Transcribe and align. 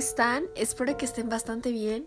Hola, 0.00 0.06
¿cómo 0.06 0.08
están? 0.08 0.44
Espero 0.56 0.96
que 0.96 1.04
estén 1.04 1.28
bastante 1.28 1.72
bien. 1.72 2.06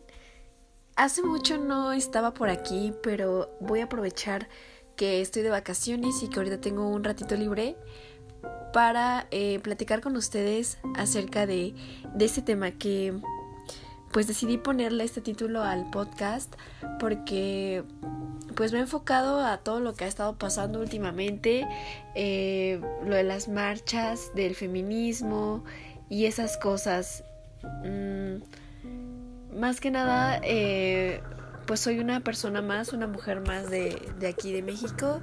Hace 0.96 1.22
mucho 1.22 1.60
no 1.60 1.94
estaba 1.94 2.34
por 2.34 2.50
aquí, 2.50 2.92
pero 3.04 3.56
voy 3.60 3.82
a 3.82 3.84
aprovechar 3.84 4.50
que 4.96 5.22
estoy 5.22 5.44
de 5.44 5.52
vacaciones 5.52 6.24
y 6.24 6.28
que 6.28 6.40
ahorita 6.40 6.60
tengo 6.60 6.90
un 6.90 7.04
ratito 7.04 7.36
libre 7.36 7.76
para 8.74 9.28
eh, 9.30 9.60
platicar 9.60 10.02
con 10.02 10.16
ustedes 10.16 10.80
acerca 10.96 11.46
de, 11.46 11.76
de 12.16 12.26
este 12.26 12.42
tema 12.42 12.72
que 12.72 13.14
pues 14.12 14.26
decidí 14.26 14.58
ponerle 14.58 15.04
este 15.04 15.22
título 15.22 15.62
al 15.62 15.88
podcast 15.92 16.52
porque 17.00 17.84
pues 18.56 18.72
me 18.72 18.80
he 18.80 18.82
enfocado 18.82 19.46
a 19.46 19.58
todo 19.58 19.82
lo 19.82 19.94
que 19.94 20.06
ha 20.06 20.08
estado 20.08 20.36
pasando 20.40 20.80
últimamente, 20.80 21.68
eh, 22.16 22.82
lo 23.06 23.14
de 23.14 23.24
las 23.24 23.50
marchas, 23.50 24.32
del 24.34 24.56
feminismo, 24.56 25.64
y 26.10 26.26
esas 26.26 26.58
cosas. 26.58 27.24
Mm, 27.64 28.42
más 29.60 29.80
que 29.80 29.92
nada, 29.92 30.40
eh, 30.44 31.22
pues 31.66 31.80
soy 31.80 32.00
una 32.00 32.20
persona 32.20 32.62
más, 32.62 32.94
una 32.94 33.08
mujer 33.08 33.42
más 33.42 33.70
de, 33.70 34.02
de 34.20 34.28
aquí 34.28 34.52
de 34.52 34.62
México. 34.62 35.22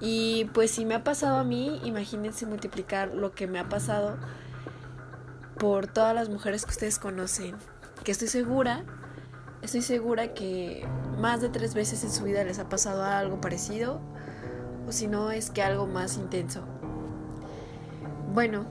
Y 0.00 0.46
pues 0.52 0.72
si 0.72 0.84
me 0.84 0.94
ha 0.94 1.04
pasado 1.04 1.36
a 1.38 1.44
mí, 1.44 1.80
imagínense 1.84 2.46
multiplicar 2.46 3.14
lo 3.14 3.32
que 3.32 3.46
me 3.46 3.58
ha 3.58 3.68
pasado 3.68 4.16
por 5.58 5.86
todas 5.86 6.14
las 6.14 6.28
mujeres 6.28 6.64
que 6.64 6.72
ustedes 6.72 6.98
conocen. 6.98 7.54
Que 8.02 8.10
estoy 8.10 8.26
segura, 8.28 8.84
estoy 9.62 9.82
segura 9.82 10.34
que 10.34 10.84
más 11.18 11.40
de 11.40 11.48
tres 11.48 11.74
veces 11.74 12.02
en 12.02 12.10
su 12.10 12.24
vida 12.24 12.42
les 12.42 12.58
ha 12.58 12.68
pasado 12.68 13.04
algo 13.04 13.40
parecido. 13.40 14.00
O 14.88 14.92
si 14.92 15.06
no, 15.06 15.30
es 15.30 15.50
que 15.50 15.62
algo 15.62 15.86
más 15.86 16.16
intenso. 16.16 16.64
Bueno, 18.32 18.66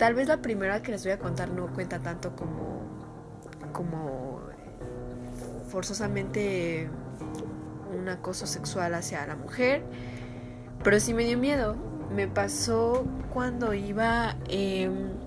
Tal 0.00 0.14
vez 0.14 0.28
la 0.28 0.38
primera 0.38 0.80
que 0.80 0.92
les 0.92 1.04
voy 1.04 1.12
a 1.12 1.18
contar 1.18 1.50
no 1.50 1.66
cuenta 1.74 1.98
tanto 1.98 2.34
como, 2.34 2.80
como 3.70 4.40
forzosamente 5.68 6.88
un 7.94 8.08
acoso 8.08 8.46
sexual 8.46 8.94
hacia 8.94 9.26
la 9.26 9.36
mujer, 9.36 9.82
pero 10.82 10.98
sí 11.00 11.12
me 11.12 11.24
dio 11.24 11.36
miedo. 11.36 11.76
Me 12.16 12.26
pasó 12.28 13.04
cuando 13.30 13.74
iba 13.74 14.36
en 14.48 15.20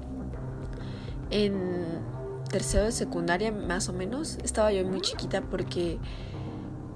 tercero 2.50 2.86
de 2.86 2.94
secundaria, 2.94 3.52
más 3.52 3.90
o 3.90 3.94
menos. 3.94 4.40
Estaba 4.44 4.74
yo 4.74 4.84
muy 4.88 5.02
chiquita 5.02 5.42
porque 5.42 6.00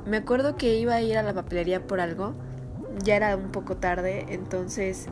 me 0.08 0.18
acuerdo 0.18 0.58
que 0.58 0.80
iba 0.80 0.96
a 0.96 1.02
ir 1.04 1.16
a 1.20 1.22
la 1.22 1.36
papelería 1.36 1.86
por 1.86 2.00
algo. 2.00 2.34
Ya 3.04 3.18
era 3.18 3.36
un 3.36 3.52
poco 3.52 3.78
tarde, 3.78 4.26
entonces 4.30 5.08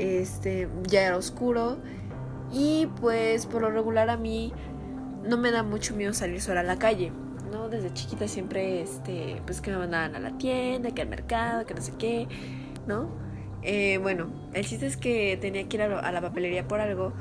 este 0.00 0.68
ya 0.88 1.06
era 1.06 1.16
oscuro 1.16 1.78
y 2.52 2.88
pues 3.00 3.46
por 3.46 3.62
lo 3.62 3.70
regular 3.70 4.10
a 4.10 4.16
mí 4.16 4.52
no 5.24 5.36
me 5.36 5.50
da 5.50 5.62
mucho 5.62 5.94
miedo 5.94 6.12
salir 6.12 6.40
sola 6.40 6.60
a 6.60 6.64
la 6.64 6.78
calle, 6.78 7.12
¿no? 7.52 7.68
Desde 7.68 7.92
chiquita 7.92 8.26
siempre, 8.26 8.80
este, 8.82 9.40
pues 9.44 9.60
que 9.60 9.70
me 9.70 9.78
mandaban 9.78 10.16
a 10.16 10.18
la 10.18 10.36
tienda, 10.38 10.90
que 10.92 11.02
al 11.02 11.08
mercado, 11.08 11.66
que 11.66 11.74
no 11.74 11.82
sé 11.82 11.92
qué, 11.98 12.26
¿no? 12.86 13.10
Eh, 13.62 13.98
bueno, 13.98 14.32
el 14.54 14.64
chiste 14.64 14.86
es 14.86 14.96
que 14.96 15.38
tenía 15.40 15.68
que 15.68 15.76
ir 15.76 15.82
a, 15.82 16.12
la 16.12 16.20
papelería 16.20 16.66
por 16.66 16.80
algo 16.80 17.12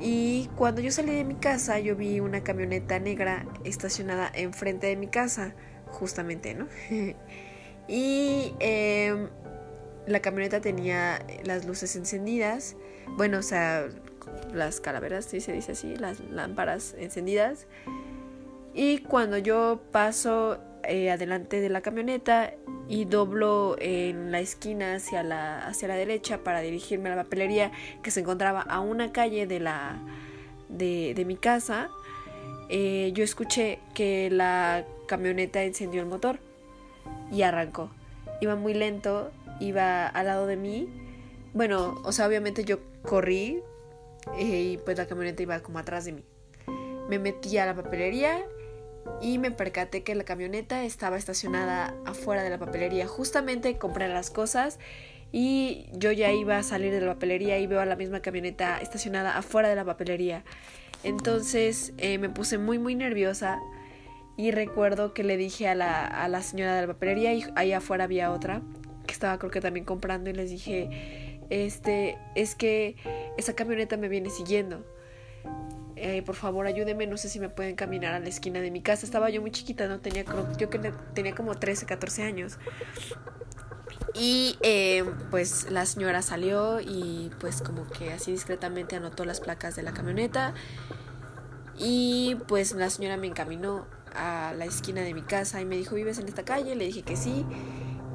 y 0.00 0.48
cuando 0.56 0.80
yo 0.80 0.90
salí 0.90 1.14
de 1.14 1.24
mi 1.24 1.34
casa 1.34 1.78
yo 1.78 1.96
vi 1.96 2.20
una 2.20 2.42
camioneta 2.42 2.98
negra 2.98 3.46
estacionada 3.64 4.30
enfrente 4.34 4.86
de 4.86 4.96
mi 4.96 5.08
casa, 5.08 5.54
justamente, 5.86 6.54
¿no? 6.54 6.66
y 7.88 8.54
em, 8.58 9.28
la 10.06 10.20
camioneta 10.20 10.60
tenía 10.60 11.24
las 11.44 11.66
luces 11.66 11.96
encendidas, 11.96 12.76
bueno, 13.16 13.38
o 13.38 13.42
sea, 13.42 13.88
las 14.52 14.80
calaveras, 14.80 15.24
si 15.26 15.40
se 15.40 15.52
dice 15.52 15.72
así, 15.72 15.96
las 15.96 16.20
lámparas 16.30 16.94
encendidas. 16.98 17.66
Y 18.74 18.98
cuando 18.98 19.38
yo 19.38 19.80
paso 19.90 20.58
eh, 20.84 21.10
adelante 21.10 21.60
de 21.60 21.68
la 21.68 21.80
camioneta 21.80 22.52
y 22.88 23.06
doblo 23.06 23.76
en 23.80 24.30
la 24.30 24.40
esquina 24.40 24.94
hacia 24.94 25.22
la, 25.22 25.66
hacia 25.66 25.88
la 25.88 25.94
derecha 25.94 26.38
para 26.38 26.60
dirigirme 26.60 27.10
a 27.10 27.16
la 27.16 27.22
papelería 27.24 27.72
que 28.02 28.10
se 28.10 28.20
encontraba 28.20 28.60
a 28.60 28.80
una 28.80 29.12
calle 29.12 29.46
de, 29.46 29.60
la, 29.60 29.98
de, 30.68 31.24
mi 31.26 31.36
casa, 31.36 31.88
eh, 32.68 33.10
yo 33.14 33.24
escuché 33.24 33.80
que 33.94 34.30
la 34.30 34.84
camioneta 35.06 35.62
encendió 35.62 36.02
el 36.02 36.06
motor 36.06 36.38
y 37.32 37.42
arrancó. 37.42 37.90
Iba 38.40 38.54
muy 38.54 38.74
lento, 38.74 39.32
iba 39.60 40.06
al 40.06 40.26
lado 40.26 40.46
de 40.46 40.56
mí. 40.56 40.88
Bueno, 41.54 42.00
o 42.04 42.12
sea, 42.12 42.26
obviamente 42.26 42.64
yo 42.64 42.80
corrí 43.02 43.62
y 44.38 44.78
pues 44.78 44.98
la 44.98 45.06
camioneta 45.06 45.42
iba 45.42 45.60
como 45.60 45.78
atrás 45.78 46.04
de 46.04 46.12
mí. 46.12 46.24
Me 47.08 47.18
metí 47.18 47.56
a 47.58 47.66
la 47.66 47.74
papelería 47.74 48.44
y 49.20 49.38
me 49.38 49.50
percaté 49.50 50.02
que 50.02 50.14
la 50.14 50.24
camioneta 50.24 50.84
estaba 50.84 51.16
estacionada 51.16 51.94
afuera 52.04 52.42
de 52.42 52.50
la 52.50 52.58
papelería. 52.58 53.06
Justamente 53.06 53.78
compré 53.78 54.08
las 54.08 54.30
cosas 54.30 54.78
y 55.32 55.86
yo 55.92 56.12
ya 56.12 56.32
iba 56.32 56.58
a 56.58 56.62
salir 56.62 56.92
de 56.92 57.00
la 57.00 57.14
papelería 57.14 57.58
y 57.58 57.66
veo 57.66 57.80
a 57.80 57.86
la 57.86 57.96
misma 57.96 58.20
camioneta 58.20 58.78
estacionada 58.78 59.36
afuera 59.36 59.68
de 59.68 59.76
la 59.76 59.84
papelería. 59.84 60.44
Entonces 61.04 61.92
eh, 61.98 62.18
me 62.18 62.28
puse 62.28 62.58
muy 62.58 62.78
muy 62.78 62.94
nerviosa 62.94 63.60
y 64.36 64.50
recuerdo 64.50 65.14
que 65.14 65.22
le 65.24 65.36
dije 65.36 65.68
a 65.68 65.74
la, 65.74 66.04
a 66.06 66.28
la 66.28 66.42
señora 66.42 66.74
de 66.74 66.82
la 66.82 66.86
papelería 66.88 67.32
y 67.32 67.44
ahí 67.54 67.72
afuera 67.72 68.04
había 68.04 68.32
otra 68.32 68.62
que 69.06 69.12
estaba 69.12 69.38
creo 69.38 69.50
que 69.50 69.60
también 69.60 69.84
comprando 69.84 70.30
y 70.30 70.32
les 70.32 70.50
dije 70.50 71.36
este, 71.50 72.18
es 72.34 72.54
que 72.54 72.96
esa 73.36 73.54
camioneta 73.54 73.96
me 73.96 74.08
viene 74.08 74.30
siguiendo. 74.30 74.84
Eh, 75.96 76.22
por 76.22 76.34
favor, 76.34 76.66
ayúdeme, 76.66 77.06
no 77.06 77.16
sé 77.16 77.28
si 77.28 77.40
me 77.40 77.48
pueden 77.48 77.74
caminar 77.74 78.12
a 78.12 78.20
la 78.20 78.28
esquina 78.28 78.60
de 78.60 78.70
mi 78.70 78.82
casa. 78.82 79.06
Estaba 79.06 79.30
yo 79.30 79.40
muy 79.40 79.50
chiquita, 79.50 79.86
no 79.86 80.00
tenía, 80.00 80.24
yo 80.58 80.68
tenía 81.14 81.34
como 81.34 81.54
13, 81.54 81.86
14 81.86 82.22
años. 82.22 82.58
Y 84.14 84.58
eh, 84.62 85.04
pues 85.30 85.70
la 85.70 85.86
señora 85.86 86.22
salió 86.22 86.80
y 86.80 87.30
pues 87.40 87.62
como 87.62 87.86
que 87.86 88.12
así 88.12 88.30
discretamente 88.32 88.96
anotó 88.96 89.24
las 89.24 89.40
placas 89.40 89.76
de 89.76 89.82
la 89.82 89.92
camioneta. 89.92 90.54
Y 91.78 92.36
pues 92.48 92.72
la 92.72 92.90
señora 92.90 93.16
me 93.16 93.26
encaminó 93.26 93.86
a 94.14 94.54
la 94.56 94.64
esquina 94.64 95.02
de 95.02 95.14
mi 95.14 95.22
casa 95.22 95.60
y 95.60 95.64
me 95.64 95.76
dijo, 95.76 95.94
¿vives 95.94 96.18
en 96.18 96.28
esta 96.28 96.44
calle? 96.44 96.74
Le 96.74 96.86
dije 96.86 97.02
que 97.02 97.16
sí. 97.16 97.44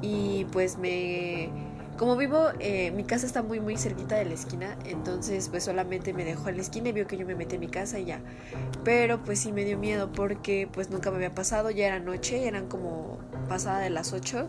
Y 0.02 0.44
pues 0.52 0.76
me 0.76 1.50
como 1.98 2.16
vivo, 2.16 2.48
eh, 2.58 2.90
mi 2.90 3.04
casa 3.04 3.26
está 3.26 3.42
muy 3.42 3.60
muy 3.60 3.76
cerquita 3.76 4.16
de 4.16 4.24
la 4.24 4.34
esquina, 4.34 4.76
entonces 4.86 5.48
pues 5.50 5.62
solamente 5.62 6.12
me 6.12 6.24
dejó 6.24 6.48
en 6.48 6.56
la 6.56 6.62
esquina 6.62 6.88
y 6.88 6.92
vio 6.92 7.06
que 7.06 7.16
yo 7.16 7.26
me 7.26 7.34
metí 7.34 7.54
en 7.54 7.60
mi 7.60 7.68
casa 7.68 7.98
y 7.98 8.06
ya. 8.06 8.20
Pero 8.82 9.22
pues 9.22 9.40
sí 9.40 9.52
me 9.52 9.64
dio 9.64 9.78
miedo 9.78 10.10
porque 10.10 10.68
pues 10.72 10.90
nunca 10.90 11.10
me 11.10 11.18
había 11.18 11.34
pasado, 11.34 11.70
ya 11.70 11.86
era 11.86 12.00
noche, 12.00 12.48
eran 12.48 12.66
como 12.66 13.18
pasada 13.48 13.78
de 13.80 13.90
las 13.90 14.12
8, 14.12 14.48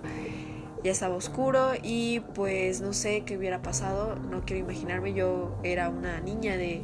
ya 0.83 0.91
estaba 0.91 1.15
oscuro 1.15 1.73
y 1.83 2.21
pues 2.33 2.81
no 2.81 2.93
sé 2.93 3.23
qué 3.25 3.37
hubiera 3.37 3.61
pasado, 3.61 4.15
no 4.15 4.41
quiero 4.45 4.61
imaginarme, 4.63 5.13
yo 5.13 5.55
era 5.63 5.89
una 5.89 6.21
niña 6.21 6.57
de 6.57 6.81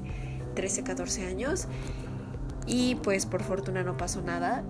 13, 0.56 0.84
14 0.84 1.25
años 1.25 1.68
y 2.68 2.96
pues 2.96 3.25
por 3.25 3.44
fortuna 3.44 3.84
no 3.84 3.97
pasó 3.97 4.22
nada, 4.22 4.63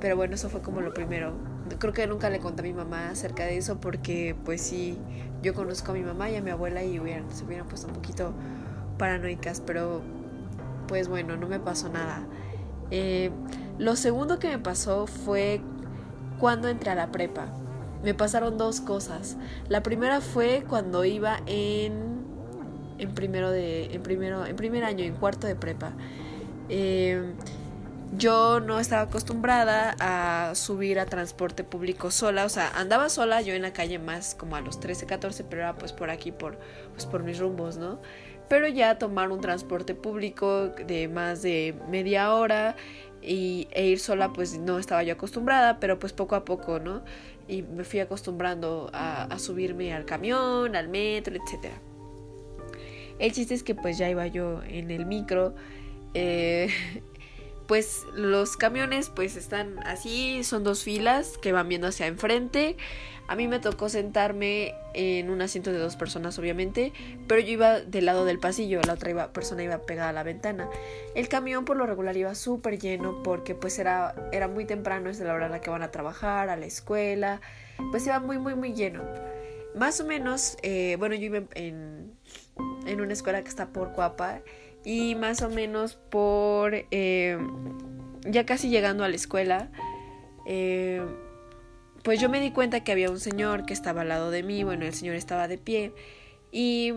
pero 0.00 0.16
bueno, 0.16 0.36
eso 0.36 0.48
fue 0.48 0.62
como 0.62 0.80
lo 0.80 0.94
primero 0.94 1.34
creo 1.78 1.92
que 1.92 2.06
nunca 2.06 2.30
le 2.30 2.40
conté 2.40 2.62
a 2.62 2.64
mi 2.64 2.72
mamá 2.72 3.10
acerca 3.10 3.44
de 3.44 3.56
eso 3.56 3.80
porque 3.80 4.36
pues 4.44 4.60
sí, 4.60 4.98
yo 5.42 5.54
conozco 5.54 5.92
a 5.92 5.94
mi 5.94 6.02
mamá 6.02 6.30
y 6.30 6.36
a 6.36 6.42
mi 6.42 6.50
abuela 6.50 6.82
y 6.84 6.98
hubieran, 6.98 7.30
se 7.30 7.44
hubieran 7.44 7.68
puesto 7.68 7.88
un 7.88 7.94
poquito 7.94 8.32
paranoicas, 8.98 9.60
pero 9.60 10.02
pues 10.86 11.08
bueno, 11.08 11.36
no 11.36 11.48
me 11.48 11.60
pasó 11.60 11.88
nada. 11.88 12.26
Eh, 12.90 13.30
lo 13.78 13.96
segundo 13.96 14.38
que 14.38 14.48
me 14.48 14.58
pasó 14.58 15.06
fue 15.06 15.60
cuando 16.38 16.68
entré 16.68 16.90
a 16.90 16.94
la 16.94 17.12
prepa. 17.12 17.46
Me 18.02 18.14
pasaron 18.14 18.58
dos 18.58 18.80
cosas. 18.80 19.36
La 19.68 19.82
primera 19.82 20.20
fue 20.20 20.64
cuando 20.68 21.04
iba 21.04 21.40
en 21.46 22.18
en 22.98 23.14
primero 23.14 23.50
de 23.50 23.94
en 23.94 24.02
primero 24.02 24.44
en 24.44 24.56
primer 24.56 24.84
año 24.84 25.04
en 25.04 25.14
cuarto 25.14 25.46
de 25.46 25.54
prepa. 25.54 25.92
Eh, 26.68 27.34
yo 28.16 28.60
no 28.60 28.80
estaba 28.80 29.02
acostumbrada 29.02 29.94
a 30.00 30.54
subir 30.54 30.98
a 30.98 31.06
transporte 31.06 31.64
público 31.64 32.10
sola, 32.10 32.44
o 32.44 32.48
sea, 32.48 32.70
andaba 32.70 33.08
sola 33.08 33.42
yo 33.42 33.54
en 33.54 33.62
la 33.62 33.72
calle 33.72 33.98
más 33.98 34.34
como 34.34 34.56
a 34.56 34.60
los 34.60 34.80
13, 34.80 35.06
14, 35.06 35.44
pero 35.44 35.62
era 35.62 35.74
pues 35.76 35.92
por 35.92 36.10
aquí, 36.10 36.32
por, 36.32 36.58
pues 36.92 37.06
por 37.06 37.22
mis 37.22 37.38
rumbos, 37.38 37.76
¿no? 37.76 38.00
Pero 38.48 38.66
ya 38.66 38.98
tomar 38.98 39.30
un 39.30 39.40
transporte 39.40 39.94
público 39.94 40.68
de 40.68 41.08
más 41.08 41.42
de 41.42 41.74
media 41.90 42.32
hora 42.32 42.76
y, 43.20 43.68
e 43.72 43.86
ir 43.86 44.00
sola 44.00 44.32
pues 44.32 44.58
no 44.58 44.78
estaba 44.78 45.02
yo 45.02 45.12
acostumbrada, 45.14 45.78
pero 45.78 45.98
pues 45.98 46.12
poco 46.14 46.34
a 46.34 46.44
poco, 46.44 46.80
¿no? 46.80 47.02
Y 47.46 47.62
me 47.62 47.84
fui 47.84 48.00
acostumbrando 48.00 48.90
a, 48.94 49.24
a 49.24 49.38
subirme 49.38 49.92
al 49.92 50.06
camión, 50.06 50.76
al 50.76 50.88
metro, 50.88 51.34
etc. 51.36 51.72
El 53.18 53.32
chiste 53.32 53.54
es 53.54 53.62
que 53.62 53.74
pues 53.74 53.98
ya 53.98 54.08
iba 54.08 54.26
yo 54.26 54.62
en 54.62 54.90
el 54.90 55.04
micro. 55.04 55.54
Eh, 56.14 56.68
pues 57.68 58.06
los 58.14 58.56
camiones 58.56 59.10
pues 59.10 59.36
están 59.36 59.78
así, 59.86 60.42
son 60.42 60.64
dos 60.64 60.82
filas 60.82 61.36
que 61.36 61.52
van 61.52 61.68
viendo 61.68 61.86
hacia 61.86 62.06
enfrente. 62.06 62.76
A 63.28 63.36
mí 63.36 63.46
me 63.46 63.58
tocó 63.58 63.90
sentarme 63.90 64.74
en 64.94 65.28
un 65.28 65.42
asiento 65.42 65.70
de 65.70 65.76
dos 65.76 65.94
personas, 65.94 66.38
obviamente, 66.38 66.94
pero 67.26 67.42
yo 67.42 67.52
iba 67.52 67.80
del 67.80 68.06
lado 68.06 68.24
del 68.24 68.38
pasillo, 68.38 68.80
la 68.86 68.94
otra 68.94 69.34
persona 69.34 69.62
iba 69.62 69.82
pegada 69.82 70.08
a 70.08 70.12
la 70.14 70.22
ventana. 70.22 70.70
El 71.14 71.28
camión 71.28 71.66
por 71.66 71.76
lo 71.76 71.84
regular 71.84 72.16
iba 72.16 72.34
súper 72.34 72.78
lleno 72.78 73.22
porque 73.22 73.54
pues 73.54 73.78
era, 73.78 74.14
era 74.32 74.48
muy 74.48 74.64
temprano, 74.64 75.10
es 75.10 75.18
de 75.18 75.26
la 75.26 75.34
hora 75.34 75.46
en 75.46 75.52
la 75.52 75.60
que 75.60 75.68
van 75.68 75.82
a 75.82 75.90
trabajar, 75.90 76.48
a 76.48 76.56
la 76.56 76.64
escuela, 76.64 77.42
pues 77.90 78.06
iba 78.06 78.18
muy, 78.18 78.38
muy, 78.38 78.54
muy 78.54 78.72
lleno. 78.72 79.02
Más 79.74 80.00
o 80.00 80.06
menos, 80.06 80.56
eh, 80.62 80.96
bueno, 80.98 81.14
yo 81.14 81.26
iba 81.26 81.42
en, 81.54 82.10
en 82.86 83.00
una 83.02 83.12
escuela 83.12 83.42
que 83.42 83.48
está 83.50 83.66
por 83.74 83.92
Cuapa 83.92 84.40
y 84.84 85.14
más 85.14 85.42
o 85.42 85.50
menos 85.50 85.94
por 85.94 86.74
eh, 86.90 87.38
ya 88.24 88.46
casi 88.46 88.68
llegando 88.68 89.04
a 89.04 89.08
la 89.08 89.16
escuela 89.16 89.70
eh, 90.46 91.02
pues 92.02 92.20
yo 92.20 92.28
me 92.28 92.40
di 92.40 92.52
cuenta 92.52 92.84
que 92.84 92.92
había 92.92 93.10
un 93.10 93.20
señor 93.20 93.66
que 93.66 93.74
estaba 93.74 94.02
al 94.02 94.08
lado 94.08 94.30
de 94.30 94.42
mí 94.42 94.64
bueno 94.64 94.86
el 94.86 94.94
señor 94.94 95.16
estaba 95.16 95.48
de 95.48 95.58
pie 95.58 95.92
y 96.52 96.94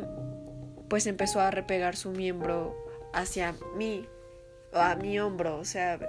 pues 0.90 1.08
empezó 1.08 1.42
a 1.42 1.52
repegar 1.52 1.96
su 1.96 2.12
miembro 2.12 2.76
hacia 3.14 3.56
mí 3.76 4.06
a 4.74 4.96
mi 4.96 5.20
hombro 5.20 5.58
o 5.58 5.66
sea 5.66 6.00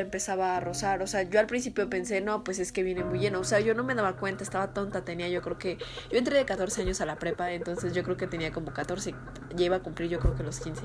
empezaba 0.00 0.56
a 0.56 0.60
rozar. 0.60 1.02
O 1.02 1.06
sea, 1.06 1.22
yo 1.22 1.40
al 1.40 1.46
principio 1.46 1.88
pensé, 1.88 2.20
no, 2.20 2.44
pues 2.44 2.58
es 2.58 2.72
que 2.72 2.82
viene 2.82 3.04
muy 3.04 3.18
lleno. 3.18 3.40
O 3.40 3.44
sea, 3.44 3.60
yo 3.60 3.74
no 3.74 3.84
me 3.84 3.94
daba 3.94 4.16
cuenta, 4.16 4.44
estaba 4.44 4.72
tonta, 4.72 5.04
tenía 5.04 5.28
yo 5.28 5.42
creo 5.42 5.58
que... 5.58 5.78
Yo 6.10 6.18
entré 6.18 6.36
de 6.36 6.44
14 6.44 6.82
años 6.82 7.00
a 7.00 7.06
la 7.06 7.16
prepa, 7.16 7.52
entonces 7.52 7.92
yo 7.92 8.02
creo 8.02 8.16
que 8.16 8.26
tenía 8.26 8.52
como 8.52 8.72
14, 8.72 9.14
ya 9.54 9.64
iba 9.64 9.76
a 9.76 9.80
cumplir 9.80 10.10
yo 10.10 10.18
creo 10.18 10.34
que 10.34 10.42
los 10.42 10.60
15. 10.60 10.82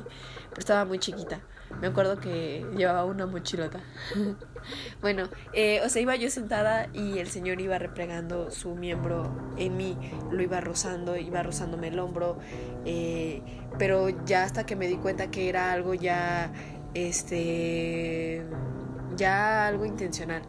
Pero 0.50 0.60
estaba 0.60 0.86
muy 0.86 1.00
chiquita. 1.00 1.42
Me 1.80 1.88
acuerdo 1.88 2.20
que 2.20 2.66
llevaba 2.76 3.06
una 3.06 3.26
mochilota. 3.26 3.80
bueno, 5.02 5.30
eh, 5.54 5.82
o 5.86 5.90
sea, 5.90 6.02
iba 6.02 6.16
yo 6.16 6.30
sentada 6.30 6.88
y 6.94 7.20
el 7.20 7.28
señor 7.28 7.62
iba 7.62 7.78
replegando 7.78 8.52
su 8.52 8.76
miembro 8.76 9.54
en 9.58 9.78
mí, 9.78 9.98
lo 10.32 10.42
iba 10.42 10.60
rozando, 10.60 11.16
iba 11.18 11.42
rozándome 11.44 11.88
el 11.88 12.00
hombro. 12.00 12.40
Eh, 12.86 13.42
pero 13.78 14.10
ya 14.26 14.44
hasta 14.44 14.66
que 14.66 14.76
me 14.76 14.88
di 14.88 14.98
cuenta 14.98 15.32
que 15.32 15.50
era 15.50 15.72
algo 15.72 15.94
ya 15.94 16.52
este 16.94 18.44
ya 19.16 19.68
algo 19.68 19.86
intencional. 19.86 20.42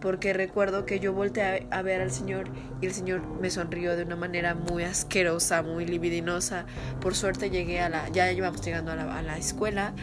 Porque 0.00 0.32
recuerdo 0.32 0.84
que 0.84 1.00
yo 1.00 1.12
volteé 1.12 1.66
a, 1.70 1.82
ver 1.82 2.00
al 2.00 2.10
Señor 2.10 2.48
y 2.80 2.86
el 2.86 2.92
Señor 2.92 3.22
me 3.40 3.50
sonrió 3.50 3.96
de 3.96 4.04
una 4.04 4.14
manera 4.14 4.54
muy 4.54 4.84
asquerosa, 4.84 5.62
muy 5.62 5.86
libidinosa. 5.86 6.66
Por 7.00 7.14
suerte 7.14 7.50
llegué 7.50 7.80
a 7.80 7.88
la, 7.88 8.08
ya 8.10 8.30
íbamos 8.30 8.60
llegando 8.60 8.92
a 8.92 8.96
la, 8.96 9.18
a 9.18 9.22
la 9.22 9.38
escuela 9.38 9.94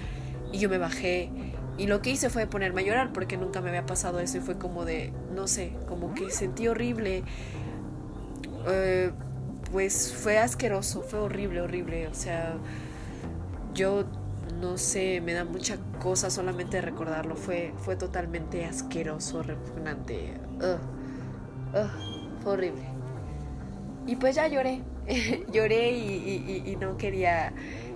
y 0.52 0.58
yo 0.58 0.68
me 0.70 0.78
bajé 0.78 1.31
y 1.78 1.88
lo 1.88 2.02
que 2.02 2.12
hice 2.12 2.30
fue 2.30 2.46
ponerme 2.46 2.81
a 2.81 2.86
llorar 2.86 3.14
porque 3.14 3.38
nunca 3.38 3.62
me 3.62 3.70
había 3.70 3.86
pasado 3.86 4.20
eso 4.20 4.38
y 4.38 4.42
fue 4.42 4.58
como 4.58 4.86
de, 4.86 5.12
no 5.34 5.48
sé, 5.48 5.74
como 5.88 6.14
que 6.14 6.30
sentí 6.30 6.68
horrible. 6.68 7.24
Eh, 8.68 9.12
pues 9.72 10.14
fue 10.14 10.38
asqueroso, 10.38 11.02
fue 11.02 11.20
horrible, 11.20 11.62
horrible. 11.62 12.08
O 12.08 12.14
sea, 12.14 12.54
yo 13.74 14.06
no 14.63 14.77
sé, 14.77 15.19
me 15.19 15.33
da 15.33 15.44
mucha 15.44 15.77
cosa 16.01 16.30
solamente 16.30 16.80
recordarlo. 16.80 17.36
Fue, 17.36 17.74
fue 17.80 17.98
totalmente 17.98 18.65
asqueroso, 18.65 19.44
repugnante. 19.44 20.36
fue 22.42 22.54
horrible. 22.54 22.83
Y 24.07 24.15
pues 24.15 24.36
ya 24.36 24.48
lloré. 24.48 24.81
lloré 25.51 25.92
y, 25.92 26.77
no 26.80 26.95
quería 26.95 27.51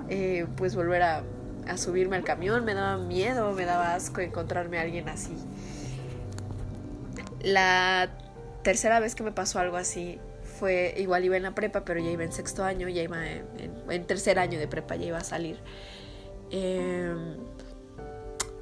eh, 0.09 0.45
pues 0.57 0.75
volver 0.75 1.03
a, 1.03 1.23
a 1.67 1.77
subirme 1.77 2.17
al 2.17 2.25
camión. 2.25 2.65
Me 2.65 2.73
daba 2.73 2.97
miedo, 2.97 3.53
me 3.53 3.63
daba 3.63 3.95
asco 3.95 4.19
encontrarme 4.19 4.77
a 4.77 4.81
alguien 4.81 5.07
así. 5.07 5.35
La 7.41 8.09
tercera 8.63 8.99
vez 8.99 9.15
que 9.15 9.23
me 9.23 9.31
pasó 9.31 9.59
algo 9.59 9.77
así 9.77 10.19
fue, 10.59 10.95
igual 10.97 11.23
iba 11.23 11.37
en 11.37 11.43
la 11.43 11.55
prepa, 11.55 11.85
pero 11.85 12.01
ya 12.01 12.11
iba 12.11 12.25
en 12.25 12.33
sexto 12.33 12.65
año, 12.65 12.89
ya 12.89 13.03
iba 13.03 13.19
en 13.25 14.05
tercer 14.05 14.37
año 14.37 14.59
de 14.59 14.67
prepa, 14.67 14.97
ya 14.97 15.05
iba 15.05 15.17
a 15.19 15.23
salir. 15.23 15.59
Em, 16.51 17.37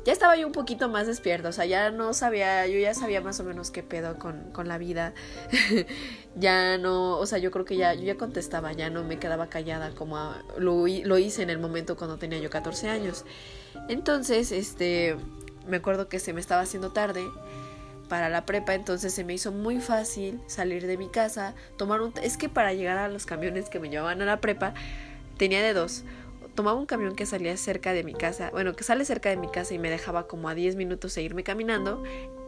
ya 0.06 0.14
estaba 0.14 0.36
yo 0.36 0.46
un 0.46 0.54
poquito 0.54 0.88
más 0.88 1.08
despierto, 1.08 1.50
o 1.50 1.52
sea, 1.52 1.66
ya 1.66 1.90
no 1.90 2.14
sabía, 2.14 2.68
yo 2.68 2.78
ya 2.78 2.94
sabía 2.94 3.22
más 3.22 3.40
o 3.40 3.44
menos 3.44 3.72
qué 3.72 3.82
pedo 3.82 4.20
con, 4.20 4.52
con 4.52 4.68
la 4.68 4.78
vida. 4.78 5.16
ya 6.36 6.78
no, 6.78 7.18
o 7.18 7.26
sea, 7.26 7.40
yo 7.40 7.50
creo 7.50 7.66
que 7.66 7.76
ya, 7.76 7.96
yo 7.96 8.04
ya 8.04 8.16
contestaba, 8.16 8.72
ya 8.72 8.92
no 8.92 9.04
me 9.04 9.18
quedaba 9.18 9.48
callada 9.48 9.96
como 9.96 10.36
lo, 10.60 10.86
lo 10.88 11.18
hice 11.18 11.42
en 11.42 11.50
el 11.50 11.58
momento 11.58 11.98
cuando 11.98 12.18
tenía 12.18 12.38
yo 12.38 12.52
14 12.52 12.88
años. 12.90 13.26
Entonces, 13.90 14.52
este, 14.52 15.18
me 15.68 15.78
acuerdo 15.78 16.08
que 16.08 16.20
se 16.20 16.34
me 16.34 16.40
estaba 16.40 16.62
haciendo 16.62 16.92
tarde 16.92 17.26
para 18.08 18.30
la 18.30 18.46
prepa, 18.46 18.76
entonces 18.76 19.12
se 19.12 19.24
me 19.24 19.34
hizo 19.34 19.52
muy 19.52 19.80
fácil 19.80 20.40
salir 20.46 20.86
de 20.86 20.98
mi 20.98 21.10
casa, 21.10 21.56
tomar 21.78 22.02
un... 22.02 22.14
Es 22.22 22.38
que 22.38 22.48
para 22.48 22.74
llegar 22.74 23.00
a 23.00 23.08
los 23.08 23.26
camiones 23.26 23.70
que 23.70 23.80
me 23.80 23.90
llevaban 23.90 24.22
a 24.22 24.26
la 24.26 24.40
prepa, 24.40 24.76
tenía 25.38 25.64
de 25.64 25.74
dos 25.74 26.04
tomaba 26.56 26.80
un 26.80 26.86
camión 26.86 27.16
que 27.16 27.26
salía 27.26 27.56
cerca 27.58 27.94
de 27.94 28.04
mi 28.04 28.14
casa, 28.14 28.50
bueno, 28.52 28.76
que 28.76 28.84
sale 28.84 29.06
cerca 29.06 29.30
de 29.30 29.38
mi 29.38 29.50
casa 29.50 29.74
y 29.74 29.80
me 29.80 29.90
dejaba 29.90 30.28
como 30.28 30.50
a 30.50 30.56
10 30.56 30.76
minutos 30.76 31.14
de 31.16 31.22
irme 31.22 31.44
caminando, 31.44 32.04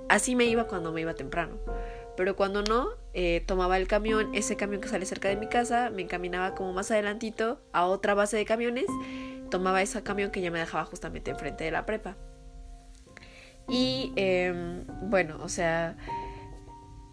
así 0.09 0.35
me 0.35 0.45
iba 0.45 0.65
cuando 0.65 0.91
me 0.91 1.01
iba 1.01 1.13
temprano. 1.13 1.57
Pero 2.15 2.35
cuando 2.35 2.63
no, 2.63 2.87
eh, 3.13 3.43
tomaba 3.45 3.77
el 3.77 3.87
camión, 3.87 4.33
ese 4.33 4.55
camión 4.55 4.81
que 4.81 4.87
sale 4.87 5.05
cerca 5.05 5.29
de 5.29 5.35
mi 5.35 5.47
casa, 5.47 5.91
me 5.91 6.01
encaminaba 6.01 6.55
como 6.55 6.73
más 6.73 6.89
adelantito 6.89 7.61
a 7.73 7.85
otra 7.85 8.15
base 8.15 8.37
de 8.37 8.45
camiones, 8.45 8.87
tomaba 9.51 9.81
ese 9.81 10.01
camión 10.01 10.31
que 10.31 10.41
ya 10.41 10.49
me 10.49 10.57
dejaba 10.57 10.85
justamente 10.85 11.29
enfrente 11.29 11.63
de 11.63 11.71
la 11.71 11.85
prepa. 11.85 12.15
Y 13.69 14.13
em, 14.15 14.85
bueno, 15.09 15.37
o 15.43 15.49
sea, 15.49 15.97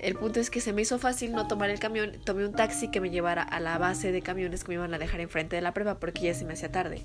el 0.05 0.17
punto 0.17 0.39
es 0.39 0.51
que 0.51 0.61
se 0.61 0.75
me 0.75 0.83
hizo 0.83 0.99
fácil 0.99 1.33
no 1.33 1.49
tomar 1.49 1.71
el 1.71 1.79
camión, 1.79 2.13
tomé 2.25 2.45
un 2.45 2.53
taxi 2.53 2.91
que 2.91 3.01
me 3.01 3.09
llevara 3.09 3.43
a 3.43 3.59
la 3.59 3.79
base 3.79 4.13
de 4.13 4.21
camiones 4.21 4.63
que 4.63 4.69
me 4.69 4.75
iban 4.75 4.93
a 4.93 4.99
dejar 4.99 5.21
enfrente 5.21 5.57
de 5.57 5.63
la 5.63 5.73
prueba 5.73 5.99
porque 5.99 6.21
ya 6.21 6.35
se 6.35 6.45
me 6.45 6.53
hacía 6.53 6.71
tarde. 6.71 7.03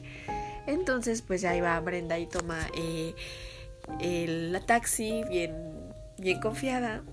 Entonces 0.67 1.21
pues 1.21 1.39
ya 1.41 1.55
iba 1.55 1.79
Brenda 1.79 2.19
y 2.19 2.27
toma 2.27 2.59
eh, 2.75 3.15
el 4.01 4.59
taxi 4.65 5.23
bien, 5.29 5.55
bien 6.17 6.41
confiada. 6.41 7.03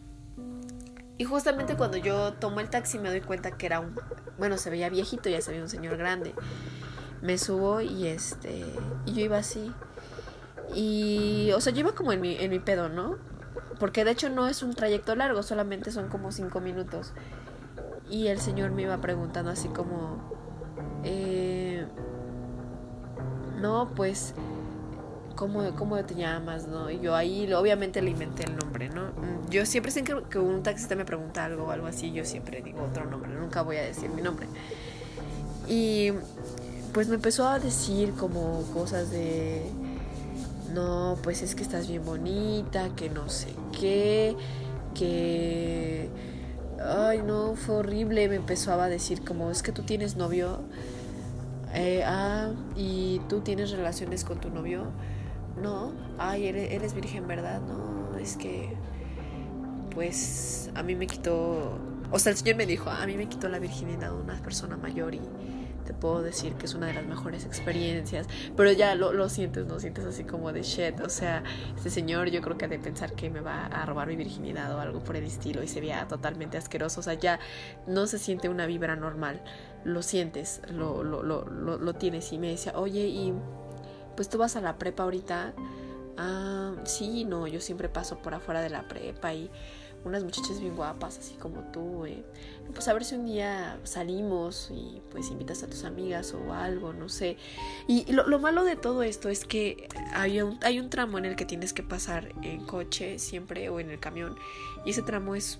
Y 1.18 1.24
justamente 1.24 1.76
cuando 1.76 1.98
yo 1.98 2.32
tomo 2.34 2.58
el 2.58 2.68
taxi 2.68 2.98
me 2.98 3.08
doy 3.08 3.20
cuenta 3.20 3.52
que 3.52 3.66
era 3.66 3.78
un, 3.78 3.94
bueno, 4.38 4.58
se 4.58 4.70
veía 4.70 4.88
viejito, 4.88 5.28
ya 5.28 5.40
se 5.40 5.52
veía 5.52 5.62
un 5.62 5.70
señor 5.70 5.96
grande. 5.96 6.34
Me 7.22 7.38
subo 7.38 7.80
y 7.80 8.08
este, 8.08 8.64
y 9.06 9.12
yo 9.14 9.24
iba 9.24 9.38
así. 9.38 9.72
Y, 10.74 11.52
o 11.54 11.60
sea, 11.60 11.72
yo 11.72 11.80
iba 11.80 11.94
como 11.94 12.12
en 12.12 12.20
mi, 12.20 12.36
en 12.36 12.50
mi 12.50 12.58
pedo, 12.58 12.88
¿no? 12.88 13.18
Porque 13.78 14.04
de 14.04 14.12
hecho 14.12 14.30
no 14.30 14.46
es 14.46 14.62
un 14.62 14.74
trayecto 14.74 15.14
largo, 15.14 15.42
solamente 15.42 15.90
son 15.90 16.08
como 16.08 16.32
cinco 16.32 16.60
minutos. 16.60 17.12
Y 18.08 18.28
el 18.28 18.40
señor 18.40 18.70
me 18.70 18.82
iba 18.82 18.96
preguntando 18.98 19.50
así 19.50 19.68
como, 19.68 20.18
eh, 21.04 21.86
no, 23.60 23.90
pues, 23.94 24.34
¿cómo, 25.34 25.74
¿cómo 25.74 26.02
te 26.04 26.14
llamas? 26.14 26.68
¿no? 26.68 26.90
Y 26.90 27.00
yo 27.00 27.14
ahí 27.14 27.52
obviamente 27.52 28.00
le 28.02 28.10
inventé 28.10 28.44
el 28.44 28.56
nombre, 28.56 28.88
¿no? 28.88 29.10
Yo 29.50 29.66
siempre 29.66 29.92
sé 29.92 30.04
que 30.04 30.38
un 30.38 30.62
taxista 30.62 30.94
me 30.94 31.04
pregunta 31.04 31.44
algo 31.44 31.64
o 31.64 31.70
algo 31.70 31.86
así, 31.86 32.12
yo 32.12 32.24
siempre 32.24 32.62
digo 32.62 32.82
otro 32.82 33.04
nombre, 33.04 33.32
nunca 33.32 33.62
voy 33.62 33.76
a 33.76 33.82
decir 33.82 34.08
mi 34.10 34.22
nombre. 34.22 34.46
Y 35.68 36.12
pues 36.92 37.08
me 37.08 37.16
empezó 37.16 37.48
a 37.48 37.58
decir 37.58 38.12
como 38.14 38.62
cosas 38.72 39.10
de 39.10 39.62
no, 40.72 41.16
pues 41.22 41.42
es 41.42 41.54
que 41.54 41.62
estás 41.62 41.88
bien 41.88 42.04
bonita, 42.04 42.90
que 42.94 43.08
no 43.10 43.28
sé 43.28 43.48
qué, 43.78 44.36
que... 44.94 46.08
Ay, 46.84 47.22
no, 47.22 47.54
fue 47.56 47.76
horrible, 47.76 48.28
me 48.28 48.36
empezó 48.36 48.72
a 48.72 48.88
decir 48.88 49.24
como, 49.24 49.50
es 49.50 49.62
que 49.62 49.72
tú 49.72 49.82
tienes 49.82 50.16
novio, 50.16 50.60
eh, 51.72 52.02
ah, 52.04 52.52
y 52.76 53.20
tú 53.28 53.40
tienes 53.40 53.70
relaciones 53.70 54.24
con 54.24 54.40
tu 54.40 54.50
novio, 54.50 54.84
no, 55.60 55.92
ay, 56.18 56.46
eres, 56.46 56.72
eres 56.72 56.94
virgen, 56.94 57.26
¿verdad? 57.26 57.60
No, 57.62 58.16
es 58.18 58.36
que, 58.36 58.76
pues, 59.94 60.70
a 60.74 60.82
mí 60.82 60.94
me 60.94 61.06
quitó, 61.06 61.78
o 62.10 62.18
sea, 62.18 62.32
el 62.32 62.38
Señor 62.38 62.56
me 62.56 62.66
dijo, 62.66 62.90
a 62.90 63.06
mí 63.06 63.16
me 63.16 63.26
quitó 63.26 63.48
la 63.48 63.58
virginidad 63.58 64.14
una 64.14 64.40
persona 64.42 64.76
mayor 64.76 65.14
y 65.14 65.20
te 65.86 65.94
puedo 65.94 66.22
decir 66.22 66.54
que 66.54 66.66
es 66.66 66.74
una 66.74 66.88
de 66.88 66.94
las 66.94 67.06
mejores 67.06 67.46
experiencias, 67.46 68.26
pero 68.56 68.72
ya 68.72 68.94
lo, 68.94 69.12
lo 69.12 69.28
sientes, 69.28 69.66
no 69.66 69.80
sientes 69.80 70.04
así 70.04 70.24
como 70.24 70.52
de 70.52 70.62
shit, 70.62 71.00
o 71.00 71.08
sea, 71.08 71.42
este 71.74 71.88
señor 71.88 72.28
yo 72.28 72.42
creo 72.42 72.58
que 72.58 72.66
ha 72.66 72.68
de 72.68 72.78
pensar 72.78 73.14
que 73.14 73.30
me 73.30 73.40
va 73.40 73.66
a 73.66 73.86
robar 73.86 74.08
mi 74.08 74.16
virginidad 74.16 74.74
o 74.74 74.80
algo 74.80 75.02
por 75.02 75.16
el 75.16 75.24
estilo 75.24 75.62
y 75.62 75.68
se 75.68 75.80
veía 75.80 76.06
totalmente 76.08 76.58
asqueroso, 76.58 77.00
o 77.00 77.02
sea, 77.02 77.14
ya 77.14 77.38
no 77.86 78.06
se 78.06 78.18
siente 78.18 78.48
una 78.48 78.66
vibra 78.66 78.96
normal, 78.96 79.42
lo 79.84 80.02
sientes, 80.02 80.60
lo, 80.68 81.02
lo, 81.02 81.22
lo, 81.22 81.44
lo, 81.48 81.94
tienes 81.94 82.32
y 82.32 82.38
me 82.38 82.48
decía, 82.48 82.72
oye, 82.76 83.06
y 83.06 83.32
pues 84.16 84.28
tú 84.28 84.38
vas 84.38 84.56
a 84.56 84.60
la 84.60 84.76
prepa 84.76 85.04
ahorita, 85.04 85.54
ah, 86.18 86.74
sí, 86.84 87.24
no, 87.24 87.46
yo 87.46 87.60
siempre 87.60 87.88
paso 87.88 88.18
por 88.18 88.34
afuera 88.34 88.60
de 88.60 88.70
la 88.70 88.88
prepa 88.88 89.32
y 89.32 89.50
unas 90.04 90.22
muchachas 90.22 90.60
bien 90.60 90.76
guapas, 90.76 91.18
así 91.18 91.34
como 91.34 91.60
tú, 91.72 92.06
eh, 92.06 92.22
pues 92.72 92.86
a 92.88 92.92
ver 92.92 93.04
si 93.04 93.16
un 93.16 93.26
día 93.26 93.78
salimos 93.84 94.70
y 94.72 95.02
pues 95.10 95.30
invitas 95.30 95.62
a 95.62 95.66
tus 95.66 95.84
amigas 95.84 96.34
o 96.34 96.52
algo, 96.52 96.92
no 96.92 97.08
sé. 97.08 97.36
Y, 97.88 98.10
lo, 98.12 98.26
lo, 98.28 98.38
malo 98.38 98.64
de 98.64 98.76
todo 98.76 99.02
esto 99.02 99.28
es 99.28 99.44
que 99.44 99.88
hay 100.14 100.40
un, 100.40 100.58
hay 100.62 100.78
un 100.78 100.90
tramo 100.90 101.18
en 101.18 101.24
el 101.24 101.36
que 101.36 101.44
tienes 101.44 101.72
que 101.72 101.82
pasar 101.82 102.32
en 102.42 102.64
coche 102.64 103.18
siempre 103.18 103.68
o 103.68 103.80
en 103.80 103.90
el 103.90 103.98
camión 103.98 104.36
y 104.84 104.90
ese 104.90 105.02
tramo 105.02 105.34
es 105.34 105.58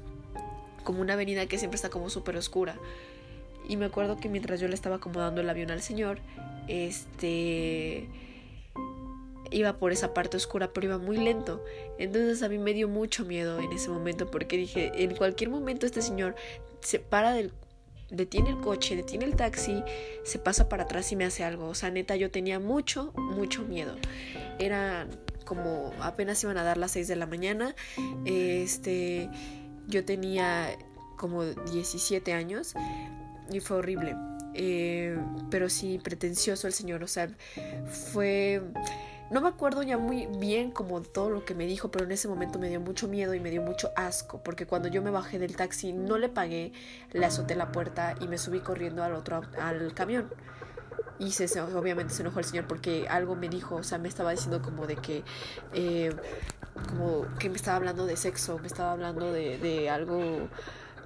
como 0.84 1.00
una 1.00 1.14
avenida 1.14 1.46
que 1.46 1.58
siempre 1.58 1.76
está 1.76 1.90
como 1.90 2.08
súper 2.08 2.36
oscura. 2.36 2.76
Y 3.68 3.76
me 3.76 3.86
acuerdo 3.86 4.16
que 4.16 4.28
mientras 4.28 4.60
yo 4.60 4.68
le 4.68 4.74
estaba 4.74 4.96
acomodando 4.96 5.40
el 5.40 5.50
avión 5.50 5.72
al 5.72 5.82
señor, 5.82 6.20
este 6.68 8.08
iba 9.50 9.78
por 9.78 9.92
esa 9.92 10.14
parte 10.14 10.36
oscura, 10.36 10.72
pero 10.72 10.86
iba 10.86 10.98
muy 10.98 11.16
lento. 11.16 11.64
Entonces 11.98 12.42
a 12.42 12.48
mí 12.48 12.58
me 12.58 12.72
dio 12.74 12.88
mucho 12.88 13.24
miedo 13.24 13.58
en 13.58 13.72
ese 13.72 13.90
momento 13.90 14.30
porque 14.30 14.56
dije, 14.56 14.92
en 14.94 15.14
cualquier 15.14 15.50
momento 15.50 15.86
este 15.86 16.02
señor 16.02 16.34
se 16.80 16.98
para 16.98 17.32
del 17.32 17.52
detiene 18.10 18.50
el 18.50 18.60
coche, 18.60 18.94
detiene 18.96 19.24
el 19.24 19.34
taxi, 19.34 19.82
se 20.24 20.38
pasa 20.38 20.68
para 20.68 20.84
atrás 20.84 21.10
y 21.12 21.16
me 21.16 21.24
hace 21.24 21.44
algo. 21.44 21.68
O 21.68 21.74
sea, 21.74 21.90
neta, 21.90 22.16
yo 22.16 22.30
tenía 22.30 22.60
mucho, 22.60 23.12
mucho 23.16 23.62
miedo. 23.62 23.96
Era 24.58 25.08
como 25.44 25.92
apenas 26.00 26.42
iban 26.42 26.58
a 26.58 26.62
dar 26.62 26.76
las 26.76 26.92
6 26.92 27.08
de 27.08 27.16
la 27.16 27.26
mañana. 27.26 27.74
Este, 28.24 29.28
yo 29.86 30.04
tenía 30.04 30.76
como 31.16 31.44
17 31.44 32.32
años 32.32 32.74
y 33.50 33.60
fue 33.60 33.78
horrible. 33.78 34.14
Eh, 34.54 35.18
pero 35.50 35.68
sí, 35.68 36.00
pretencioso 36.02 36.66
el 36.66 36.72
señor, 36.72 37.02
o 37.02 37.08
sea, 37.08 37.28
fue 38.12 38.62
no 39.30 39.40
me 39.40 39.48
acuerdo 39.48 39.82
ya 39.82 39.98
muy 39.98 40.26
bien 40.26 40.70
como 40.70 41.02
todo 41.02 41.30
lo 41.30 41.44
que 41.44 41.54
me 41.54 41.66
dijo, 41.66 41.90
pero 41.90 42.04
en 42.04 42.12
ese 42.12 42.28
momento 42.28 42.58
me 42.58 42.68
dio 42.68 42.80
mucho 42.80 43.08
miedo 43.08 43.34
y 43.34 43.40
me 43.40 43.50
dio 43.50 43.62
mucho 43.62 43.90
asco, 43.96 44.40
porque 44.42 44.66
cuando 44.66 44.88
yo 44.88 45.02
me 45.02 45.10
bajé 45.10 45.38
del 45.38 45.56
taxi 45.56 45.92
no 45.92 46.18
le 46.18 46.28
pagué, 46.28 46.72
le 47.12 47.26
azoté 47.26 47.56
la 47.56 47.72
puerta 47.72 48.14
y 48.20 48.28
me 48.28 48.38
subí 48.38 48.60
corriendo 48.60 49.02
al 49.02 49.14
otro 49.14 49.42
al 49.60 49.94
camión. 49.94 50.30
Y 51.18 51.32
se, 51.32 51.60
obviamente 51.60 52.12
se 52.12 52.22
enojó 52.22 52.40
el 52.40 52.44
señor 52.44 52.66
porque 52.66 53.06
algo 53.08 53.36
me 53.36 53.48
dijo, 53.48 53.76
o 53.76 53.82
sea, 53.82 53.98
me 53.98 54.08
estaba 54.08 54.32
diciendo 54.32 54.60
como 54.60 54.86
de 54.86 54.96
que, 54.96 55.24
eh, 55.72 56.14
como 56.90 57.26
que 57.38 57.48
me 57.48 57.56
estaba 57.56 57.78
hablando 57.78 58.04
de 58.06 58.16
sexo, 58.16 58.58
me 58.58 58.66
estaba 58.66 58.92
hablando 58.92 59.32
de, 59.32 59.56
de 59.56 59.88
algo 59.88 60.48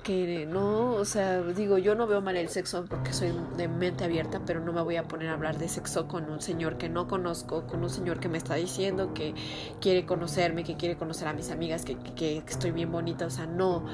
que 0.03 0.47
no, 0.47 0.93
o 0.93 1.05
sea, 1.05 1.41
digo, 1.43 1.79
yo 1.79 1.95
no 1.95 2.07
veo 2.07 2.21
mal 2.21 2.37
el 2.37 2.49
sexo 2.49 2.85
porque 2.89 3.13
soy 3.13 3.33
de 3.57 3.69
mente 3.69 4.05
abierta, 4.05 4.41
pero 4.45 4.61
no 4.61 4.73
me 4.73 4.83
voy 4.83 4.97
a 4.97 5.05
poner 5.05 5.29
a 5.29 5.35
hablar 5.35 5.59
de 5.59 5.69
sexo 5.69 6.09
con 6.09 6.31
un 6.31 6.41
señor 6.41 6.79
que 6.79 6.89
no 6.89 7.09
conozco, 7.09 7.67
con 7.67 7.83
un 7.83 7.91
señor 7.91 8.21
que 8.21 8.29
me 8.29 8.39
está 8.39 8.55
diciendo 8.55 9.15
que 9.15 9.35
quiere 9.81 10.07
conocerme, 10.07 10.65
que 10.65 10.77
quiere 10.77 10.97
conocer 10.97 11.29
a 11.29 11.33
mis 11.33 11.51
amigas, 11.51 11.85
que, 11.85 11.97
que, 11.97 12.39
estoy 12.39 12.71
bien 12.71 12.91
bonita, 12.91 13.27
o 13.27 13.31
sea, 13.31 13.47
no, 13.47 13.85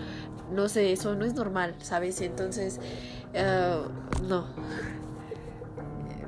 no 0.52 0.68
sé, 0.68 0.92
eso 0.92 1.14
no 1.14 1.24
es 1.24 1.34
normal, 1.34 1.74
¿sabes? 1.80 2.20
Entonces, 2.20 2.80
uh, 3.34 4.22
no 4.24 4.46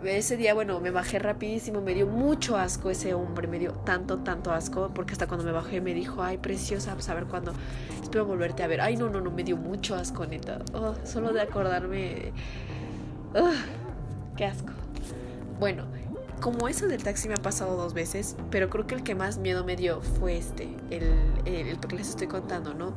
ese 0.04 0.36
día, 0.36 0.54
bueno, 0.54 0.80
me 0.80 0.90
bajé 0.90 1.18
rapidísimo, 1.18 1.80
me 1.80 1.94
dio 1.94 2.06
mucho 2.06 2.56
asco 2.56 2.90
ese 2.90 3.14
hombre, 3.14 3.48
me 3.48 3.58
dio 3.58 3.72
tanto, 3.72 4.18
tanto 4.18 4.52
asco, 4.52 4.90
porque 4.94 5.12
hasta 5.12 5.26
cuando 5.26 5.44
me 5.44 5.52
bajé 5.52 5.80
me 5.80 5.94
dijo, 5.94 6.22
ay, 6.22 6.38
preciosa, 6.38 6.94
pues 6.94 7.08
a 7.08 7.14
ver 7.14 7.24
cuándo, 7.24 7.52
espero 8.02 8.24
volverte 8.24 8.62
a 8.62 8.66
ver. 8.66 8.80
Ay, 8.80 8.96
no, 8.96 9.08
no, 9.08 9.20
no, 9.20 9.30
me 9.30 9.44
dio 9.44 9.56
mucho 9.56 9.94
asco, 9.94 10.26
neta. 10.26 10.60
Oh, 10.72 10.94
solo 11.04 11.32
de 11.32 11.40
acordarme, 11.40 12.32
qué 14.36 14.44
asco. 14.44 14.72
Bueno, 15.58 15.84
como 16.40 16.68
eso 16.68 16.86
del 16.86 17.02
taxi 17.02 17.28
me 17.28 17.34
ha 17.34 17.42
pasado 17.42 17.76
dos 17.76 17.94
veces, 17.94 18.36
pero 18.50 18.70
creo 18.70 18.86
que 18.86 18.94
el 18.94 19.02
que 19.02 19.14
más 19.14 19.38
miedo 19.38 19.64
me 19.64 19.76
dio 19.76 20.00
fue 20.00 20.36
este, 20.36 20.68
el, 20.90 21.12
el, 21.44 21.78
que 21.80 21.96
les 21.96 22.08
estoy 22.10 22.28
contando, 22.28 22.74
¿no? 22.74 22.94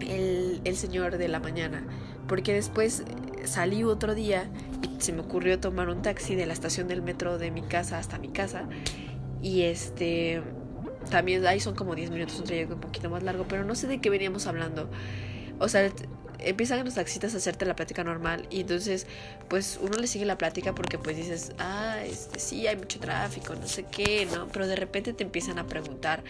El, 0.00 0.60
el 0.64 0.76
señor 0.76 1.18
de 1.18 1.28
la 1.28 1.40
mañana, 1.40 1.82
porque 2.28 2.54
después 2.54 3.04
salí 3.44 3.82
otro 3.84 4.14
día 4.14 4.48
y 4.82 5.00
se 5.00 5.12
me 5.12 5.20
ocurrió 5.20 5.58
tomar 5.58 5.88
un 5.88 6.02
taxi 6.02 6.34
de 6.34 6.46
la 6.46 6.52
estación 6.52 6.88
del 6.88 7.02
metro 7.02 7.38
de 7.38 7.50
mi 7.50 7.62
casa 7.62 7.98
hasta 7.98 8.18
mi 8.18 8.28
casa. 8.28 8.68
Y 9.42 9.62
este, 9.62 10.42
también 11.10 11.46
ahí 11.46 11.60
son 11.60 11.74
como 11.74 11.94
10 11.94 12.10
minutos, 12.10 12.38
un 12.38 12.44
trayecto 12.44 12.74
un 12.74 12.80
poquito 12.80 13.08
más 13.10 13.22
largo, 13.22 13.46
pero 13.48 13.64
no 13.64 13.74
sé 13.74 13.86
de 13.86 14.00
qué 14.00 14.10
veníamos 14.10 14.46
hablando. 14.46 14.90
O 15.58 15.68
sea, 15.68 15.90
empiezan 16.42 16.84
los 16.84 16.94
taxistas 16.94 17.34
a 17.34 17.38
hacerte 17.38 17.64
la 17.64 17.76
plática 17.76 18.04
normal 18.04 18.46
y 18.50 18.60
entonces 18.60 19.06
pues 19.48 19.78
uno 19.80 19.98
le 19.98 20.06
sigue 20.06 20.24
la 20.24 20.38
plática 20.38 20.74
porque 20.74 20.98
pues 20.98 21.16
dices, 21.16 21.52
ah, 21.58 21.98
este 22.04 22.38
sí, 22.38 22.66
hay 22.66 22.76
mucho 22.76 22.98
tráfico, 23.00 23.54
no 23.54 23.66
sé 23.66 23.84
qué, 23.90 24.26
¿no? 24.32 24.48
Pero 24.48 24.66
de 24.66 24.76
repente 24.76 25.12
te 25.12 25.24
empiezan 25.24 25.58
a 25.58 25.66
preguntar, 25.66 26.22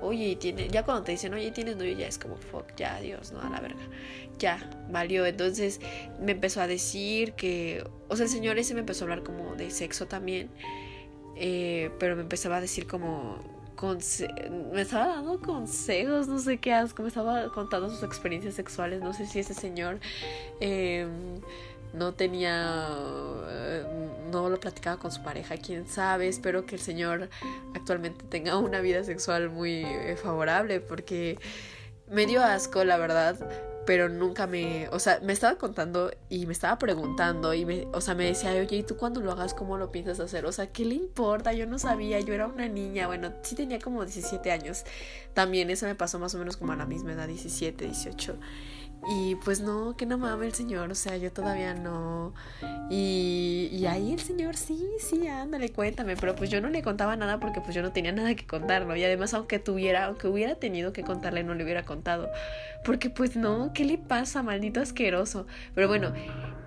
oye, 0.00 0.36
tiene, 0.36 0.68
ya 0.68 0.84
cuando 0.84 1.04
te 1.04 1.12
dicen, 1.12 1.34
oye, 1.34 1.50
tienes 1.50 1.76
novio, 1.76 1.96
ya 1.96 2.06
es 2.06 2.18
como, 2.18 2.36
fuck, 2.36 2.74
ya, 2.76 3.00
Dios, 3.00 3.32
no, 3.32 3.40
a 3.40 3.50
la 3.50 3.60
verga, 3.60 3.82
ya, 4.38 4.70
valió. 4.90 5.26
Entonces 5.26 5.80
me 6.20 6.32
empezó 6.32 6.60
a 6.60 6.66
decir 6.66 7.32
que, 7.32 7.84
o 8.08 8.16
sea, 8.16 8.24
el 8.24 8.30
señor 8.30 8.58
ese 8.58 8.74
me 8.74 8.80
empezó 8.80 9.04
a 9.04 9.06
hablar 9.06 9.22
como 9.22 9.54
de 9.54 9.70
sexo 9.70 10.06
también, 10.06 10.50
eh, 11.36 11.90
pero 11.98 12.16
me 12.16 12.22
empezaba 12.22 12.56
a 12.56 12.60
decir 12.60 12.86
como 12.86 13.61
me 14.72 14.82
estaba 14.82 15.08
dando 15.08 15.40
consejos, 15.40 16.28
no 16.28 16.38
sé 16.38 16.58
qué 16.58 16.72
asco, 16.72 17.02
me 17.02 17.08
estaba 17.08 17.50
contando 17.52 17.90
sus 17.90 18.02
experiencias 18.02 18.54
sexuales, 18.54 19.00
no 19.00 19.12
sé 19.12 19.26
si 19.26 19.40
ese 19.40 19.54
señor 19.54 19.98
em, 20.60 21.40
no 21.92 22.14
tenía, 22.14 22.88
eh, 23.48 23.84
no 24.30 24.48
lo 24.48 24.58
platicaba 24.60 24.98
con 24.98 25.10
su 25.10 25.22
pareja, 25.22 25.56
quién 25.56 25.86
sabe, 25.86 26.28
espero 26.28 26.64
que 26.64 26.76
el 26.76 26.80
señor 26.80 27.28
actualmente 27.74 28.24
tenga 28.28 28.56
una 28.56 28.80
vida 28.80 29.04
sexual 29.04 29.50
muy 29.50 29.84
eh, 29.84 30.16
favorable 30.16 30.80
porque 30.80 31.38
me 32.08 32.26
dio 32.26 32.42
asco, 32.42 32.84
la 32.84 32.96
verdad, 32.96 33.36
pero 33.84 34.08
nunca 34.08 34.46
me, 34.46 34.88
o 34.88 34.98
sea, 34.98 35.18
me 35.22 35.32
estaba 35.32 35.56
contando 35.56 36.12
y 36.28 36.46
me 36.46 36.52
estaba 36.52 36.78
preguntando 36.78 37.52
y 37.54 37.64
me, 37.64 37.86
o 37.92 38.00
sea, 38.00 38.14
me 38.14 38.26
decía, 38.26 38.52
oye, 38.52 38.76
¿y 38.76 38.82
tú 38.82 38.96
cuando 38.96 39.20
lo 39.20 39.32
hagas, 39.32 39.54
cómo 39.54 39.76
lo 39.76 39.90
piensas 39.90 40.20
hacer? 40.20 40.46
O 40.46 40.52
sea, 40.52 40.68
¿qué 40.68 40.84
le 40.84 40.94
importa? 40.94 41.52
Yo 41.52 41.66
no 41.66 41.78
sabía, 41.78 42.20
yo 42.20 42.32
era 42.34 42.46
una 42.46 42.68
niña, 42.68 43.06
bueno, 43.06 43.32
sí 43.42 43.54
tenía 43.54 43.80
como 43.80 44.04
17 44.04 44.52
años, 44.52 44.84
también 45.34 45.70
eso 45.70 45.86
me 45.86 45.94
pasó 45.94 46.18
más 46.18 46.34
o 46.34 46.38
menos 46.38 46.56
como 46.56 46.72
a 46.72 46.76
la 46.76 46.86
misma 46.86 47.12
edad, 47.12 47.26
17, 47.26 47.84
18. 47.84 48.38
Y 49.08 49.34
pues 49.36 49.60
no, 49.60 49.96
que 49.96 50.06
no 50.06 50.16
mames 50.16 50.46
el 50.46 50.54
señor, 50.54 50.90
o 50.90 50.94
sea, 50.94 51.16
yo 51.16 51.32
todavía 51.32 51.74
no. 51.74 52.34
Y, 52.88 53.68
y 53.72 53.86
ahí 53.86 54.12
el 54.12 54.20
señor, 54.20 54.56
sí, 54.56 54.88
sí, 55.00 55.26
ándale, 55.26 55.70
cuéntame, 55.70 56.16
pero 56.16 56.36
pues 56.36 56.50
yo 56.50 56.60
no 56.60 56.68
le 56.68 56.82
contaba 56.82 57.16
nada 57.16 57.40
porque 57.40 57.60
pues 57.60 57.74
yo 57.74 57.82
no 57.82 57.92
tenía 57.92 58.12
nada 58.12 58.34
que 58.36 58.46
contarlo. 58.46 58.94
Y 58.94 59.02
además, 59.02 59.34
aunque 59.34 59.58
tuviera, 59.58 60.04
aunque 60.04 60.28
hubiera 60.28 60.54
tenido 60.54 60.92
que 60.92 61.02
contarle, 61.02 61.42
no 61.42 61.54
le 61.54 61.64
hubiera 61.64 61.84
contado. 61.84 62.30
Porque 62.84 63.10
pues 63.10 63.34
no, 63.34 63.72
¿qué 63.74 63.84
le 63.84 63.98
pasa, 63.98 64.42
maldito 64.42 64.80
asqueroso? 64.80 65.46
Pero 65.74 65.88
bueno, 65.88 66.12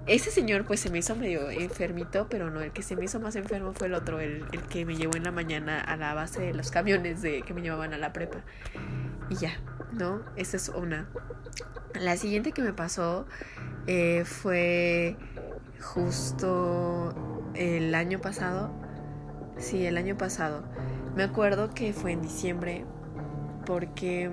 ese 0.07 0.29
señor 0.29 0.65
pues 0.65 0.79
se 0.79 0.89
me 0.89 0.99
hizo 0.99 1.15
medio 1.15 1.49
enfermito, 1.49 2.27
pero 2.29 2.51
no, 2.51 2.61
el 2.61 2.71
que 2.71 2.83
se 2.83 2.95
me 2.95 3.05
hizo 3.05 3.19
más 3.19 3.35
enfermo 3.35 3.73
fue 3.73 3.87
el 3.87 3.95
otro, 3.95 4.19
el, 4.19 4.45
que 4.69 4.85
me 4.85 4.95
llevó 4.95 5.15
en 5.15 5.23
la 5.23 5.31
mañana 5.31 5.81
a 5.81 5.97
la 5.97 6.13
base 6.13 6.41
de 6.41 6.53
los 6.53 6.69
camiones 6.69 7.21
de 7.21 7.41
que 7.41 7.53
me 7.53 7.61
llevaban 7.61 7.93
a 7.93 7.97
la 7.97 8.13
prepa. 8.13 8.39
Y 9.29 9.35
ya, 9.35 9.51
¿no? 9.93 10.21
Esa 10.35 10.57
es 10.57 10.69
una. 10.69 11.09
La 11.99 12.17
siguiente 12.17 12.51
que 12.51 12.61
me 12.61 12.73
pasó 12.73 13.25
eh, 13.87 14.25
fue 14.25 15.17
justo 15.81 17.13
el 17.55 17.95
año 17.95 18.19
pasado. 18.21 18.71
Sí, 19.57 19.85
el 19.85 19.97
año 19.97 20.17
pasado. 20.17 20.63
Me 21.15 21.23
acuerdo 21.23 21.73
que 21.73 21.93
fue 21.93 22.11
en 22.11 22.21
diciembre 22.21 22.85
porque 23.65 24.29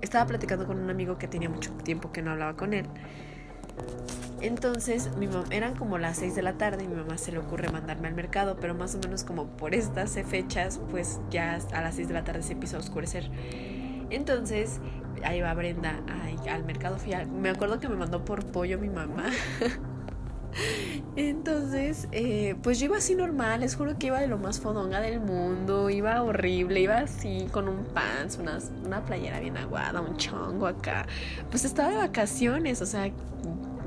estaba 0.00 0.26
platicando 0.26 0.66
con 0.66 0.80
un 0.80 0.90
amigo 0.90 1.18
que 1.18 1.28
tenía 1.28 1.48
mucho 1.48 1.72
tiempo 1.84 2.10
que 2.10 2.22
no 2.22 2.32
hablaba 2.32 2.56
con 2.56 2.72
él. 2.72 2.86
Entonces, 4.42 5.10
mi 5.16 5.26
mamá, 5.26 5.44
eran 5.50 5.74
como 5.74 5.98
las 5.98 6.18
6 6.18 6.34
de 6.34 6.42
la 6.42 6.52
tarde 6.52 6.84
y 6.84 6.88
mi 6.88 6.94
mamá 6.94 7.16
se 7.16 7.32
le 7.32 7.38
ocurre 7.38 7.70
mandarme 7.70 8.08
al 8.08 8.14
mercado, 8.14 8.56
pero 8.60 8.74
más 8.74 8.94
o 8.94 8.98
menos 8.98 9.24
como 9.24 9.46
por 9.46 9.74
estas 9.74 10.12
fechas, 10.28 10.80
pues 10.90 11.20
ya 11.30 11.58
a 11.72 11.80
las 11.80 11.96
6 11.96 12.08
de 12.08 12.14
la 12.14 12.24
tarde 12.24 12.42
se 12.42 12.52
empieza 12.52 12.76
a 12.76 12.80
oscurecer. 12.80 13.30
Entonces, 14.10 14.80
ahí 15.24 15.40
va 15.40 15.54
Brenda 15.54 16.00
al 16.50 16.64
mercado. 16.64 16.96
me 17.32 17.48
acuerdo 17.48 17.80
que 17.80 17.88
me 17.88 17.96
mandó 17.96 18.24
por 18.24 18.44
pollo 18.44 18.78
mi 18.78 18.88
mamá. 18.88 19.30
Entonces, 21.16 22.08
eh, 22.12 22.56
pues 22.62 22.78
yo 22.78 22.86
iba 22.86 22.98
así 22.98 23.14
normal, 23.14 23.60
les 23.60 23.74
juro 23.74 23.98
que 23.98 24.08
iba 24.08 24.20
de 24.20 24.26
lo 24.26 24.38
más 24.38 24.60
fodonga 24.60 25.00
del 25.00 25.20
mundo, 25.20 25.90
iba 25.90 26.22
horrible, 26.22 26.80
iba 26.80 26.98
así 26.98 27.46
con 27.52 27.68
un 27.68 27.84
pants, 27.84 28.38
una, 28.38 28.58
una 28.84 29.04
playera 29.04 29.40
bien 29.40 29.56
aguada, 29.56 30.00
un 30.00 30.16
chongo 30.16 30.66
acá. 30.66 31.06
Pues 31.50 31.64
estaba 31.64 31.90
de 31.90 31.96
vacaciones, 31.96 32.80
o 32.80 32.86
sea, 32.86 33.10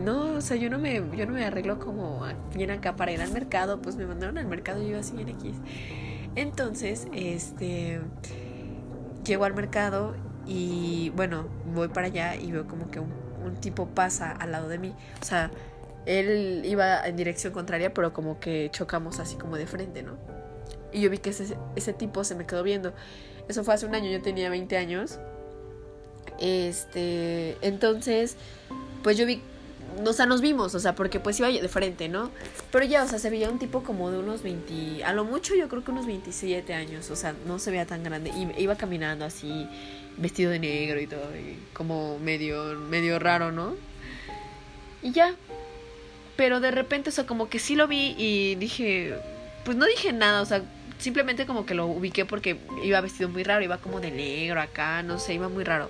no, 0.03 0.33
o 0.33 0.41
sea, 0.41 0.57
yo 0.57 0.69
no 0.69 0.79
me, 0.79 0.95
yo 1.15 1.25
no 1.25 1.33
me 1.33 1.45
arreglo 1.45 1.79
como 1.79 2.21
bien 2.53 2.71
acá 2.71 2.95
para 2.95 3.11
ir 3.11 3.21
al 3.21 3.31
mercado, 3.31 3.81
pues 3.81 3.95
me 3.95 4.05
mandaron 4.05 4.37
al 4.37 4.47
mercado 4.47 4.81
y 4.81 4.85
yo 4.85 4.89
iba 4.91 4.99
así 4.99 5.15
bien 5.15 5.29
X. 5.29 5.55
Entonces, 6.35 7.07
este 7.13 7.99
llego 9.25 9.45
al 9.45 9.53
mercado 9.53 10.15
y 10.45 11.11
bueno, 11.15 11.47
voy 11.73 11.89
para 11.89 12.07
allá 12.07 12.35
y 12.35 12.51
veo 12.51 12.67
como 12.67 12.89
que 12.89 12.99
un, 12.99 13.29
tipo 13.61 13.87
pasa 13.87 14.31
al 14.31 14.51
lado 14.51 14.69
de 14.69 14.77
mí. 14.77 14.93
O 15.21 15.25
sea, 15.25 15.51
él 16.05 16.61
iba 16.65 17.05
en 17.05 17.15
dirección 17.15 17.51
contraria, 17.51 17.93
pero 17.93 18.13
como 18.13 18.39
que 18.39 18.69
chocamos 18.71 19.19
así 19.19 19.35
como 19.35 19.57
de 19.57 19.67
frente, 19.67 20.03
¿no? 20.03 20.17
Y 20.93 21.01
yo 21.01 21.09
vi 21.09 21.17
que 21.17 21.31
ese, 21.31 21.57
ese 21.75 21.93
tipo 21.93 22.23
se 22.23 22.35
me 22.35 22.45
quedó 22.45 22.63
viendo. 22.63 22.93
Eso 23.47 23.63
fue 23.63 23.73
hace 23.73 23.85
un 23.85 23.95
año, 23.95 24.09
yo 24.09 24.21
tenía 24.21 24.49
20 24.49 24.77
años. 24.77 25.19
Este, 26.39 27.57
entonces, 27.61 28.37
pues 29.03 29.17
yo 29.17 29.25
vi, 29.25 29.41
o 30.05 30.13
sea, 30.13 30.25
nos 30.25 30.41
vimos, 30.41 30.75
o 30.75 30.79
sea, 30.79 30.95
porque 30.95 31.19
pues 31.19 31.39
iba 31.39 31.49
de 31.49 31.67
frente, 31.67 32.09
¿no? 32.09 32.31
Pero 32.71 32.85
ya, 32.85 33.03
o 33.03 33.07
sea, 33.07 33.19
se 33.19 33.29
veía 33.29 33.49
un 33.49 33.59
tipo 33.59 33.83
como 33.83 34.11
de 34.11 34.19
unos 34.19 34.43
20, 34.43 35.03
a 35.03 35.13
lo 35.13 35.23
mucho 35.23 35.55
yo 35.55 35.67
creo 35.69 35.83
que 35.83 35.91
unos 35.91 36.05
27 36.05 36.73
años, 36.73 37.09
o 37.11 37.15
sea, 37.15 37.33
no 37.45 37.59
se 37.59 37.71
veía 37.71 37.85
tan 37.85 38.03
grande. 38.03 38.31
Y 38.31 38.61
iba 38.61 38.75
caminando 38.75 39.25
así, 39.25 39.67
vestido 40.17 40.51
de 40.51 40.59
negro 40.59 40.99
y 40.99 41.07
todo, 41.07 41.35
y 41.35 41.57
como 41.73 42.19
medio, 42.19 42.75
medio 42.75 43.19
raro, 43.19 43.51
¿no? 43.51 43.75
Y 45.01 45.11
ya. 45.11 45.35
Pero 46.35 46.59
de 46.59 46.71
repente, 46.71 47.09
o 47.09 47.13
sea, 47.13 47.25
como 47.25 47.49
que 47.49 47.59
sí 47.59 47.75
lo 47.75 47.87
vi 47.87 48.15
y 48.17 48.55
dije, 48.55 49.15
pues 49.65 49.75
no 49.75 49.85
dije 49.85 50.13
nada, 50.13 50.41
o 50.41 50.45
sea, 50.45 50.63
simplemente 50.99 51.45
como 51.45 51.65
que 51.65 51.73
lo 51.73 51.87
ubiqué 51.87 52.25
porque 52.25 52.57
iba 52.83 53.01
vestido 53.01 53.29
muy 53.29 53.43
raro, 53.43 53.63
iba 53.63 53.77
como 53.77 53.99
de 53.99 54.11
negro 54.11 54.61
acá, 54.61 55.01
no 55.03 55.19
sé, 55.19 55.33
iba 55.33 55.49
muy 55.49 55.63
raro. 55.63 55.89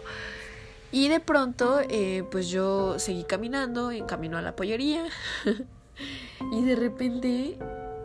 Y 0.91 1.07
de 1.07 1.19
pronto, 1.19 1.81
eh, 1.89 2.23
pues 2.31 2.49
yo 2.49 2.97
seguí 2.97 3.23
caminando 3.23 3.91
en 3.91 4.05
camino 4.05 4.37
a 4.37 4.41
la 4.41 4.55
pollería. 4.55 5.05
y 6.51 6.63
de 6.63 6.75
repente, 6.75 7.57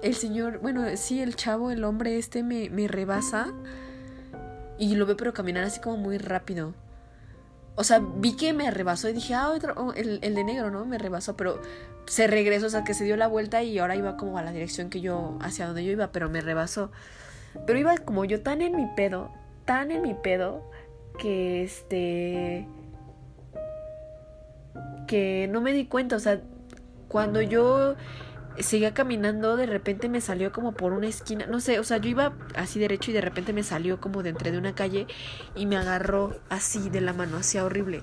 el 0.02 0.14
señor, 0.14 0.58
bueno, 0.58 0.84
sí, 0.96 1.20
el 1.22 1.34
chavo, 1.34 1.70
el 1.70 1.84
hombre 1.84 2.18
este 2.18 2.42
me, 2.42 2.68
me 2.68 2.86
rebasa. 2.86 3.52
Y 4.78 4.96
lo 4.96 5.06
veo 5.06 5.16
pero 5.16 5.32
caminar 5.32 5.64
así 5.64 5.80
como 5.80 5.96
muy 5.96 6.18
rápido. 6.18 6.74
O 7.76 7.84
sea, 7.84 8.00
vi 8.00 8.36
que 8.36 8.52
me 8.52 8.70
rebasó 8.70 9.08
y 9.08 9.14
dije, 9.14 9.34
ah, 9.34 9.50
oh, 9.76 9.92
el, 9.94 10.18
el, 10.22 10.34
de 10.34 10.44
negro, 10.44 10.70
¿no? 10.70 10.84
Me 10.84 10.98
rebasó, 10.98 11.36
pero 11.36 11.60
se 12.06 12.26
regresó, 12.26 12.66
o 12.66 12.70
sea, 12.70 12.84
que 12.84 12.94
se 12.94 13.04
dio 13.04 13.16
la 13.16 13.26
vuelta 13.26 13.62
y 13.62 13.78
ahora 13.78 13.96
iba 13.96 14.16
como 14.16 14.36
a 14.38 14.42
la 14.42 14.52
dirección 14.52 14.90
que 14.90 15.00
yo, 15.00 15.38
hacia 15.40 15.66
donde 15.66 15.84
yo 15.84 15.90
iba, 15.90 16.12
pero 16.12 16.28
me 16.28 16.40
rebasó. 16.40 16.92
Pero 17.66 17.78
iba 17.78 17.96
como 17.98 18.24
yo 18.24 18.42
tan 18.42 18.62
en 18.62 18.76
mi 18.76 18.86
pedo, 18.94 19.30
tan 19.64 19.90
en 19.90 20.02
mi 20.02 20.14
pedo, 20.14 20.62
que 21.18 21.62
este 21.62 22.66
que 25.06 25.48
no 25.50 25.60
me 25.60 25.72
di 25.72 25.86
cuenta, 25.86 26.16
o 26.16 26.20
sea, 26.20 26.40
cuando 27.08 27.40
yo 27.42 27.96
seguía 28.58 28.94
caminando, 28.94 29.56
de 29.56 29.66
repente 29.66 30.08
me 30.08 30.20
salió 30.20 30.52
como 30.52 30.72
por 30.72 30.92
una 30.92 31.08
esquina, 31.08 31.46
no 31.46 31.60
sé, 31.60 31.78
o 31.78 31.84
sea, 31.84 31.98
yo 31.98 32.08
iba 32.08 32.34
así 32.54 32.78
derecho 32.78 33.10
y 33.10 33.14
de 33.14 33.20
repente 33.20 33.52
me 33.52 33.62
salió 33.62 34.00
como 34.00 34.22
de 34.22 34.30
entre 34.30 34.52
de 34.52 34.58
una 34.58 34.74
calle 34.74 35.06
y 35.54 35.66
me 35.66 35.76
agarró 35.76 36.36
así 36.48 36.90
de 36.90 37.00
la 37.00 37.12
mano, 37.12 37.38
así 37.38 37.58
horrible. 37.58 38.02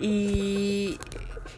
Y 0.00 0.98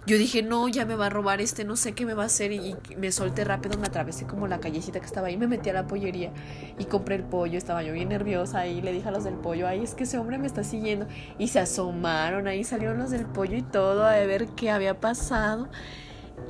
yo 0.06 0.18
dije, 0.18 0.42
no, 0.42 0.68
ya 0.68 0.84
me 0.84 0.94
va 0.94 1.06
a 1.06 1.10
robar 1.10 1.40
este, 1.40 1.64
no 1.64 1.76
sé 1.76 1.92
qué 1.92 2.06
me 2.06 2.14
va 2.14 2.24
a 2.24 2.26
hacer. 2.26 2.52
Y 2.52 2.76
me 2.96 3.12
solté 3.12 3.44
rápido, 3.44 3.78
me 3.78 3.86
atravesé 3.86 4.26
como 4.26 4.46
la 4.46 4.60
callecita 4.60 5.00
que 5.00 5.06
estaba 5.06 5.28
ahí, 5.28 5.36
me 5.36 5.46
metí 5.46 5.70
a 5.70 5.72
la 5.72 5.86
pollería 5.86 6.32
y 6.78 6.84
compré 6.84 7.16
el 7.16 7.24
pollo. 7.24 7.58
Estaba 7.58 7.82
yo 7.82 7.92
bien 7.92 8.08
nerviosa 8.08 8.66
y 8.66 8.80
le 8.82 8.92
dije 8.92 9.08
a 9.08 9.10
los 9.10 9.24
del 9.24 9.34
pollo, 9.34 9.66
ay, 9.66 9.82
es 9.82 9.94
que 9.94 10.04
ese 10.04 10.18
hombre 10.18 10.38
me 10.38 10.46
está 10.46 10.64
siguiendo. 10.64 11.06
Y 11.38 11.48
se 11.48 11.60
asomaron, 11.60 12.46
ahí 12.46 12.64
salieron 12.64 12.98
los 12.98 13.10
del 13.10 13.26
pollo 13.26 13.56
y 13.56 13.62
todo 13.62 14.04
a 14.04 14.12
ver 14.12 14.48
qué 14.48 14.70
había 14.70 15.00
pasado. 15.00 15.68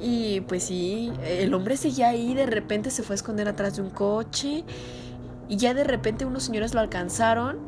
Y 0.00 0.40
pues 0.42 0.64
sí, 0.64 1.12
el 1.24 1.54
hombre 1.54 1.76
seguía 1.76 2.08
ahí, 2.08 2.34
de 2.34 2.46
repente 2.46 2.90
se 2.90 3.02
fue 3.02 3.14
a 3.14 3.16
esconder 3.16 3.48
atrás 3.48 3.76
de 3.76 3.82
un 3.82 3.90
coche. 3.90 4.64
Y 5.48 5.56
ya 5.56 5.74
de 5.74 5.84
repente 5.84 6.24
unos 6.24 6.42
señores 6.42 6.74
lo 6.74 6.80
alcanzaron 6.80 7.58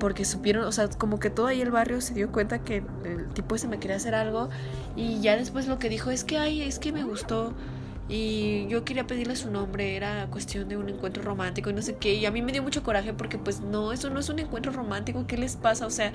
porque 0.00 0.24
supieron, 0.24 0.64
o 0.64 0.72
sea, 0.72 0.88
como 0.88 1.20
que 1.20 1.30
todo 1.30 1.46
ahí 1.46 1.60
el 1.60 1.70
barrio 1.70 2.00
se 2.00 2.14
dio 2.14 2.32
cuenta 2.32 2.64
que 2.64 2.82
el 3.04 3.28
tipo 3.34 3.54
ese 3.54 3.68
me 3.68 3.78
quería 3.78 3.96
hacer 3.96 4.16
algo 4.16 4.48
y 4.96 5.20
ya 5.20 5.36
después 5.36 5.68
lo 5.68 5.78
que 5.78 5.88
dijo 5.88 6.10
es 6.10 6.24
que, 6.24 6.38
ay, 6.38 6.62
es 6.62 6.80
que 6.80 6.90
me 6.90 7.04
gustó 7.04 7.54
y 8.08 8.66
yo 8.66 8.84
quería 8.84 9.06
pedirle 9.06 9.36
su 9.36 9.52
nombre, 9.52 9.94
era 9.94 10.26
cuestión 10.30 10.68
de 10.68 10.76
un 10.76 10.88
encuentro 10.88 11.22
romántico 11.22 11.70
y 11.70 11.74
no 11.74 11.80
sé 11.80 11.96
qué, 11.96 12.14
y 12.14 12.26
a 12.26 12.32
mí 12.32 12.42
me 12.42 12.50
dio 12.50 12.60
mucho 12.60 12.82
coraje 12.82 13.12
porque 13.12 13.38
pues 13.38 13.60
no, 13.60 13.92
eso 13.92 14.10
no 14.10 14.18
es 14.18 14.28
un 14.28 14.40
encuentro 14.40 14.72
romántico, 14.72 15.28
¿qué 15.28 15.36
les 15.36 15.54
pasa? 15.54 15.86
O 15.86 15.90
sea, 15.90 16.12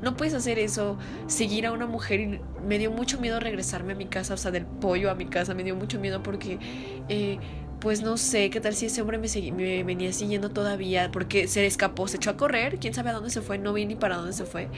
no 0.00 0.16
puedes 0.16 0.32
hacer 0.32 0.58
eso, 0.58 0.96
seguir 1.26 1.66
a 1.66 1.72
una 1.72 1.86
mujer 1.86 2.20
y 2.20 2.40
me 2.66 2.78
dio 2.78 2.90
mucho 2.90 3.20
miedo 3.20 3.40
regresarme 3.40 3.92
a 3.92 3.96
mi 3.96 4.06
casa, 4.06 4.32
o 4.32 4.38
sea, 4.38 4.52
del 4.52 4.64
pollo 4.64 5.10
a 5.10 5.14
mi 5.14 5.26
casa, 5.26 5.52
me 5.52 5.64
dio 5.64 5.76
mucho 5.76 6.00
miedo 6.00 6.22
porque... 6.22 6.58
Eh, 7.10 7.38
pues 7.80 8.02
no 8.02 8.16
sé, 8.16 8.50
qué 8.50 8.60
tal 8.60 8.74
si 8.74 8.86
ese 8.86 9.02
hombre 9.02 9.18
me, 9.18 9.28
me 9.52 9.82
venía 9.84 10.12
siguiendo 10.12 10.50
todavía, 10.50 11.10
porque 11.12 11.48
se 11.48 11.66
escapó, 11.66 12.08
se 12.08 12.16
echó 12.16 12.30
a 12.30 12.36
correr, 12.36 12.78
quién 12.78 12.94
sabe 12.94 13.10
a 13.10 13.12
dónde 13.12 13.30
se 13.30 13.40
fue, 13.40 13.58
no 13.58 13.72
vi 13.72 13.86
ni 13.86 13.94
para 13.94 14.16
dónde 14.16 14.32
se 14.32 14.44
fue. 14.44 14.68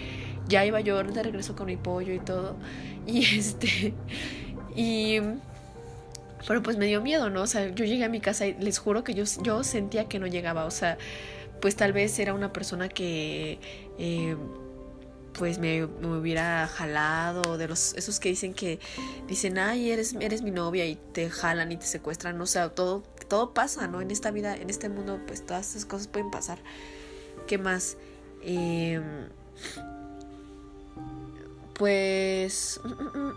Ya 0.49 0.64
iba 0.64 0.81
yo 0.81 1.03
de 1.03 1.23
regreso 1.23 1.57
con 1.57 1.66
mi 1.66 1.77
pollo 1.77 2.12
y 2.12 2.20
todo. 2.20 2.57
Y 3.07 3.25
este, 3.38 3.94
y... 4.75 5.20
Pero 6.49 6.62
pues 6.62 6.77
me 6.77 6.87
dio 6.87 7.01
miedo, 7.01 7.31
¿no? 7.31 7.42
O 7.42 7.47
sea, 7.47 7.68
yo 7.68 7.85
llegué 7.85 8.05
a 8.05 8.09
mi 8.09 8.20
casa 8.20 8.47
y 8.47 8.55
les 8.55 8.79
juro 8.79 9.05
que 9.05 9.14
yo, 9.14 9.25
yo 9.42 9.62
sentía 9.62 10.07
que 10.09 10.18
no 10.18 10.27
llegaba, 10.27 10.64
o 10.64 10.70
sea, 10.70 10.99
pues 11.61 11.77
tal 11.77 11.92
vez 11.92 12.18
era 12.18 12.35
una 12.35 12.53
persona 12.53 12.88
que... 12.88 13.59
Eh, 13.99 14.37
pues 15.38 15.59
me, 15.59 15.85
hubiera 15.85 16.66
jalado, 16.66 17.59
de 17.59 17.68
los 17.68 17.94
esos 17.94 18.20
que 18.20 18.31
dicen 18.31 18.55
que 18.55 18.81
dicen, 19.27 19.59
ay, 19.59 19.90
eres, 19.90 20.14
eres 20.20 20.42
mi 20.42 20.51
novia 20.51 20.87
y 20.87 20.96
te 20.96 21.29
jalan 21.29 21.72
y 21.72 21.77
te 21.77 21.87
secuestran, 21.87 22.40
o 22.40 22.46
sea, 22.46 22.70
todo, 22.70 23.03
todo 23.29 23.53
pasa, 23.53 23.87
¿no? 23.87 24.01
En 24.01 24.11
esta 24.11 24.31
vida, 24.31 24.57
en 24.57 24.70
este 24.70 24.88
mundo, 24.88 25.20
pues 25.27 25.44
todas 25.44 25.70
esas 25.70 25.85
cosas 25.85 26.09
pueden 26.09 26.31
pasar. 26.31 26.59
¿Qué 27.46 27.59
más? 27.59 27.96
Em, 28.42 29.29
pues... 31.75 32.81
Mm, 32.85 32.88
mm, 32.88 33.27
mm. 33.29 33.33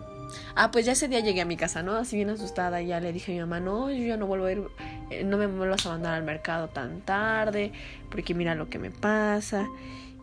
Ah, 0.56 0.70
pues 0.70 0.86
ya 0.86 0.92
ese 0.92 1.08
día 1.08 1.22
llegué 1.22 1.42
a 1.42 1.46
mi 1.46 1.58
casa, 1.58 1.82
¿no? 1.82 1.96
Así 1.96 2.16
bien 2.16 2.30
asustada 2.30 2.82
ya 2.82 3.00
le 3.00 3.12
dije 3.12 3.32
a 3.32 3.34
mi 3.34 3.42
mamá, 3.42 3.60
no, 3.60 3.90
yo 3.90 4.06
ya 4.06 4.16
no 4.16 4.28
vuelvo 4.28 4.46
a 4.46 4.52
ir, 4.52 4.62
eh, 5.10 5.24
no 5.24 5.38
me 5.38 5.48
vuelvas 5.48 5.86
a 5.88 5.90
mandar 5.90 6.14
al 6.14 6.24
mercado 6.24 6.68
tan 6.68 7.02
tarde, 7.02 7.72
porque 8.12 8.36
mira 8.36 8.54
lo 8.54 8.70
que 8.70 8.78
me 8.78 8.92
pasa. 8.92 9.68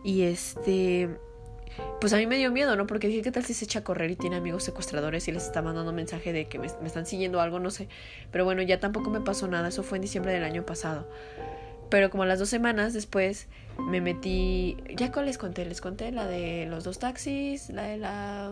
Y 0.03 0.21
este, 0.21 1.09
pues 1.99 2.13
a 2.13 2.17
mí 2.17 2.27
me 2.27 2.37
dio 2.37 2.51
miedo, 2.51 2.75
¿no? 2.75 2.87
Porque 2.87 3.07
dije, 3.07 3.21
¿qué 3.21 3.31
tal 3.31 3.43
si 3.45 3.53
se 3.53 3.65
echa 3.65 3.79
a 3.79 3.83
correr 3.83 4.11
y 4.11 4.15
tiene 4.15 4.35
amigos 4.35 4.63
secuestradores 4.63 5.27
y 5.27 5.31
les 5.31 5.45
está 5.45 5.61
mandando 5.61 5.91
mensaje 5.93 6.31
de 6.33 6.47
que 6.47 6.59
me, 6.59 6.67
están 6.67 7.05
siguiendo 7.05 7.41
algo? 7.41 7.59
No 7.59 7.71
sé. 7.71 7.87
Pero 8.31 8.45
bueno, 8.45 8.61
ya 8.61 8.79
tampoco 8.79 9.09
me 9.09 9.21
pasó 9.21 9.47
nada. 9.47 9.69
Eso 9.69 9.83
fue 9.83 9.97
en 9.97 10.03
diciembre 10.03 10.31
del 10.31 10.43
año 10.43 10.65
pasado. 10.65 11.09
Pero 11.89 12.09
como 12.09 12.25
las 12.25 12.39
dos 12.39 12.49
semanas 12.49 12.93
después 12.93 13.47
me 13.79 14.01
metí... 14.01 14.77
¿Ya 14.95 15.11
cuál 15.11 15.25
les 15.25 15.37
conté? 15.37 15.65
Les 15.65 15.81
conté 15.81 16.11
la 16.11 16.27
de 16.27 16.65
los 16.67 16.83
dos 16.83 16.99
taxis, 16.99 17.69
la 17.69 17.83
de 17.83 17.97
la... 17.97 18.51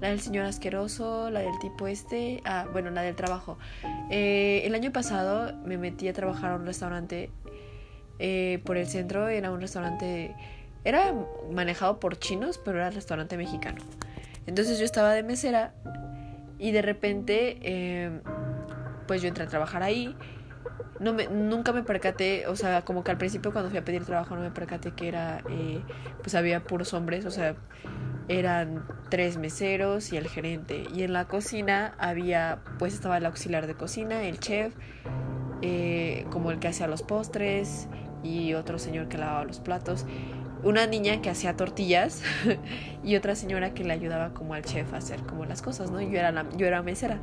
La 0.00 0.08
del 0.10 0.20
señor 0.20 0.44
asqueroso, 0.44 1.30
la 1.30 1.40
del 1.40 1.58
tipo 1.60 1.86
este, 1.86 2.42
ah, 2.44 2.66
bueno, 2.72 2.90
la 2.90 3.00
del 3.00 3.14
trabajo. 3.14 3.58
Eh, 4.10 4.62
el 4.64 4.74
año 4.74 4.92
pasado 4.92 5.56
me 5.64 5.78
metí 5.78 6.08
a 6.08 6.12
trabajar 6.12 6.52
a 6.52 6.56
un 6.56 6.66
restaurante 6.66 7.30
eh, 8.18 8.60
por 8.64 8.76
el 8.76 8.86
centro, 8.86 9.28
era 9.28 9.50
un 9.50 9.60
restaurante 9.60 10.34
era 10.84 11.14
manejado 11.50 11.98
por 11.98 12.18
chinos, 12.18 12.60
pero 12.62 12.78
era 12.78 12.90
restaurante 12.90 13.36
mexicano. 13.36 13.78
Entonces 14.46 14.78
yo 14.78 14.84
estaba 14.84 15.12
de 15.14 15.22
mesera 15.22 15.74
y 16.58 16.72
de 16.72 16.82
repente, 16.82 17.58
eh, 17.62 18.20
pues 19.06 19.22
yo 19.22 19.28
entré 19.28 19.44
a 19.44 19.48
trabajar 19.48 19.82
ahí. 19.82 20.14
No 21.00 21.12
me, 21.12 21.26
nunca 21.26 21.72
me 21.72 21.82
percaté, 21.82 22.46
o 22.46 22.54
sea, 22.54 22.82
como 22.82 23.02
que 23.02 23.10
al 23.10 23.18
principio 23.18 23.52
cuando 23.52 23.70
fui 23.70 23.78
a 23.78 23.84
pedir 23.84 24.04
trabajo 24.04 24.36
no 24.36 24.42
me 24.42 24.50
percaté 24.50 24.92
que 24.92 25.08
era, 25.08 25.42
eh, 25.50 25.82
pues 26.22 26.34
había 26.34 26.62
puros 26.62 26.94
hombres, 26.94 27.24
o 27.24 27.30
sea, 27.30 27.56
eran 28.28 28.86
tres 29.10 29.36
meseros 29.36 30.12
y 30.12 30.16
el 30.16 30.28
gerente. 30.28 30.84
Y 30.94 31.02
en 31.02 31.12
la 31.12 31.26
cocina 31.26 31.94
había, 31.98 32.60
pues 32.78 32.94
estaba 32.94 33.16
el 33.18 33.26
auxiliar 33.26 33.66
de 33.66 33.74
cocina, 33.74 34.22
el 34.22 34.38
chef, 34.38 34.74
eh, 35.62 36.26
como 36.30 36.50
el 36.50 36.58
que 36.60 36.68
hacía 36.68 36.86
los 36.86 37.02
postres 37.02 37.88
y 38.22 38.54
otro 38.54 38.78
señor 38.78 39.08
que 39.08 39.18
lavaba 39.18 39.44
los 39.44 39.60
platos 39.60 40.06
una 40.64 40.86
niña 40.86 41.20
que 41.20 41.30
hacía 41.30 41.56
tortillas 41.56 42.22
y 43.04 43.16
otra 43.16 43.34
señora 43.34 43.74
que 43.74 43.84
le 43.84 43.92
ayudaba 43.92 44.32
como 44.32 44.54
al 44.54 44.64
chef 44.64 44.92
a 44.94 44.96
hacer 44.96 45.20
como 45.20 45.44
las 45.44 45.62
cosas, 45.62 45.90
¿no? 45.90 46.00
Yo 46.00 46.18
era, 46.18 46.32
la, 46.32 46.46
yo 46.56 46.66
era 46.66 46.82
mesera. 46.82 47.18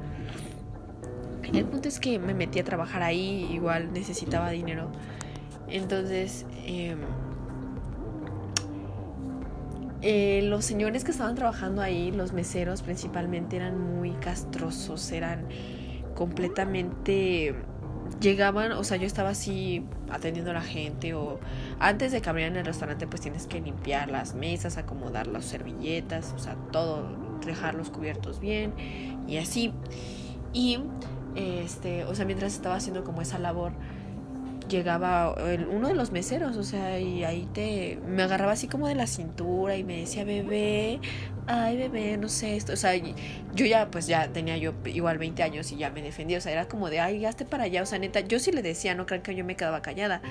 El 1.54 1.66
punto 1.66 1.90
es 1.90 2.00
que 2.00 2.18
me 2.20 2.34
metí 2.34 2.60
a 2.60 2.64
trabajar 2.64 3.02
ahí, 3.04 3.50
igual 3.52 3.92
necesitaba 3.92 4.52
dinero. 4.52 4.90
Entonces, 5.68 6.46
em, 6.66 7.00
eh, 10.02 10.42
los 10.44 10.64
señores 10.64 11.04
que 11.04 11.12
estaban 11.12 11.36
trabajando 11.36 11.82
ahí, 11.82 12.12
los 12.12 12.32
meseros 12.32 12.84
principalmente, 12.84 13.58
eran 13.58 13.80
muy 13.80 14.12
castrosos, 14.12 15.12
eran 15.12 15.48
completamente 16.16 17.56
llegaban, 18.20 18.72
o 18.74 18.84
sea, 18.84 18.98
yo 18.98 19.08
estaba 19.08 19.30
así 19.30 19.84
atendiendo 20.10 20.52
a 20.52 20.54
la 20.56 20.62
gente 20.62 21.14
o 21.14 21.40
antes 21.80 22.12
de 22.12 22.22
que 22.22 22.30
abrieran 22.30 22.58
el 22.58 22.66
restaurante 22.66 23.08
pues 23.08 23.22
tienes 23.22 23.48
que 23.48 23.62
limpiar 23.62 24.10
las 24.10 24.36
mesas, 24.36 24.78
acomodar 24.78 25.28
las 25.28 25.46
servilletas, 25.46 26.34
o 26.36 26.40
sea, 26.40 26.56
todo, 26.72 27.08
dejar 27.46 27.76
los 27.76 27.90
cubiertos 27.90 28.40
bien 28.40 28.74
y 29.28 29.38
así. 29.38 29.74
Y 30.54 30.80
este, 31.36 32.04
o 32.06 32.16
sea, 32.16 32.26
mientras 32.26 32.54
estaba 32.54 32.76
haciendo 32.76 33.04
como 33.04 33.22
esa 33.22 33.40
labor, 33.40 33.72
llegaba 34.70 35.36
uno 35.70 35.90
de 35.90 35.94
los 35.94 36.12
meseros, 36.12 36.58
o 36.58 36.64
sea, 36.64 37.00
y 37.00 37.24
ahí 37.24 37.48
te 37.54 38.00
me 38.08 38.24
agarraba 38.24 38.54
así 38.54 38.68
como 38.68 38.88
de 38.88 38.96
la 38.96 39.06
cintura 39.06 39.76
y 39.76 39.84
me 39.84 39.98
decía, 39.98 40.24
"Bebé, 40.24 41.00
ay, 41.52 41.78
bebé, 41.78 42.18
no 42.18 42.30
sé 42.30 42.56
esto." 42.56 42.74
O 42.74 42.78
sea, 42.78 42.96
yo 42.96 43.66
ya 43.66 43.90
pues 43.92 44.08
ya 44.08 44.28
tenía 44.32 44.58
yo 44.58 44.74
igual 44.86 45.18
20 45.18 45.44
años 45.44 45.72
y 45.72 45.78
ya 45.78 45.90
me 45.92 46.02
defendía, 46.02 46.38
o 46.38 46.42
sea, 46.42 46.52
era 46.52 46.68
como 46.68 46.90
de, 46.90 47.00
"Ay, 47.00 47.26
hazte 47.26 47.46
para 47.46 47.66
allá." 47.66 47.84
O 47.84 47.86
sea, 47.86 48.00
neta, 48.00 48.22
yo 48.22 48.40
sí 48.40 48.52
le 48.52 48.62
decía, 48.62 48.96
no 48.96 49.06
crean 49.06 49.22
que 49.24 49.36
yo 49.36 49.46
me 49.46 49.56
quedaba 49.56 49.82
callada. 49.82 50.22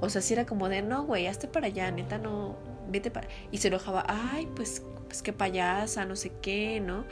O 0.00 0.08
sea, 0.10 0.20
sí 0.22 0.34
era 0.34 0.46
como 0.46 0.68
de, 0.68 0.82
"No, 0.82 1.04
güey, 1.04 1.26
hazte 1.26 1.48
para 1.48 1.66
allá, 1.68 1.90
neta, 1.90 2.18
no 2.18 2.56
vete 2.88 3.10
para... 3.10 3.28
Y 3.50 3.58
se 3.58 3.68
enojaba, 3.68 4.04
ay, 4.08 4.48
pues, 4.54 4.82
pues 5.06 5.22
qué 5.22 5.32
payasa, 5.32 6.04
no 6.04 6.16
sé 6.16 6.32
qué, 6.42 6.80
¿no? 6.80 7.04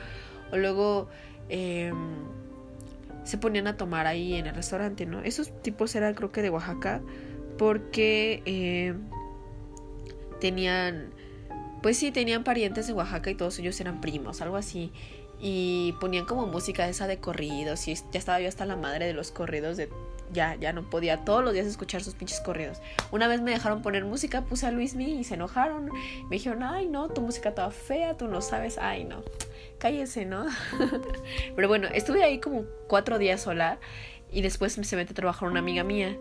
O 0.53 0.57
luego 0.57 1.09
em, 1.49 1.94
se 3.25 3.38
ponían 3.38 3.66
a 3.66 3.77
tomar 3.77 4.07
ahí 4.07 4.35
en 4.35 4.46
el 4.46 4.55
restaurante, 4.55 5.07
¿no? 5.07 5.20
Esos 5.23 5.51
tipos 5.62 5.94
eran 5.94 6.14
creo 6.14 6.33
que 6.33 6.42
de 6.42 6.51
Oaxaca 6.51 7.01
porque 7.59 8.42
em, 8.46 9.09
tenían, 10.40 11.11
pues 11.83 11.99
sí, 11.99 12.11
tenían 12.11 12.45
parientes 12.45 12.87
de 12.87 12.93
Oaxaca 12.93 13.31
y 13.31 13.35
todos 13.35 13.59
ellos 13.59 13.81
eran 13.81 14.01
primos, 14.01 14.40
algo 14.40 14.57
así. 14.57 14.93
Y 15.40 15.95
ponían 16.01 16.27
como 16.27 16.47
música 16.47 16.88
esa 16.88 17.07
de 17.07 17.19
corridos 17.19 17.88
y 17.88 17.95
ya 17.95 18.19
estaba 18.19 18.40
yo 18.40 18.49
hasta 18.49 18.66
la 18.66 18.77
madre 18.77 19.07
de 19.07 19.14
los 19.14 19.31
corridos 19.31 19.77
de 19.79 19.88
ya, 20.33 20.55
ya 20.57 20.73
no 20.73 20.88
podía 20.88 21.25
todos 21.25 21.43
los 21.43 21.53
días 21.53 21.66
escuchar 21.66 22.03
sus 22.03 22.14
pinches 22.14 22.40
corridos. 22.40 22.81
Una 23.11 23.27
vez 23.29 23.40
me 23.40 23.51
dejaron 23.51 23.83
poner 23.83 24.05
música, 24.05 24.43
puse 24.43 24.66
a 24.66 24.71
Luis 24.71 24.95
y 24.95 25.25
se 25.25 25.35
enojaron. 25.35 25.90
Me 26.29 26.37
dijeron, 26.37 26.62
ay 26.62 26.87
no, 26.87 27.09
tu 27.09 27.21
música 27.21 27.55
toda 27.55 27.71
fea, 27.71 28.16
tú 28.16 28.29
no 28.29 28.40
sabes, 28.40 28.79
ay 28.79 29.05
no, 29.05 29.23
cállese, 29.79 30.27
¿no? 30.27 30.47
Pero 31.57 31.69
bueno, 31.69 31.88
estuve 31.93 32.23
ahí 32.23 32.38
como 32.38 32.64
cuatro 32.87 33.19
días 33.19 33.43
sola 33.43 33.79
y 34.31 34.43
después 34.43 34.73
se 34.75 34.97
mete 34.97 35.12
a 35.12 35.14
trabajar 35.14 35.49
una 35.49 35.61
amiga 35.61 35.85
mía. 35.85 36.16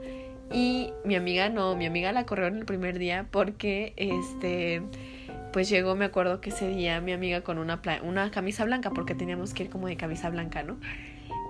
Y 0.51 0.91
mi 1.03 1.15
amiga 1.15 1.49
no, 1.49 1.75
mi 1.75 1.85
amiga 1.85 2.11
la 2.11 2.25
corrió 2.25 2.47
en 2.47 2.57
el 2.57 2.65
primer 2.65 2.97
día 2.97 3.27
porque 3.29 3.93
este 3.97 4.81
pues 5.51 5.69
llegó, 5.69 5.95
me 5.95 6.05
acuerdo 6.05 6.41
que 6.41 6.49
ese 6.49 6.67
día 6.67 7.01
mi 7.01 7.11
amiga 7.11 7.41
con 7.41 7.57
una, 7.57 7.81
una 8.03 8.31
camisa 8.31 8.65
blanca, 8.65 8.91
porque 8.91 9.15
teníamos 9.15 9.53
que 9.53 9.63
ir 9.63 9.69
como 9.69 9.87
de 9.87 9.97
camisa 9.97 10.29
blanca, 10.29 10.63
¿no? 10.63 10.77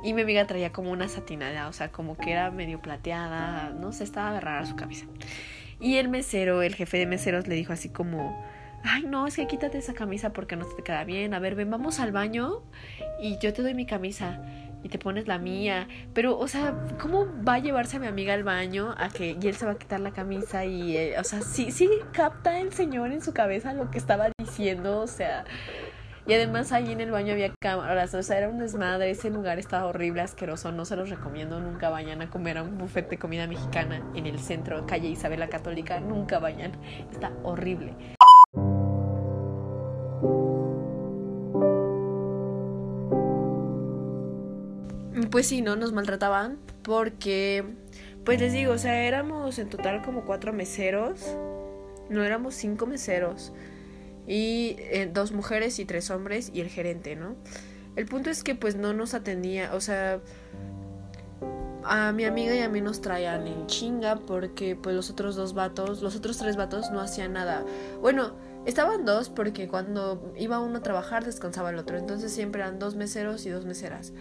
Y 0.03 0.13
mi 0.13 0.21
amiga 0.21 0.47
traía 0.47 0.71
como 0.71 0.91
una 0.91 1.09
satinada, 1.09 1.67
o 1.67 1.73
sea, 1.73 1.91
como 1.91 2.15
que 2.15 2.31
era 2.31 2.51
medio 2.51 2.81
plateada, 2.81 3.71
no 3.71 3.91
sé, 3.91 4.05
estaba 4.05 4.39
rara 4.39 4.65
su 4.65 4.75
camisa. 4.75 5.05
Y 5.81 5.95
el 5.95 6.07
mesero, 6.07 6.61
el 6.61 6.75
jefe 6.75 6.97
de 6.97 7.05
meseros, 7.05 7.47
le 7.47 7.55
dijo 7.55 7.73
así 7.73 7.89
como, 7.89 8.41
ay, 8.83 9.03
no, 9.03 9.27
es 9.27 9.35
que 9.35 9.47
quítate 9.47 9.77
esa 9.77 9.93
camisa 9.93 10.31
porque 10.31 10.55
no 10.55 10.65
te 10.65 10.83
queda 10.83 11.03
bien. 11.03 11.33
A 11.33 11.39
ver, 11.39 11.55
ven, 11.55 11.69
vamos 11.69 11.99
al 11.99 12.11
baño 12.11 12.63
y 13.21 13.37
yo 13.39 13.53
te 13.53 13.61
doy 13.61 13.73
mi 13.73 13.85
camisa 13.85 14.41
y 14.83 14.89
te 14.89 14.99
pones 14.99 15.27
la 15.27 15.37
mía. 15.37 15.87
Pero, 16.13 16.37
o 16.37 16.47
sea, 16.47 16.75
¿cómo 16.99 17.27
va 17.47 17.55
a 17.55 17.59
llevarse 17.59 17.97
a 17.97 17.99
mi 17.99 18.07
amiga 18.07 18.33
al 18.33 18.43
baño 18.43 18.95
a 18.97 19.09
que 19.09 19.37
y 19.41 19.47
él 19.47 19.55
se 19.55 19.65
va 19.65 19.73
a 19.73 19.77
quitar 19.77 19.99
la 19.99 20.11
camisa 20.11 20.65
y, 20.65 20.97
eh, 20.97 21.19
o 21.19 21.23
sea, 21.23 21.41
sí, 21.41 21.71
sí 21.71 21.89
capta 22.13 22.59
el 22.59 22.73
señor 22.73 23.11
en 23.11 23.21
su 23.21 23.33
cabeza 23.33 23.73
lo 23.73 23.91
que 23.91 23.97
estaba 23.97 24.29
diciendo, 24.37 25.01
o 25.01 25.07
sea, 25.07 25.45
y 26.27 26.33
además 26.33 26.71
ahí 26.71 26.91
en 26.91 27.01
el 27.01 27.09
baño 27.09 27.33
había 27.33 27.51
cámaras, 27.59 28.13
o 28.13 28.21
sea, 28.21 28.37
era 28.37 28.49
un 28.49 28.59
desmadre, 28.59 29.09
ese 29.09 29.29
lugar 29.31 29.57
estaba 29.57 29.87
horrible, 29.87 30.21
asqueroso, 30.21 30.71
no 30.71 30.85
se 30.85 30.95
los 30.95 31.09
recomiendo, 31.09 31.59
nunca 31.59 31.89
vayan 31.89 32.21
a 32.21 32.29
comer 32.29 32.59
a 32.59 32.63
un 32.63 32.77
buffet 32.77 33.09
de 33.09 33.17
comida 33.17 33.47
mexicana 33.47 34.03
en 34.13 34.27
el 34.27 34.37
centro, 34.37 34.85
calle 34.85 35.07
Isabel 35.07 35.39
la 35.39 35.49
Católica, 35.49 35.99
nunca 35.99 36.37
vayan, 36.37 36.73
está 37.11 37.31
horrible. 37.43 37.95
Pues 45.27 45.47
sí, 45.47 45.61
¿no? 45.61 45.75
Nos 45.75 45.93
maltrataban 45.93 46.57
porque, 46.83 47.63
pues 48.23 48.39
les 48.39 48.53
digo, 48.53 48.73
o 48.73 48.77
sea, 48.77 49.03
éramos 49.03 49.59
en 49.59 49.69
total 49.69 50.01
como 50.03 50.23
cuatro 50.23 50.53
meseros, 50.53 51.35
no 52.09 52.23
éramos 52.23 52.55
cinco 52.55 52.85
meseros 52.85 53.51
y 54.27 54.75
eh, 54.77 55.09
dos 55.11 55.31
mujeres 55.31 55.79
y 55.79 55.85
tres 55.85 56.09
hombres 56.11 56.51
y 56.53 56.61
el 56.61 56.69
gerente, 56.69 57.15
¿no? 57.15 57.35
El 57.95 58.05
punto 58.05 58.29
es 58.29 58.43
que 58.43 58.55
pues 58.55 58.75
no 58.75 58.93
nos 58.93 59.13
atendía, 59.13 59.73
o 59.73 59.81
sea, 59.81 60.21
a 61.83 62.11
mi 62.11 62.25
amiga 62.25 62.53
y 62.55 62.59
a 62.59 62.69
mí 62.69 62.81
nos 62.81 63.01
traían 63.01 63.47
en 63.47 63.65
chinga 63.67 64.17
porque 64.17 64.75
pues 64.75 64.95
los 64.95 65.09
otros 65.09 65.35
dos 65.35 65.53
vatos, 65.53 66.01
los 66.01 66.15
otros 66.15 66.37
tres 66.37 66.55
vatos 66.55 66.91
no 66.91 67.01
hacían 67.01 67.33
nada. 67.33 67.65
Bueno, 68.01 68.33
estaban 68.65 69.05
dos 69.05 69.29
porque 69.29 69.67
cuando 69.67 70.33
iba 70.37 70.59
uno 70.59 70.77
a 70.77 70.83
trabajar 70.83 71.25
descansaba 71.25 71.71
el 71.71 71.77
otro, 71.77 71.97
entonces 71.97 72.31
siempre 72.31 72.61
eran 72.61 72.77
dos 72.77 72.95
meseros 72.95 73.45
y 73.47 73.49
dos 73.49 73.65
meseras. 73.65 74.13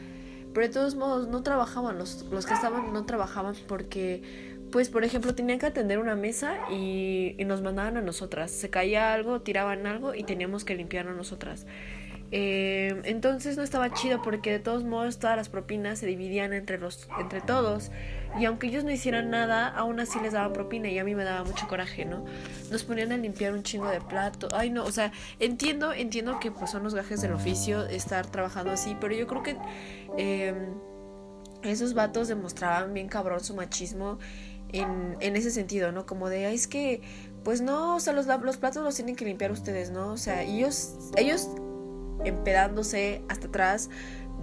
Pero 0.54 0.66
de 0.66 0.72
todos 0.72 0.94
modos 0.94 1.28
no 1.28 1.42
trabajaban, 1.42 1.98
los, 1.98 2.24
los 2.30 2.46
que 2.46 2.54
estaban 2.54 2.92
no 2.92 3.04
trabajaban 3.04 3.54
porque 3.66 4.22
pues 4.70 4.88
por 4.90 5.04
ejemplo 5.04 5.34
tenían 5.34 5.58
que 5.58 5.66
atender 5.66 5.98
una 5.98 6.14
mesa 6.14 6.56
y, 6.70 7.36
nos 7.46 7.62
mandaban 7.62 7.96
a 7.96 8.02
nosotras. 8.02 8.50
Se 8.50 8.70
caía 8.70 9.14
algo, 9.14 9.40
tiraban 9.40 9.86
algo 9.86 10.14
y 10.14 10.24
teníamos 10.24 10.64
que 10.64 10.74
limpiarlo 10.74 11.14
nosotras. 11.14 11.66
Eh, 12.30 13.00
entonces 13.04 13.56
no 13.56 13.62
estaba 13.62 13.90
chido 13.94 14.20
porque 14.20 14.52
de 14.52 14.58
todos 14.58 14.84
modos 14.84 15.18
todas 15.18 15.34
las 15.34 15.48
propinas 15.48 15.98
se 15.98 16.06
dividían 16.06 16.52
entre 16.52 16.76
los 16.76 17.08
entre 17.18 17.40
todos 17.40 17.90
y 18.38 18.44
aunque 18.44 18.66
ellos 18.66 18.84
no 18.84 18.90
hicieran 18.90 19.30
nada 19.30 19.66
aún 19.66 19.98
así 19.98 20.20
les 20.20 20.34
daba 20.34 20.52
propina 20.52 20.90
y 20.90 20.98
a 20.98 21.04
mí 21.04 21.14
me 21.14 21.24
daba 21.24 21.42
mucho 21.44 21.66
coraje 21.68 22.04
no 22.04 22.26
nos 22.70 22.84
ponían 22.84 23.12
a 23.12 23.16
limpiar 23.16 23.54
un 23.54 23.62
chingo 23.62 23.88
de 23.88 24.02
plato 24.02 24.48
ay 24.52 24.68
no 24.68 24.84
o 24.84 24.92
sea 24.92 25.10
entiendo 25.40 25.94
entiendo 25.94 26.38
que 26.38 26.50
pues 26.50 26.70
son 26.70 26.82
los 26.84 26.94
gajes 26.94 27.22
del 27.22 27.32
oficio 27.32 27.86
estar 27.86 28.26
trabajando 28.26 28.72
así 28.72 28.94
pero 29.00 29.14
yo 29.14 29.26
creo 29.26 29.42
que 29.42 29.56
eh, 30.18 30.54
esos 31.62 31.94
vatos 31.94 32.28
demostraban 32.28 32.92
bien 32.92 33.08
cabrón 33.08 33.40
su 33.40 33.54
machismo 33.54 34.18
en, 34.70 35.16
en 35.20 35.36
ese 35.36 35.50
sentido, 35.50 35.92
¿no? 35.92 36.04
Como 36.04 36.28
de, 36.28 36.52
es 36.52 36.66
que, 36.66 37.00
pues 37.42 37.60
no, 37.60 37.96
o 37.96 38.00
sea, 38.00 38.12
los, 38.12 38.26
los 38.26 38.56
platos 38.58 38.84
los 38.84 38.94
tienen 38.94 39.16
que 39.16 39.24
limpiar 39.24 39.50
ustedes, 39.50 39.90
¿no? 39.90 40.12
O 40.12 40.16
sea, 40.16 40.42
ellos, 40.42 40.94
ellos 41.16 41.48
empedándose 42.24 43.22
hasta 43.28 43.48
atrás 43.48 43.90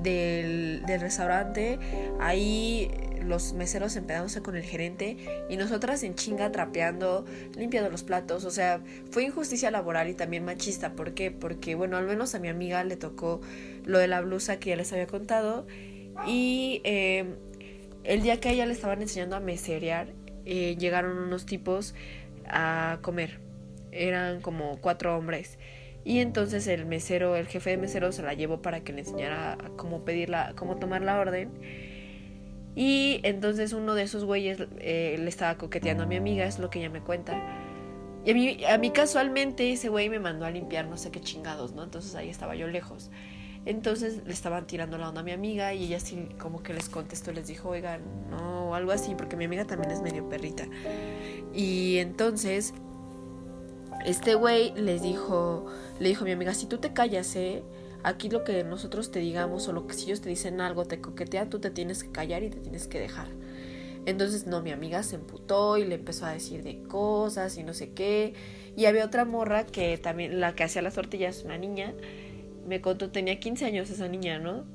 del, 0.01 0.83
del 0.85 1.01
restaurante, 1.01 1.79
ahí 2.19 2.91
los 3.25 3.53
meseros 3.53 3.95
empedándose 3.95 4.41
con 4.41 4.55
el 4.55 4.63
gerente 4.63 5.17
y 5.49 5.57
nosotras 5.57 6.03
en 6.03 6.15
chinga 6.15 6.51
trapeando, 6.51 7.25
limpiando 7.55 7.89
los 7.89 8.03
platos. 8.03 8.45
O 8.45 8.51
sea, 8.51 8.81
fue 9.11 9.23
injusticia 9.23 9.71
laboral 9.71 10.09
y 10.09 10.13
también 10.13 10.45
machista. 10.45 10.93
¿Por 10.93 11.13
qué? 11.13 11.31
Porque, 11.31 11.75
bueno, 11.75 11.97
al 11.97 12.05
menos 12.05 12.35
a 12.35 12.39
mi 12.39 12.47
amiga 12.47 12.83
le 12.83 12.95
tocó 12.95 13.41
lo 13.83 13.97
de 13.97 14.07
la 14.07 14.21
blusa 14.21 14.59
que 14.59 14.69
ya 14.69 14.75
les 14.75 14.91
había 14.93 15.07
contado. 15.07 15.67
Y 16.25 16.81
eh, 16.83 17.25
el 18.03 18.21
día 18.21 18.39
que 18.39 18.49
a 18.49 18.51
ella 18.51 18.65
le 18.65 18.73
estaban 18.73 19.01
enseñando 19.01 19.35
a 19.35 19.39
meserear, 19.39 20.13
eh, 20.45 20.75
llegaron 20.77 21.17
unos 21.17 21.45
tipos 21.45 21.95
a 22.47 22.99
comer. 23.01 23.39
Eran 23.91 24.41
como 24.41 24.79
cuatro 24.79 25.17
hombres. 25.17 25.57
Y 26.05 26.19
entonces 26.19 26.67
el 26.67 26.85
mesero, 26.85 27.35
el 27.35 27.47
jefe 27.47 27.71
de 27.71 27.77
mesero 27.77 28.11
se 28.11 28.21
la 28.21 28.35
llevó 28.35 28.61
para 28.61 28.81
que 28.81 28.93
le 28.93 28.99
enseñara 28.99 29.57
cómo 29.75 30.05
pedirla, 30.05 30.53
cómo 30.55 30.77
tomar 30.77 31.01
la 31.01 31.19
orden. 31.19 31.49
Y 32.75 33.21
entonces 33.23 33.73
uno 33.73 33.95
de 33.95 34.03
esos 34.03 34.23
güeyes 34.23 34.59
eh, 34.77 35.17
le 35.19 35.27
estaba 35.27 35.57
coqueteando 35.57 36.03
a 36.03 36.05
mi 36.05 36.15
amiga, 36.15 36.45
es 36.45 36.59
lo 36.59 36.69
que 36.69 36.77
ella 36.77 36.91
me 36.91 37.01
cuenta. 37.01 37.41
Y 38.23 38.31
a 38.31 38.33
mí, 38.35 38.63
a 38.65 38.77
mí 38.77 38.91
casualmente 38.91 39.71
ese 39.71 39.89
güey 39.89 40.09
me 40.09 40.19
mandó 40.19 40.45
a 40.45 40.51
limpiar 40.51 40.87
no 40.87 40.95
sé 40.95 41.09
qué 41.09 41.21
chingados, 41.21 41.73
¿no? 41.73 41.83
Entonces 41.83 42.13
ahí 42.13 42.29
estaba 42.29 42.55
yo 42.55 42.67
lejos. 42.67 43.09
Entonces 43.65 44.21
le 44.25 44.33
estaban 44.33 44.67
tirando 44.67 44.99
la 44.99 45.09
onda 45.09 45.21
a 45.21 45.23
mi 45.23 45.31
amiga 45.31 45.73
y 45.73 45.85
ella 45.85 45.99
sí 45.99 46.29
como 46.37 46.61
que 46.61 46.71
les 46.73 46.87
contestó, 46.87 47.31
les 47.31 47.47
dijo, 47.47 47.69
oigan, 47.69 48.01
no, 48.29 48.69
o 48.69 48.75
algo 48.75 48.91
así, 48.91 49.15
porque 49.15 49.35
mi 49.35 49.45
amiga 49.45 49.65
también 49.65 49.89
es 49.89 50.03
medio 50.03 50.29
perrita. 50.29 50.67
Y 51.51 51.97
entonces 51.97 52.75
este 54.05 54.35
güey 54.35 54.73
les 54.75 55.01
dijo, 55.01 55.65
le 55.99 56.09
dijo 56.09 56.23
a 56.23 56.25
mi 56.25 56.31
amiga, 56.31 56.53
si 56.53 56.65
tú 56.65 56.77
te 56.77 56.93
callas, 56.93 57.35
¿eh? 57.35 57.63
Aquí 58.03 58.29
lo 58.29 58.43
que 58.43 58.63
nosotros 58.63 59.11
te 59.11 59.19
digamos 59.19 59.67
o 59.67 59.73
lo 59.73 59.87
que 59.87 59.95
si 59.95 60.05
ellos 60.05 60.21
te 60.21 60.29
dicen 60.29 60.61
algo, 60.61 60.85
te 60.85 61.01
coquetean, 61.01 61.49
tú 61.49 61.59
te 61.59 61.71
tienes 61.71 62.03
que 62.03 62.11
callar 62.11 62.43
y 62.43 62.49
te 62.49 62.59
tienes 62.59 62.87
que 62.87 62.99
dejar. 62.99 63.27
Entonces, 64.05 64.45
no, 64.45 64.61
mi 64.61 64.71
amiga 64.71 65.01
se 65.01 65.15
emputó 65.15 65.77
y 65.77 65.85
le 65.85 65.95
empezó 65.95 66.27
a 66.27 66.31
decir 66.31 66.61
de 66.61 66.83
cosas 66.83 67.57
y 67.57 67.63
no 67.63 67.73
sé 67.73 67.91
qué. 67.93 68.33
Y 68.77 68.85
había 68.85 69.05
otra 69.05 69.25
morra 69.25 69.65
que 69.65 69.97
también, 69.97 70.39
la 70.39 70.53
que 70.53 70.63
hacía 70.63 70.83
las 70.83 70.93
tortillas, 70.93 71.43
una 71.43 71.57
niña, 71.57 71.93
me 72.67 72.81
contó, 72.81 73.09
tenía 73.09 73.39
15 73.39 73.65
años 73.65 73.89
esa 73.89 74.07
niña, 74.07 74.37
¿no? 74.37 74.65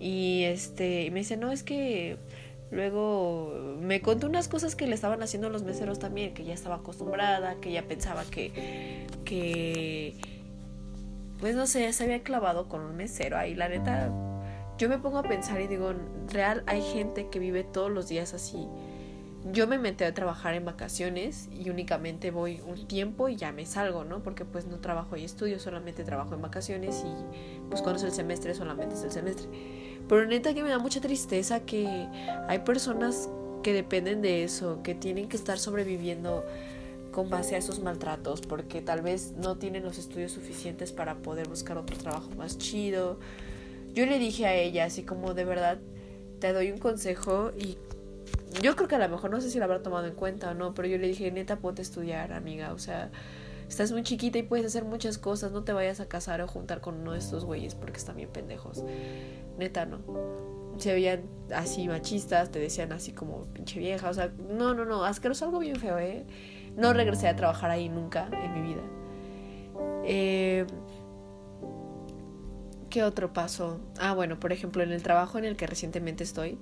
Y 0.00 0.44
este, 0.44 1.04
y 1.04 1.10
me 1.10 1.20
dice, 1.20 1.36
no, 1.36 1.52
es 1.52 1.62
que 1.62 2.16
luego 2.70 3.76
me 3.80 4.00
contó 4.00 4.26
unas 4.26 4.48
cosas 4.48 4.76
que 4.76 4.86
le 4.86 4.94
estaban 4.94 5.22
haciendo 5.22 5.50
los 5.50 5.62
meseros 5.62 5.98
también, 5.98 6.34
que 6.34 6.44
ya 6.44 6.54
estaba 6.54 6.76
acostumbrada, 6.76 7.56
que 7.60 7.72
ya 7.72 7.82
pensaba 7.82 8.24
que, 8.24 9.06
que, 9.24 10.16
pues 11.40 11.54
no 11.54 11.66
sé, 11.66 11.92
se 11.92 12.04
había 12.04 12.22
clavado 12.22 12.68
con 12.68 12.80
un 12.82 12.96
mesero 12.96 13.36
ahí, 13.36 13.54
la 13.54 13.68
neta, 13.68 14.12
yo 14.78 14.88
me 14.88 14.98
pongo 14.98 15.18
a 15.18 15.22
pensar 15.22 15.60
y 15.60 15.66
digo, 15.66 15.92
real, 16.28 16.62
hay 16.66 16.82
gente 16.82 17.28
que 17.30 17.38
vive 17.38 17.64
todos 17.64 17.90
los 17.90 18.08
días 18.08 18.34
así 18.34 18.66
yo 19.52 19.66
me 19.66 19.78
metí 19.78 20.04
a 20.04 20.12
trabajar 20.12 20.54
en 20.54 20.64
vacaciones 20.64 21.48
y 21.50 21.70
únicamente 21.70 22.30
voy 22.30 22.60
un 22.66 22.86
tiempo 22.86 23.28
y 23.28 23.36
ya 23.36 23.52
me 23.52 23.64
salgo, 23.64 24.04
¿no? 24.04 24.22
Porque 24.22 24.44
pues 24.44 24.66
no 24.66 24.78
trabajo 24.80 25.16
y 25.16 25.24
estudio, 25.24 25.58
solamente 25.58 26.04
trabajo 26.04 26.34
en 26.34 26.42
vacaciones 26.42 27.04
y 27.04 27.68
pues 27.68 27.80
cuando 27.80 27.98
es 27.98 28.04
el 28.04 28.12
semestre 28.12 28.54
solamente 28.54 28.94
es 28.94 29.02
el 29.02 29.10
semestre. 29.10 29.48
Pero 30.10 30.26
neta 30.26 30.52
que 30.54 30.64
me 30.64 30.70
da 30.70 30.80
mucha 30.80 31.00
tristeza 31.00 31.60
que 31.60 31.86
hay 32.48 32.58
personas 32.58 33.30
que 33.62 33.72
dependen 33.72 34.22
de 34.22 34.42
eso, 34.42 34.82
que 34.82 34.96
tienen 34.96 35.28
que 35.28 35.36
estar 35.36 35.56
sobreviviendo 35.56 36.44
con 37.12 37.30
base 37.30 37.54
a 37.54 37.58
esos 37.58 37.78
maltratos, 37.78 38.40
porque 38.40 38.82
tal 38.82 39.02
vez 39.02 39.34
no 39.36 39.56
tienen 39.56 39.84
los 39.84 39.98
estudios 39.98 40.32
suficientes 40.32 40.90
para 40.90 41.18
poder 41.18 41.48
buscar 41.48 41.78
otro 41.78 41.96
trabajo 41.96 42.28
más 42.36 42.58
chido. 42.58 43.20
Yo 43.94 44.04
le 44.04 44.18
dije 44.18 44.46
a 44.46 44.54
ella, 44.54 44.86
así 44.86 45.04
como 45.04 45.32
de 45.32 45.44
verdad, 45.44 45.78
te 46.40 46.52
doy 46.52 46.72
un 46.72 46.78
consejo 46.78 47.52
y 47.56 47.78
yo 48.60 48.74
creo 48.74 48.88
que 48.88 48.96
a 48.96 48.98
lo 48.98 49.08
mejor 49.08 49.30
no 49.30 49.40
sé 49.40 49.48
si 49.48 49.58
lo 49.58 49.64
habrá 49.64 49.80
tomado 49.80 50.08
en 50.08 50.14
cuenta 50.16 50.50
o 50.50 50.54
no, 50.54 50.74
pero 50.74 50.88
yo 50.88 50.98
le 50.98 51.06
dije, 51.06 51.30
neta, 51.30 51.60
ponte 51.60 51.82
a 51.82 51.84
estudiar, 51.84 52.32
amiga. 52.32 52.72
O 52.72 52.80
sea, 52.80 53.12
estás 53.70 53.92
muy 53.92 54.02
chiquita 54.02 54.36
y 54.36 54.42
puedes 54.42 54.66
hacer 54.66 54.84
muchas 54.84 55.16
cosas, 55.16 55.52
no 55.52 55.62
te 55.62 55.72
vayas 55.72 56.00
a 56.00 56.08
casar 56.08 56.40
o 56.40 56.48
juntar 56.48 56.80
con 56.80 56.96
uno 56.96 57.12
de 57.12 57.20
estos 57.20 57.44
güeyes 57.44 57.76
porque 57.76 57.98
están 57.98 58.16
bien 58.16 58.28
pendejos. 58.28 58.82
Neta, 59.58 59.86
no. 59.86 60.00
Se 60.76 60.92
veían 60.92 61.22
así 61.54 61.86
machistas, 61.86 62.50
te 62.50 62.58
decían 62.58 62.92
así 62.92 63.12
como 63.12 63.44
pinche 63.52 63.78
vieja, 63.78 64.10
o 64.10 64.14
sea, 64.14 64.32
no, 64.50 64.74
no, 64.74 64.84
no, 64.84 65.04
asqueroso, 65.04 65.44
algo 65.44 65.60
bien 65.60 65.76
feo, 65.76 65.98
¿eh? 66.00 66.26
No 66.76 66.92
regresé 66.92 67.28
a 67.28 67.36
trabajar 67.36 67.70
ahí 67.70 67.88
nunca 67.88 68.28
en 68.32 68.54
mi 68.54 68.68
vida. 68.68 68.82
Eh, 70.04 70.66
¿Qué 72.88 73.04
otro 73.04 73.32
paso? 73.32 73.78
Ah, 74.00 74.14
bueno, 74.14 74.40
por 74.40 74.52
ejemplo, 74.52 74.82
en 74.82 74.90
el 74.90 75.04
trabajo 75.04 75.38
en 75.38 75.44
el 75.44 75.56
que 75.56 75.68
recientemente 75.68 76.24
estoy, 76.24 76.58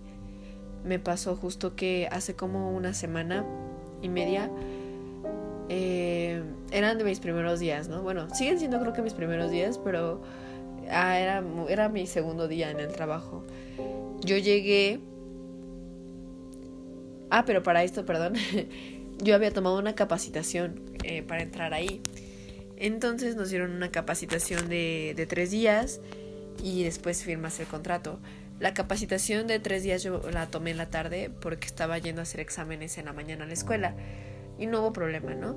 me 0.84 0.98
pasó 0.98 1.36
justo 1.36 1.74
que 1.74 2.06
hace 2.12 2.36
como 2.36 2.70
una 2.76 2.92
semana 2.92 3.46
y 4.02 4.10
media 4.10 4.50
eh, 5.68 6.42
eran 6.70 6.98
de 6.98 7.04
mis 7.04 7.20
primeros 7.20 7.60
días, 7.60 7.88
¿no? 7.88 8.02
Bueno, 8.02 8.32
siguen 8.34 8.58
siendo 8.58 8.80
creo 8.80 8.92
que 8.92 9.02
mis 9.02 9.12
primeros 9.12 9.50
días, 9.50 9.78
pero 9.78 10.22
ah, 10.90 11.18
era, 11.18 11.42
era 11.68 11.88
mi 11.88 12.06
segundo 12.06 12.48
día 12.48 12.70
en 12.70 12.80
el 12.80 12.88
trabajo. 12.88 13.44
Yo 14.20 14.36
llegué... 14.38 15.00
Ah, 17.30 17.44
pero 17.44 17.62
para 17.62 17.84
esto, 17.84 18.06
perdón, 18.06 18.34
yo 19.18 19.34
había 19.34 19.50
tomado 19.50 19.78
una 19.78 19.94
capacitación 19.94 20.80
eh, 21.04 21.22
para 21.22 21.42
entrar 21.42 21.74
ahí. 21.74 22.00
Entonces 22.76 23.36
nos 23.36 23.50
dieron 23.50 23.72
una 23.72 23.90
capacitación 23.90 24.68
de, 24.68 25.12
de 25.14 25.26
tres 25.26 25.50
días 25.50 26.00
y 26.62 26.84
después 26.84 27.22
firmas 27.22 27.60
el 27.60 27.66
contrato. 27.66 28.18
La 28.60 28.72
capacitación 28.72 29.46
de 29.46 29.58
tres 29.58 29.82
días 29.82 30.02
yo 30.02 30.22
la 30.30 30.46
tomé 30.46 30.70
en 30.70 30.78
la 30.78 30.88
tarde 30.88 31.30
porque 31.40 31.66
estaba 31.66 31.98
yendo 31.98 32.20
a 32.20 32.22
hacer 32.22 32.40
exámenes 32.40 32.96
en 32.96 33.04
la 33.04 33.12
mañana 33.12 33.44
a 33.44 33.46
la 33.46 33.52
escuela 33.52 33.94
y 34.58 34.66
no 34.66 34.80
hubo 34.80 34.92
problema, 34.92 35.34
¿no? 35.34 35.56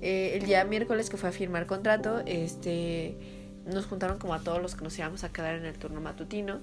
Eh, 0.00 0.36
el 0.36 0.46
día 0.46 0.64
miércoles 0.64 1.10
que 1.10 1.16
fue 1.16 1.30
a 1.30 1.32
firmar 1.32 1.66
contrato, 1.66 2.22
este, 2.26 3.16
nos 3.64 3.86
juntaron 3.86 4.18
como 4.18 4.34
a 4.34 4.40
todos 4.40 4.60
los 4.60 4.74
que 4.74 4.84
nos 4.84 4.98
íbamos 4.98 5.24
a 5.24 5.32
quedar 5.32 5.56
en 5.56 5.64
el 5.64 5.78
turno 5.78 6.00
matutino. 6.00 6.60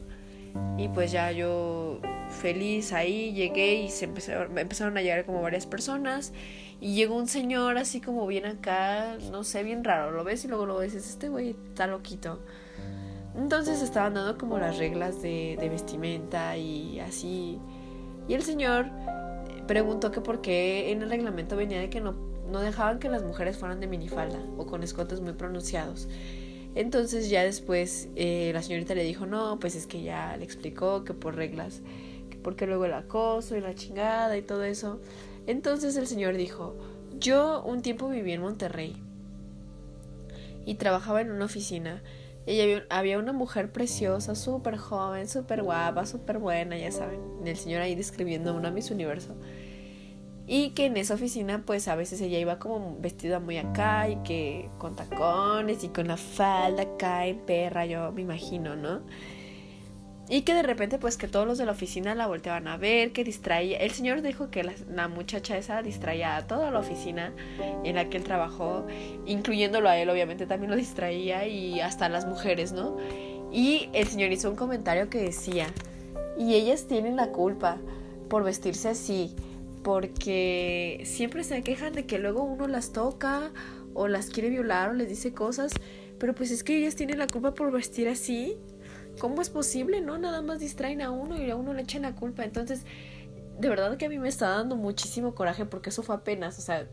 Y 0.78 0.88
pues 0.90 1.12
ya 1.12 1.32
yo 1.32 2.00
feliz 2.30 2.94
ahí 2.94 3.34
llegué 3.34 3.74
y 3.76 3.90
se 3.90 4.06
empezaron, 4.06 4.56
empezaron 4.58 4.96
a 4.98 5.02
llegar 5.02 5.26
como 5.26 5.42
varias 5.42 5.66
personas. 5.66 6.32
Y 6.80 6.94
llegó 6.94 7.16
un 7.16 7.28
señor 7.28 7.78
así 7.78 8.02
como 8.02 8.28
bien 8.28 8.46
acá, 8.46 9.18
no 9.32 9.44
sé, 9.44 9.64
bien 9.64 9.84
raro. 9.84 10.12
Lo 10.12 10.24
ves 10.24 10.46
y 10.46 10.48
luego 10.48 10.66
lo 10.66 10.78
ves, 10.78 10.94
este 10.94 11.30
güey 11.30 11.56
está 11.70 11.88
loquito. 11.88 12.40
Entonces 13.36 13.82
estaban 13.82 14.14
dando 14.14 14.38
como 14.38 14.60
las 14.60 14.78
reglas 14.78 15.24
de, 15.24 15.58
de 15.60 15.70
vestimenta 15.70 16.56
y 16.56 17.00
así. 17.00 17.60
Y 18.28 18.36
el 18.36 18.44
señor 18.44 18.92
preguntó 19.68 20.12
que 20.12 20.22
por 20.22 20.42
qué 20.42 20.92
en 20.92 21.02
el 21.02 21.10
reglamento 21.10 21.56
venía 21.56 21.80
de 21.80 21.90
que 21.90 22.02
no, 22.02 22.14
no 22.50 22.60
dejaban 22.60 23.00
que 23.00 23.10
las 23.10 23.24
mujeres 23.24 23.58
fueran 23.58 23.80
de 23.80 23.88
minifalda 23.88 24.40
o 24.58 24.66
con 24.66 24.84
escotes 24.84 25.22
muy 25.22 25.34
pronunciados. 25.34 26.08
Entonces 26.76 27.30
ya 27.30 27.44
después 27.44 28.10
eh, 28.16 28.52
la 28.54 28.64
señorita 28.64 28.96
le 28.96 29.04
dijo, 29.04 29.26
no, 29.26 29.60
pues 29.60 29.76
es 29.76 29.86
que 29.86 30.02
ya 30.02 30.36
le 30.38 30.44
explicó 30.44 31.04
que 31.04 31.14
por 31.14 31.36
reglas, 31.36 31.82
que 32.30 32.38
porque 32.38 32.66
luego 32.66 32.86
el 32.86 32.94
acoso 32.94 33.56
y 33.56 33.62
la 33.62 33.76
chingada 33.76 34.36
y 34.38 34.42
todo 34.42 34.64
eso. 34.64 35.00
Entonces 35.46 35.96
el 35.98 36.08
señor 36.08 36.36
dijo, 36.36 36.76
yo 37.20 37.64
un 37.64 37.82
tiempo 37.82 38.10
viví 38.10 38.32
en 38.32 38.42
Monterrey 38.42 38.96
y 40.66 40.76
trabajaba 40.76 41.22
en 41.22 41.32
una 41.32 41.46
oficina. 41.46 42.02
Y 42.46 42.60
había, 42.60 42.86
había 42.90 43.20
una 43.20 43.32
mujer 43.32 43.72
preciosa, 43.72 44.36
súper 44.36 44.78
joven, 44.78 45.30
súper 45.30 45.64
guapa, 45.64 46.06
súper 46.06 46.40
buena, 46.40 46.78
ya 46.78 46.92
saben. 46.92 47.22
El 47.46 47.56
señor 47.56 47.82
ahí 47.82 47.96
describiendo 47.96 48.54
una 48.54 48.70
Miss 48.70 48.92
Universo. 48.92 49.36
Y 50.46 50.72
que 50.72 50.88
en 50.88 50.98
esa 50.98 51.14
oficina, 51.14 51.64
pues 51.66 51.88
a 51.88 51.96
veces 51.96 52.20
ella 52.20 52.38
iba 52.38 52.60
como 52.60 52.98
vestida 53.00 53.40
muy 53.40 53.58
acá 53.58 54.10
y 54.10 54.18
que 54.24 54.70
con 54.78 54.96
tacones 54.96 55.86
y 55.86 55.90
con 55.90 56.10
la 56.10 56.18
falda 56.18 56.84
acá 56.84 57.26
en 57.28 57.40
perra, 57.46 57.86
yo 57.86 58.12
me 58.12 58.24
imagino, 58.24 58.76
¿no? 58.76 59.04
Y 60.30 60.42
que 60.42 60.54
de 60.54 60.64
repente, 60.64 60.98
pues 61.00 61.18
que 61.18 61.28
todos 61.28 61.46
los 61.46 61.58
de 61.58 61.66
la 61.66 61.74
oficina 61.74 62.16
la 62.16 62.28
volteaban 62.28 62.68
a 62.68 62.78
ver, 62.78 63.12
que 63.12 63.24
distraía. 63.24 63.78
El 63.78 63.92
señor 63.92 64.22
dijo 64.22 64.50
que 64.50 64.64
la, 64.64 65.08
muchacha 65.10 65.58
esa 65.58 65.82
distraía 65.82 66.38
a 66.38 66.48
toda 66.48 66.72
la 66.72 66.80
oficina 66.80 67.34
en 67.84 67.96
la 67.96 68.10
que 68.10 68.18
él 68.18 68.24
trabajó, 68.24 68.88
incluyéndolo 69.26 69.90
a 69.90 69.98
él, 69.98 70.10
obviamente 70.10 70.46
también 70.46 70.72
lo 70.72 70.78
distraía 70.78 71.46
y 71.46 71.82
hasta 71.82 72.06
a 72.06 72.10
las 72.10 72.26
mujeres, 72.26 72.72
¿no? 72.72 72.98
Y 73.52 73.90
el 73.94 74.08
señor 74.08 74.32
hizo 74.32 74.50
un 74.50 74.56
comentario 74.56 75.10
que 75.10 75.20
decía, 75.20 75.68
y 76.38 76.56
ellas 76.56 76.88
tienen 76.88 77.18
la 77.18 77.28
culpa 77.28 77.78
por 78.30 78.44
vestirse 78.44 78.90
así 78.90 79.36
porque 79.84 81.02
siempre 81.06 81.44
se 81.44 81.62
quejan 81.62 81.94
de 81.94 82.06
que 82.06 82.18
luego 82.18 82.42
uno 82.44 82.68
las 82.68 82.92
toca 82.92 83.52
o 83.94 84.08
las 84.08 84.30
quiere 84.30 84.50
violar 84.50 84.90
o 84.90 84.94
les 84.94 85.10
dice 85.10 85.34
cosas, 85.34 85.74
pero 86.18 86.34
pues 86.34 86.50
es 86.52 86.64
que 86.64 86.78
ellas 86.78 86.96
tienen 86.96 87.20
la 87.20 87.28
culpa 87.28 87.54
por 87.54 87.72
vestir 87.72 88.08
así. 88.08 88.58
¿Cómo 89.20 89.42
es 89.42 89.50
posible? 89.50 90.02
No, 90.02 90.18
nada 90.18 90.42
más 90.42 90.60
distraen 90.60 91.02
a 91.02 91.12
uno 91.12 91.42
y 91.42 91.50
a 91.50 91.56
uno 91.56 91.74
le 91.74 91.84
echan 91.84 92.02
la 92.02 92.16
culpa. 92.16 92.44
Entonces, 92.44 92.86
de 93.60 93.70
verdad 93.70 93.98
que 93.98 94.06
a 94.06 94.10
mí 94.10 94.18
me 94.20 94.30
está 94.30 94.50
dando 94.50 94.76
muchísimo 94.76 95.36
coraje 95.36 95.66
porque 95.66 95.90
eso 95.90 96.04
fue 96.04 96.16
apenas, 96.16 96.58
o 96.58 96.62
sea, 96.62 96.88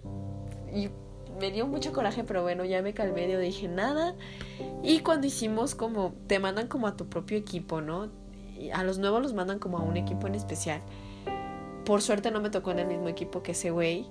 y 0.73 0.91
me 1.39 1.51
dio 1.51 1.67
mucho 1.67 1.93
coraje, 1.93 2.23
pero 2.25 2.43
bueno, 2.43 2.65
ya 2.65 2.83
me 2.83 2.93
calmé, 2.93 3.31
yo 3.31 3.39
dije 3.39 3.69
nada. 3.69 4.15
Y 4.83 5.01
cuando 5.01 5.27
hicimos 5.27 5.75
como, 5.75 6.15
te 6.27 6.39
mandan 6.39 6.69
como 6.69 6.87
a 6.87 6.97
tu 6.97 7.09
propio 7.09 7.39
equipo, 7.39 7.81
¿no? 7.81 8.11
a 8.75 8.85
los 8.85 8.99
nuevos 8.99 9.23
los 9.23 9.33
mandan 9.33 9.59
como 9.59 9.79
a 9.79 9.83
un 9.83 9.97
equipo 9.97 10.27
en 10.27 10.35
especial. 10.35 10.83
Por 11.85 12.03
suerte 12.03 12.31
no 12.31 12.41
me 12.41 12.51
tocó 12.51 12.73
en 12.73 12.81
el 12.81 12.87
mismo 12.87 13.09
equipo 13.09 13.43
que 13.43 13.53
ese 13.53 13.71
güey. 13.71 14.07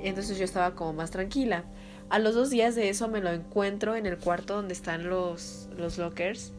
Entonces 0.00 0.38
yo 0.38 0.44
estaba 0.44 0.74
como 0.74 0.92
más 0.92 1.10
tranquila. 1.10 1.64
A 2.08 2.18
los 2.18 2.34
dos 2.34 2.50
días 2.50 2.74
de 2.74 2.88
eso 2.88 3.08
me 3.08 3.20
lo 3.20 3.30
encuentro 3.30 3.96
en 3.96 4.06
el 4.06 4.18
cuarto 4.18 4.56
donde 4.56 4.72
están 4.72 5.08
los, 5.08 5.68
los 5.76 5.98
lockers. 5.98 6.52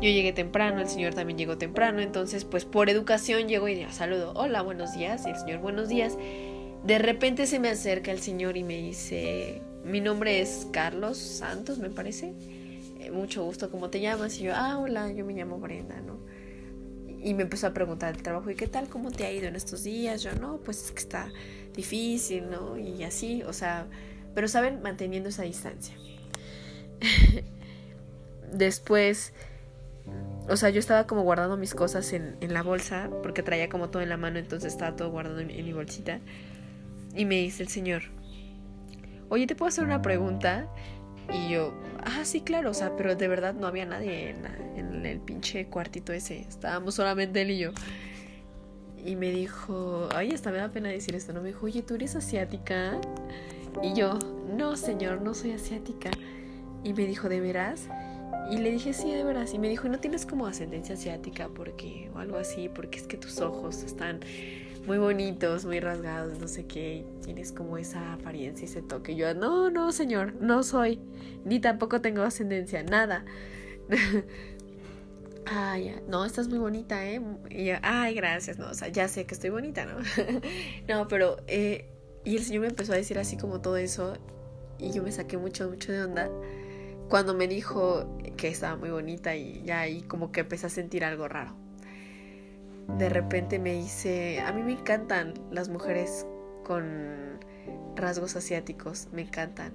Yo 0.00 0.10
llegué 0.10 0.32
temprano, 0.32 0.80
el 0.80 0.88
señor 0.88 1.14
también 1.14 1.38
llegó 1.38 1.58
temprano, 1.58 2.00
entonces 2.00 2.44
pues 2.44 2.64
por 2.64 2.90
educación 2.90 3.48
llego 3.48 3.68
y 3.68 3.76
ya 3.76 3.92
saludo, 3.92 4.32
hola, 4.34 4.62
buenos 4.62 4.94
días, 4.94 5.26
y 5.26 5.30
el 5.30 5.36
señor, 5.36 5.60
buenos 5.60 5.88
días. 5.88 6.16
De 6.84 6.98
repente 6.98 7.46
se 7.46 7.58
me 7.58 7.68
acerca 7.68 8.10
el 8.10 8.20
señor 8.20 8.56
y 8.56 8.64
me 8.64 8.76
dice, 8.76 9.62
mi 9.84 10.00
nombre 10.00 10.40
es 10.40 10.66
Carlos 10.72 11.18
Santos, 11.18 11.78
me 11.78 11.90
parece. 11.90 12.34
Eh, 13.00 13.10
mucho 13.10 13.44
gusto, 13.44 13.70
¿cómo 13.70 13.90
te 13.90 14.00
llamas? 14.00 14.38
Y 14.38 14.44
yo, 14.44 14.52
ah, 14.54 14.78
hola, 14.78 15.12
yo 15.12 15.24
me 15.24 15.34
llamo 15.34 15.58
Brenda, 15.58 16.00
¿no? 16.00 16.18
y 17.24 17.32
me 17.32 17.42
empezó 17.42 17.66
a 17.66 17.72
preguntar 17.72 18.14
el 18.14 18.22
trabajo 18.22 18.50
y 18.50 18.54
qué 18.54 18.66
tal, 18.66 18.88
cómo 18.88 19.10
te 19.10 19.24
ha 19.24 19.32
ido 19.32 19.48
en 19.48 19.56
estos 19.56 19.82
días. 19.82 20.22
Yo 20.22 20.34
no, 20.34 20.58
pues 20.58 20.84
es 20.84 20.92
que 20.92 20.98
está 20.98 21.32
difícil, 21.74 22.50
¿no? 22.50 22.76
Y 22.76 23.02
así, 23.02 23.42
o 23.44 23.54
sea, 23.54 23.86
pero 24.34 24.46
saben, 24.46 24.82
manteniendo 24.82 25.30
esa 25.30 25.42
distancia. 25.42 25.96
Después, 28.52 29.32
o 30.48 30.56
sea, 30.56 30.70
yo 30.70 30.80
estaba 30.80 31.06
como 31.06 31.22
guardando 31.22 31.56
mis 31.56 31.74
cosas 31.74 32.12
en, 32.12 32.36
en, 32.40 32.52
la 32.52 32.62
bolsa 32.62 33.10
porque 33.22 33.42
traía 33.42 33.68
como 33.68 33.90
todo 33.90 34.02
en 34.02 34.08
la 34.08 34.16
mano, 34.16 34.38
entonces 34.38 34.72
estaba 34.72 34.96
todo 34.96 35.10
guardado 35.10 35.40
en, 35.40 35.50
en 35.50 35.64
mi 35.64 35.72
bolsita. 35.72 36.20
Y 37.14 37.24
me 37.24 37.36
dice 37.36 37.62
el 37.62 37.68
señor, 37.68 38.02
oye, 39.28 39.46
¿te 39.46 39.54
puedo 39.54 39.68
hacer 39.68 39.84
una 39.84 40.02
pregunta? 40.02 40.68
Y 41.32 41.48
yo, 41.48 41.72
ah, 42.04 42.24
sí, 42.24 42.40
claro, 42.42 42.70
o 42.70 42.74
sea, 42.74 42.96
pero 42.96 43.16
de 43.16 43.28
verdad 43.28 43.54
no 43.54 43.66
había 43.66 43.86
nadie 43.86 44.30
en, 44.76 45.06
el 45.06 45.20
pinche 45.20 45.66
cuartito 45.66 46.12
ese. 46.12 46.40
Estábamos 46.40 46.94
solamente 46.94 47.42
él 47.42 47.50
y 47.50 47.58
yo. 47.58 47.72
Y 49.04 49.16
me 49.16 49.30
dijo, 49.30 50.08
ay, 50.14 50.32
hasta 50.32 50.50
me 50.50 50.58
da 50.58 50.70
pena 50.70 50.88
decir 50.88 51.14
esto, 51.14 51.32
¿no? 51.32 51.42
Me 51.42 51.48
dijo, 51.48 51.66
oye, 51.66 51.82
¿tú 51.82 51.94
eres 51.94 52.16
asiática? 52.16 52.98
Y 53.82 53.92
yo, 53.94 54.18
no, 54.56 54.76
señor, 54.76 55.20
no 55.20 55.34
soy 55.34 55.52
asiática. 55.52 56.10
Y 56.82 56.94
me 56.94 57.06
dijo, 57.06 57.28
¿de 57.28 57.40
veras? 57.40 57.88
Y 58.50 58.58
le 58.58 58.70
dije, 58.70 58.92
sí, 58.92 59.10
de 59.10 59.24
veras. 59.24 59.54
Y 59.54 59.58
me 59.58 59.68
dijo, 59.68 59.88
¿no 59.88 59.98
tienes 59.98 60.26
como 60.26 60.46
ascendencia 60.46 60.94
asiática? 60.94 61.48
Porque, 61.48 62.10
o 62.14 62.18
algo 62.18 62.36
así, 62.36 62.68
porque 62.68 62.98
es 62.98 63.06
que 63.06 63.16
tus 63.16 63.40
ojos 63.40 63.82
están 63.82 64.20
muy 64.86 64.98
bonitos, 64.98 65.64
muy 65.64 65.80
rasgados, 65.80 66.38
no 66.38 66.48
sé 66.48 66.66
qué, 66.66 67.06
tienes 67.24 67.52
como 67.52 67.78
esa 67.78 68.12
apariencia 68.12 68.66
y 68.66 68.68
ese 68.68 68.82
toque. 68.82 69.16
yo, 69.16 69.34
no, 69.34 69.70
no, 69.70 69.92
señor, 69.92 70.34
no 70.40 70.62
soy, 70.62 71.00
ni 71.44 71.60
tampoco 71.60 72.00
tengo 72.00 72.22
ascendencia, 72.22 72.82
nada. 72.82 73.24
ay, 75.46 75.96
no, 76.08 76.24
estás 76.24 76.48
muy 76.48 76.58
bonita, 76.58 77.06
¿eh? 77.06 77.20
Y 77.50 77.66
yo, 77.66 77.74
ay, 77.82 78.14
gracias, 78.14 78.58
no, 78.58 78.68
o 78.68 78.74
sea, 78.74 78.88
ya 78.88 79.08
sé 79.08 79.24
que 79.24 79.34
estoy 79.34 79.50
bonita, 79.50 79.86
¿no? 79.86 79.96
no, 80.88 81.08
pero, 81.08 81.36
eh, 81.46 81.88
y 82.24 82.36
el 82.36 82.44
señor 82.44 82.62
me 82.62 82.68
empezó 82.68 82.92
a 82.92 82.96
decir 82.96 83.18
así 83.18 83.36
como 83.36 83.60
todo 83.60 83.76
eso, 83.76 84.14
y 84.78 84.92
yo 84.92 85.02
me 85.02 85.12
saqué 85.12 85.38
mucho, 85.38 85.68
mucho 85.68 85.92
de 85.92 86.02
onda. 86.02 86.28
Cuando 87.08 87.34
me 87.34 87.46
dijo 87.46 88.18
que 88.36 88.48
estaba 88.48 88.76
muy 88.76 88.90
bonita 88.90 89.34
y 89.36 89.62
ya 89.64 89.80
ahí 89.80 90.02
como 90.02 90.32
que 90.32 90.40
empecé 90.40 90.66
a 90.66 90.70
sentir 90.70 91.04
algo 91.04 91.28
raro 91.28 91.64
de 92.88 93.08
repente 93.08 93.58
me 93.58 93.72
dice, 93.74 94.40
a 94.40 94.52
mí 94.52 94.62
me 94.62 94.72
encantan 94.72 95.34
las 95.50 95.68
mujeres 95.68 96.26
con 96.64 97.40
rasgos 97.96 98.36
asiáticos, 98.36 99.08
me 99.12 99.22
encantan. 99.22 99.72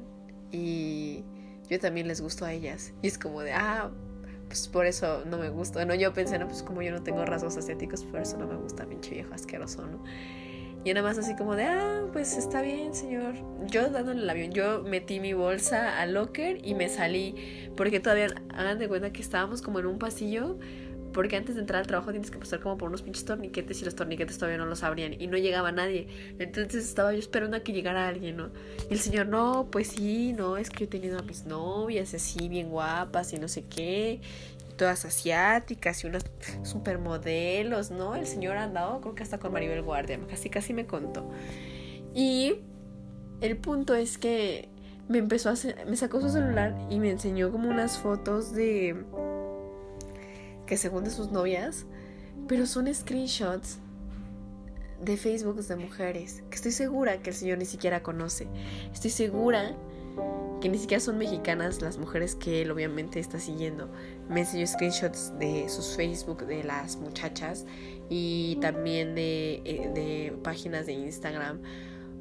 Y 0.51 1.23
yo 1.69 1.79
también 1.79 2.07
les 2.07 2.21
gusto 2.21 2.45
a 2.45 2.53
ellas. 2.53 2.93
Y 3.01 3.07
es 3.07 3.17
como 3.17 3.41
de, 3.41 3.53
ah, 3.53 3.91
pues 4.47 4.67
por 4.67 4.85
eso 4.85 5.23
no 5.25 5.37
me 5.37 5.49
gusta. 5.49 5.83
No, 5.85 5.95
yo 5.95 6.13
pensé, 6.13 6.37
no, 6.39 6.47
pues 6.47 6.63
como 6.63 6.81
yo 6.81 6.91
no 6.91 7.03
tengo 7.03 7.25
rasgos 7.25 7.57
asiáticos, 7.57 8.03
por 8.05 8.21
eso 8.21 8.37
no 8.37 8.47
me 8.47 8.55
gusta, 8.55 8.85
pinche 8.85 9.11
viejo 9.11 9.33
asqueroso, 9.33 9.85
¿no? 9.85 10.03
Y 10.85 10.93
nada 10.93 11.07
más 11.07 11.17
así 11.17 11.35
como 11.35 11.55
de, 11.55 11.65
ah, 11.65 12.05
pues 12.13 12.37
está 12.37 12.61
bien, 12.61 12.95
señor. 12.95 13.35
Yo 13.67 13.89
dándole 13.89 14.21
el 14.21 14.29
avión, 14.29 14.51
yo 14.51 14.81
metí 14.83 15.19
mi 15.19 15.33
bolsa 15.33 15.99
al 15.99 16.13
locker 16.13 16.65
y 16.65 16.73
me 16.73 16.87
salí. 16.87 17.35
Porque 17.75 17.99
todavía, 17.99 18.27
hagan 18.53 18.79
de 18.79 18.87
cuenta 18.87 19.11
que 19.11 19.21
estábamos 19.21 19.61
como 19.61 19.79
en 19.79 19.87
un 19.87 19.99
pasillo. 19.99 20.57
Porque 21.11 21.35
antes 21.35 21.55
de 21.55 21.61
entrar 21.61 21.81
al 21.81 21.87
trabajo 21.87 22.11
tienes 22.11 22.29
que 22.29 22.37
pasar 22.37 22.59
como 22.59 22.77
por 22.77 22.89
unos 22.89 23.01
pinches 23.01 23.25
torniquetes 23.25 23.81
y 23.81 23.85
los 23.85 23.95
torniquetes 23.95 24.37
todavía 24.37 24.59
no 24.59 24.67
los 24.67 24.83
abrían 24.83 25.19
y 25.19 25.27
no 25.27 25.37
llegaba 25.37 25.71
nadie. 25.71 26.07
Entonces 26.37 26.85
estaba 26.85 27.13
yo 27.13 27.19
esperando 27.19 27.57
a 27.57 27.61
que 27.61 27.73
llegara 27.73 28.07
alguien, 28.07 28.37
¿no? 28.37 28.51
Y 28.89 28.93
el 28.93 28.99
señor, 28.99 29.25
no, 29.25 29.69
pues 29.71 29.87
sí, 29.87 30.33
no, 30.33 30.55
es 30.55 30.69
que 30.69 30.81
yo 30.81 30.85
he 30.85 30.87
tenido 30.87 31.17
a 31.17 31.23
mis 31.23 31.45
novias 31.45 32.13
así, 32.13 32.47
bien 32.47 32.69
guapas 32.69 33.33
y 33.33 33.39
no 33.39 33.47
sé 33.47 33.63
qué 33.63 34.21
todas 34.79 35.03
asiáticas 35.03 36.03
y 36.03 36.07
unas 36.07 36.23
supermodelos, 36.63 37.91
¿no? 37.91 38.15
El 38.15 38.25
señor 38.25 38.55
andado, 38.55 39.01
creo 39.01 39.13
que 39.13 39.23
hasta 39.23 39.37
con 39.37 39.51
Maribel 39.51 39.83
Guardia, 39.83 40.17
casi 40.27 40.49
casi 40.49 40.73
me 40.73 40.87
contó. 40.87 41.29
Y 42.15 42.61
el 43.41 43.57
punto 43.57 43.93
es 43.93 44.17
que 44.17 44.69
me 45.09 45.17
empezó 45.17 45.49
a 45.49 45.55
me 45.85 45.97
sacó 45.97 46.21
su 46.21 46.29
celular 46.29 46.77
y 46.89 46.99
me 46.99 47.11
enseñó 47.11 47.51
como 47.51 47.69
unas 47.69 47.97
fotos 47.97 48.53
de 48.53 48.95
que 50.65 50.77
según 50.77 51.03
de 51.03 51.09
sus 51.09 51.29
novias, 51.29 51.85
pero 52.47 52.65
son 52.65 52.93
screenshots 52.93 53.79
de 55.03 55.17
Facebook 55.17 55.61
de 55.61 55.75
mujeres, 55.75 56.41
que 56.49 56.55
estoy 56.55 56.71
segura 56.71 57.21
que 57.21 57.31
el 57.31 57.35
señor 57.35 57.57
ni 57.57 57.65
siquiera 57.65 58.01
conoce. 58.01 58.47
Estoy 58.93 59.09
segura 59.09 59.75
que 60.61 60.69
ni 60.69 60.77
siquiera 60.77 60.99
son 61.01 61.17
mexicanas 61.17 61.81
las 61.81 61.97
mujeres 61.97 62.35
que 62.35 62.61
él 62.61 62.71
obviamente 62.71 63.19
está 63.19 63.39
siguiendo. 63.39 63.89
Me 64.29 64.41
enseñó 64.41 64.67
screenshots 64.67 65.37
de 65.39 65.69
sus 65.69 65.95
Facebook 65.95 66.45
de 66.45 66.63
las 66.63 66.97
muchachas 66.97 67.65
y 68.09 68.57
también 68.61 69.15
de, 69.15 69.61
eh, 69.65 69.91
de 69.93 70.37
páginas 70.43 70.85
de 70.85 70.93
Instagram. 70.93 71.61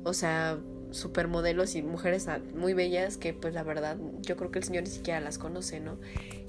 O 0.05 0.13
sea, 0.13 0.59
supermodelos 0.91 1.75
y 1.75 1.83
mujeres 1.83 2.27
muy 2.55 2.75
bellas 2.75 3.17
que 3.17 3.35
pues 3.35 3.55
la 3.55 3.63
verdad 3.63 3.99
yo 4.21 4.37
creo 4.37 4.51
que 4.51 4.59
el 4.59 4.65
señor 4.65 4.85
ni 4.85 4.91
siquiera 4.91 5.21
las 5.21 5.39
conoce, 5.39 5.81
¿no? 5.81 5.99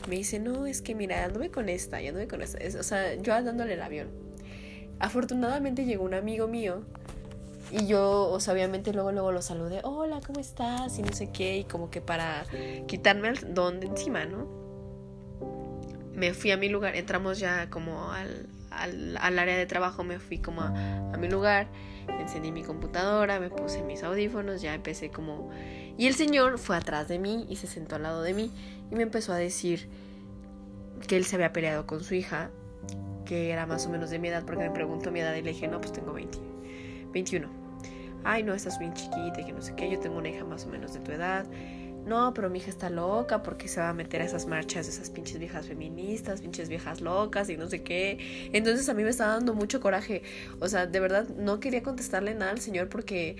Me 0.08 0.16
dice, 0.16 0.40
no, 0.40 0.66
es 0.66 0.82
que 0.82 0.96
mira, 0.96 1.26
anduve 1.26 1.50
con 1.50 1.70
esta, 1.70 2.02
y 2.02 2.08
anduve 2.08 2.28
con 2.28 2.42
esta. 2.42 2.60
o 2.80 2.84
sea, 2.84 3.16
yo 3.16 3.34
dándole 3.44 3.74
el 3.74 3.82
avión. 3.82 4.10
Afortunadamente 5.00 5.86
llegó 5.86 6.04
un 6.04 6.14
amigo 6.14 6.48
mío 6.48 6.84
y 7.72 7.88
yo, 7.88 8.30
o 8.30 8.40
sea, 8.40 8.54
obviamente 8.54 8.94
luego, 8.94 9.12
luego 9.12 9.32
lo 9.32 9.42
saludé, 9.42 9.82
hola, 9.84 10.22
¿cómo 10.26 10.40
estás? 10.40 10.98
Y 10.98 11.04
no 11.04 11.14
sé 11.14 11.32
qué, 11.32 11.58
y 11.58 11.64
como 11.66 11.90
que 11.90 12.02
para 12.02 12.46
quitarme 12.88 13.30
el 13.30 13.54
don 13.54 13.80
de 13.80 13.88
encima, 13.88 14.26
¿no? 14.26 14.48
Me 16.14 16.34
fui 16.34 16.52
a 16.52 16.58
mi 16.58 16.68
lugar, 16.70 16.96
entramos 16.96 17.40
ya 17.40 17.70
como 17.70 18.12
al, 18.12 18.50
al, 18.72 19.40
área 19.40 19.56
de 19.56 19.66
trabajo, 19.66 20.04
me 20.04 20.20
fui 20.20 20.40
como 20.40 20.62
a, 20.62 20.70
a, 21.14 21.18
mi 21.18 21.30
lugar, 21.30 21.68
encendí 22.20 22.52
mi 22.52 22.64
computadora, 22.64 23.40
me 23.40 23.50
puse 23.50 23.84
mis 23.84 24.04
audífonos, 24.04 24.62
ya 24.62 24.74
empecé 24.74 25.12
como... 25.12 25.50
Y 25.98 26.08
el 26.08 26.16
señor 26.16 26.58
fue 26.58 26.76
atrás 26.76 27.08
de 27.08 27.20
mí 27.20 27.46
y 27.50 27.58
se 27.58 27.68
sentó 27.68 27.96
al 27.96 28.04
lado 28.04 28.24
de 28.24 28.34
mí 28.34 28.52
y 28.90 28.96
me 28.96 29.04
empezó 29.04 29.34
a 29.34 29.38
decir 29.38 29.90
que 31.08 31.18
él 31.18 31.26
se 31.26 31.36
había 31.36 31.54
peleado 31.54 31.86
con 31.86 32.04
su 32.04 32.16
hija, 32.16 32.50
que 33.26 33.52
era 33.52 33.66
más 33.66 33.86
o 33.86 33.90
menos 33.90 34.10
de 34.10 34.20
mi 34.20 34.30
edad, 34.30 34.44
porque 34.46 34.64
me 34.64 34.72
preguntó 34.72 35.12
mi 35.12 35.20
edad 35.20 35.36
y 35.36 35.42
le 35.42 35.52
dije, 35.52 35.68
no, 35.68 35.80
pues 35.80 35.94
tengo 35.94 36.14
20, 36.14 36.38
21 37.14 37.59
ay, 38.24 38.44
no, 38.44 38.54
estás 38.54 38.80
bien 38.80 38.94
chiquita 38.94 39.46
que 39.46 39.52
no 39.52 39.62
sé 39.62 39.76
qué, 39.76 39.90
yo 39.90 40.00
tengo 40.00 40.18
una 40.18 40.30
hija 40.30 40.44
más 40.44 40.66
o 40.66 40.70
menos 40.70 40.94
de 40.94 41.00
tu 41.00 41.12
edad. 41.12 41.46
No, 42.06 42.34
pero 42.34 42.50
mi 42.50 42.60
hija 42.60 42.70
está 42.70 42.90
loca 42.90 43.44
porque 43.44 43.68
se 43.68 43.80
va 43.80 43.90
a 43.90 43.94
meter 43.94 44.22
a 44.22 44.26
esas 44.26 44.48
marchas 44.48 44.88
de 44.88 44.94
esas 44.94 45.10
pinches 45.10 45.38
viejas 45.38 45.68
feministas, 45.68 46.42
pinches 46.42 46.70
viejas 46.70 47.02
locas 47.02 47.50
y 47.50 47.58
no 47.58 47.68
sé 47.68 47.84
qué. 47.84 48.50
Entonces 48.54 48.90
a 48.90 48.94
mí 48.94 49.04
me 49.04 49.10
estaba 49.10 49.34
dando 49.34 49.54
mucho 49.54 49.80
coraje. 49.80 50.24
O 50.60 50.68
sea, 50.68 50.88
de 50.88 51.00
verdad 51.00 51.28
no 51.38 51.60
quería 51.60 51.84
contestarle 51.84 52.34
nada 52.34 52.52
al 52.52 52.62
señor 52.62 52.90
porque, 52.90 53.36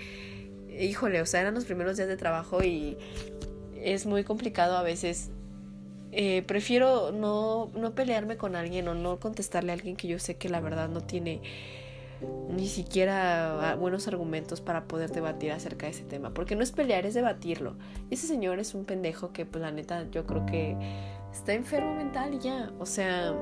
híjole, 0.78 1.20
o 1.20 1.26
sea, 1.26 1.40
eran 1.40 1.54
los 1.54 1.64
primeros 1.64 1.96
días 1.96 2.08
de 2.08 2.16
trabajo 2.16 2.62
y 2.62 2.96
es 3.76 4.06
muy 4.06 4.24
complicado 4.24 4.76
a 4.76 4.82
veces. 4.82 5.30
Eh, 6.12 6.42
prefiero 6.46 7.12
no, 7.12 7.70
no 7.74 7.94
pelearme 7.94 8.36
con 8.36 8.56
alguien 8.56 8.88
o 8.88 8.94
no 8.94 9.18
contestarle 9.20 9.72
a 9.72 9.74
alguien 9.74 9.96
que 9.96 10.08
yo 10.08 10.18
sé 10.18 10.36
que 10.36 10.48
la 10.48 10.60
verdad 10.60 10.88
no 10.88 11.00
tiene 11.00 11.40
ni 12.48 12.66
siquiera 12.66 13.76
buenos 13.78 14.08
argumentos 14.08 14.60
para 14.60 14.84
poder 14.84 15.10
debatir 15.10 15.52
acerca 15.52 15.86
de 15.86 15.92
ese 15.92 16.04
tema. 16.04 16.34
Porque 16.34 16.56
no 16.56 16.62
es 16.62 16.72
pelear, 16.72 17.06
es 17.06 17.14
debatirlo. 17.14 17.76
Ese 18.10 18.26
señor 18.26 18.58
es 18.58 18.74
un 18.74 18.84
pendejo 18.84 19.32
que, 19.32 19.46
pues 19.46 19.62
la 19.62 19.70
neta, 19.70 20.06
yo 20.10 20.26
creo 20.26 20.46
que 20.46 20.76
está 21.32 21.54
enfermo 21.54 21.94
mental 21.94 22.34
y 22.34 22.38
ya. 22.38 22.72
O 22.78 22.86
sea, 22.86 23.34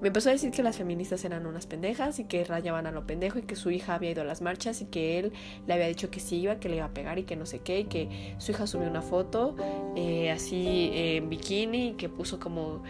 me 0.00 0.08
empezó 0.08 0.28
a 0.28 0.32
decir 0.32 0.50
que 0.50 0.62
las 0.62 0.76
feministas 0.76 1.24
eran 1.24 1.46
unas 1.46 1.66
pendejas 1.66 2.18
y 2.18 2.24
que 2.24 2.44
rayaban 2.44 2.86
a 2.86 2.90
lo 2.90 3.06
pendejo 3.06 3.38
y 3.38 3.42
que 3.42 3.56
su 3.56 3.70
hija 3.70 3.94
había 3.94 4.10
ido 4.10 4.22
a 4.22 4.24
las 4.24 4.42
marchas 4.42 4.82
y 4.82 4.86
que 4.86 5.18
él 5.18 5.32
le 5.66 5.74
había 5.74 5.86
dicho 5.86 6.10
que 6.10 6.20
sí 6.20 6.36
iba, 6.40 6.56
que 6.56 6.68
le 6.68 6.76
iba 6.76 6.86
a 6.86 6.92
pegar 6.92 7.18
y 7.18 7.22
que 7.22 7.36
no 7.36 7.46
sé 7.46 7.60
qué, 7.60 7.80
y 7.80 7.84
que 7.84 8.34
su 8.38 8.52
hija 8.52 8.66
subió 8.66 8.88
una 8.88 9.02
foto 9.02 9.56
eh, 9.96 10.30
así 10.30 10.90
en 10.92 11.30
bikini 11.30 11.88
y 11.88 11.92
que 11.92 12.08
puso 12.08 12.38
como 12.38 12.82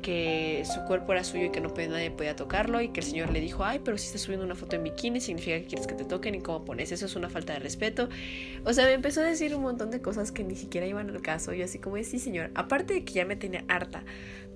que 0.00 0.64
su 0.64 0.84
cuerpo 0.84 1.12
era 1.12 1.24
suyo 1.24 1.46
y 1.46 1.50
que 1.50 1.60
no 1.60 1.68
podía, 1.68 1.88
nadie 1.88 2.10
podía 2.10 2.36
tocarlo 2.36 2.80
y 2.80 2.88
que 2.88 3.00
el 3.00 3.06
señor 3.06 3.32
le 3.32 3.40
dijo, 3.40 3.64
ay, 3.64 3.80
pero 3.84 3.98
si 3.98 4.06
estás 4.06 4.22
subiendo 4.22 4.44
una 4.44 4.54
foto 4.54 4.76
en 4.76 4.84
bikini 4.84 5.20
significa 5.20 5.58
que 5.58 5.66
quieres 5.66 5.86
que 5.86 5.94
te 5.94 6.04
toquen 6.04 6.34
y 6.34 6.40
cómo 6.40 6.64
pones 6.64 6.92
eso 6.92 7.06
es 7.06 7.16
una 7.16 7.28
falta 7.28 7.52
de 7.52 7.58
respeto. 7.58 8.08
O 8.64 8.72
sea, 8.72 8.86
me 8.86 8.92
empezó 8.92 9.20
a 9.20 9.24
decir 9.24 9.54
un 9.54 9.62
montón 9.62 9.90
de 9.90 10.00
cosas 10.00 10.32
que 10.32 10.44
ni 10.44 10.56
siquiera 10.56 10.86
iban 10.86 11.10
al 11.10 11.22
caso 11.22 11.52
y 11.52 11.62
así 11.62 11.78
como, 11.78 11.96
sí 12.02 12.18
señor, 12.18 12.50
aparte 12.54 12.94
de 12.94 13.04
que 13.04 13.12
ya 13.12 13.24
me 13.24 13.36
tenía 13.36 13.64
harta, 13.68 14.04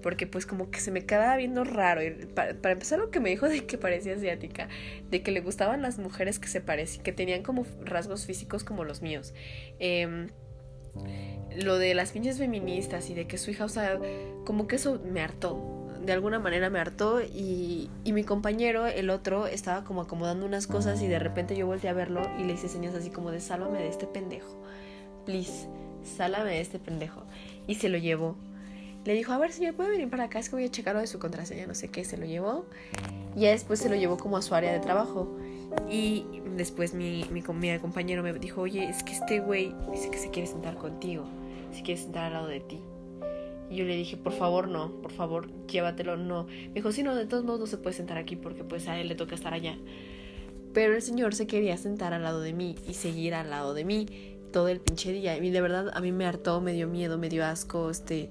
porque 0.03 0.27
pues 0.27 0.47
como 0.47 0.71
que 0.71 0.81
se 0.81 0.91
me 0.91 1.05
quedaba 1.07 1.37
viendo 1.37 1.65
raro. 1.65 2.03
Y 2.03 2.11
para, 2.27 2.51
empezar 2.51 2.99
lo 2.99 3.11
que 3.11 3.21
me 3.21 3.31
dijo 3.31 3.49
de 3.49 3.65
que 3.65 3.79
parecía 3.79 4.15
asiática, 4.15 4.69
de 5.11 5.23
que 5.23 5.31
le 5.31 5.41
gustaban 5.41 5.83
las 5.83 5.99
mujeres 5.99 6.39
que 6.39 6.49
se 6.49 6.61
parecían, 6.61 7.05
que 7.05 7.13
tenían 7.13 7.43
como 7.43 7.67
rasgos 7.85 8.27
físicos 8.27 8.65
como 8.65 8.85
los 8.85 9.03
míos. 9.03 9.35
Eh, 9.79 10.29
lo 11.57 11.79
de 11.79 11.95
las 11.95 12.13
pinches 12.13 12.39
feministas 12.39 13.11
y 13.11 13.15
de 13.15 13.27
que 13.27 13.39
su 13.39 13.51
hija, 13.51 13.65
o 13.65 13.69
sea, 13.69 13.99
como 14.45 14.67
que 14.67 14.77
eso 14.77 15.01
me 15.05 15.21
hartó. 15.21 15.79
De 16.05 16.13
alguna 16.13 16.41
manera 16.41 16.69
me 16.69 16.81
hartó 16.81 17.23
y, 17.23 17.89
y 18.03 18.13
mi 18.13 18.25
compañero, 18.25 18.87
el 18.87 19.11
otro, 19.11 19.47
estaba 19.47 19.85
como 19.85 20.03
acomodando 20.03 20.47
unas 20.47 20.67
cosas 20.67 21.01
y 21.01 21.07
de 21.07 21.19
repente 21.19 21.57
yo 21.57 21.67
volteé 21.67 21.91
a 21.91 21.93
verlo 21.93 22.29
y 22.41 22.45
le 22.45 22.55
hice 22.55 22.69
señas 22.69 22.95
así 22.95 23.11
como 23.11 23.31
de 23.31 23.41
sálvame 23.41 23.79
de 23.79 23.89
este 23.89 24.07
pendejo. 24.07 24.57
Please, 25.25 25.69
sálvame 26.17 26.51
de 26.51 26.61
este 26.61 26.79
pendejo. 26.79 27.23
Y 27.69 27.77
se 27.77 27.89
lo 27.89 27.99
llevó. 27.99 28.37
Le 29.05 29.15
dijo, 29.15 29.33
a 29.33 29.39
ver, 29.39 29.53
señor, 29.53 29.75
¿puede 29.75 29.91
venir 29.91 30.09
para 30.09 30.25
acá? 30.25 30.39
Es 30.39 30.49
que 30.49 30.57
voy 30.57 30.65
a 30.65 30.71
checar 30.71 30.95
lo 30.95 31.01
de 31.01 31.09
su 31.09 31.19
contraseña, 31.19 31.67
no 31.67 31.75
sé 31.75 31.89
qué. 31.89 32.05
Se 32.05 32.17
lo 32.17 32.25
llevó. 32.25 32.67
Y 33.35 33.47
después 33.47 33.81
se 33.81 33.89
lo 33.89 33.97
llevó 33.97 34.17
como 34.17 34.37
a 34.37 34.43
su 34.43 34.55
área 34.55 34.73
de 34.73 34.81
trabajo. 34.81 35.37
Y 35.91 36.25
después 36.57 36.95
mi, 36.95 37.25
mi, 37.31 37.43
mi 37.43 37.79
compañero 37.79 38.23
me 38.23 38.33
dijo, 38.35 38.61
oye, 38.61 38.89
es 38.89 39.03
que 39.03 39.13
este 39.13 39.41
güey 39.41 39.75
dice 39.91 40.11
que 40.11 40.19
se 40.19 40.31
quiere 40.31 40.47
sentar 40.47 40.77
contigo, 40.77 41.25
se 41.73 41.83
quiere 41.83 42.01
sentar 42.01 42.25
al 42.25 42.33
lado 42.35 42.47
de 42.47 42.61
ti. 42.61 42.81
Y 43.71 43.77
yo 43.77 43.85
le 43.87 43.97
dije, 43.97 44.19
por 44.19 44.35
favor, 44.35 44.69
no, 44.69 44.93
por 45.01 45.13
favor, 45.13 45.49
llévatelo, 45.67 46.17
no. 46.17 46.45
Me 46.45 46.75
dijo, 46.75 46.93
sí, 46.93 47.03
no, 47.03 47.15
de 47.15 47.25
todos 47.25 47.45
modos 47.45 47.61
no 47.61 47.67
se 47.67 47.79
puede 47.79 47.97
sentar 47.97 48.19
aquí 48.19 48.37
porque 48.37 48.65
pues 48.65 48.87
a 48.87 48.99
él 49.01 49.09
le 49.09 49.15
toca 49.15 49.35
estar 49.35 49.55
allá. 49.55 49.79
Pero 50.75 50.95
el 50.95 51.03
señor 51.03 51.35
se 51.35 51.47
quería 51.47 51.77
sentar 51.77 52.13
al 52.13 52.23
lado 52.23 52.41
de 52.41 52.53
mí 52.53 52.77
y 52.87 52.95
seguir 52.95 53.35
al 53.35 53.51
lado 53.51 53.73
de 53.73 53.85
mí 53.85 54.07
todo 54.53 54.69
el 54.69 54.79
pinche 54.81 55.11
día. 55.13 55.39
Y 55.39 55.51
de 55.51 55.61
verdad 55.61 55.91
a 55.95 56.01
mí 56.01 56.13
me 56.13 56.27
hartó, 56.27 56.61
me 56.61 56.75
dio 56.75 56.87
miedo, 56.87 57.19
me 57.19 57.29
dio 57.29 57.45
asco, 57.45 57.91
este... 57.91 58.31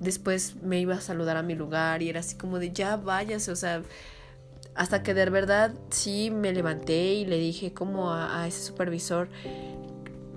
Después 0.00 0.56
me 0.62 0.80
iba 0.80 0.94
a 0.94 1.00
saludar 1.00 1.36
a 1.36 1.42
mi 1.42 1.54
lugar 1.54 2.02
y 2.02 2.08
era 2.08 2.20
así 2.20 2.36
como 2.36 2.58
de 2.58 2.72
ya 2.72 2.96
váyase, 2.96 3.50
o 3.50 3.56
sea, 3.56 3.82
hasta 4.74 5.02
que 5.02 5.12
de 5.12 5.28
verdad 5.28 5.74
sí 5.90 6.30
me 6.30 6.52
levanté 6.52 7.14
y 7.14 7.24
le 7.24 7.36
dije 7.36 7.72
como 7.72 8.12
a, 8.12 8.46
ese 8.46 8.62
supervisor, 8.62 9.28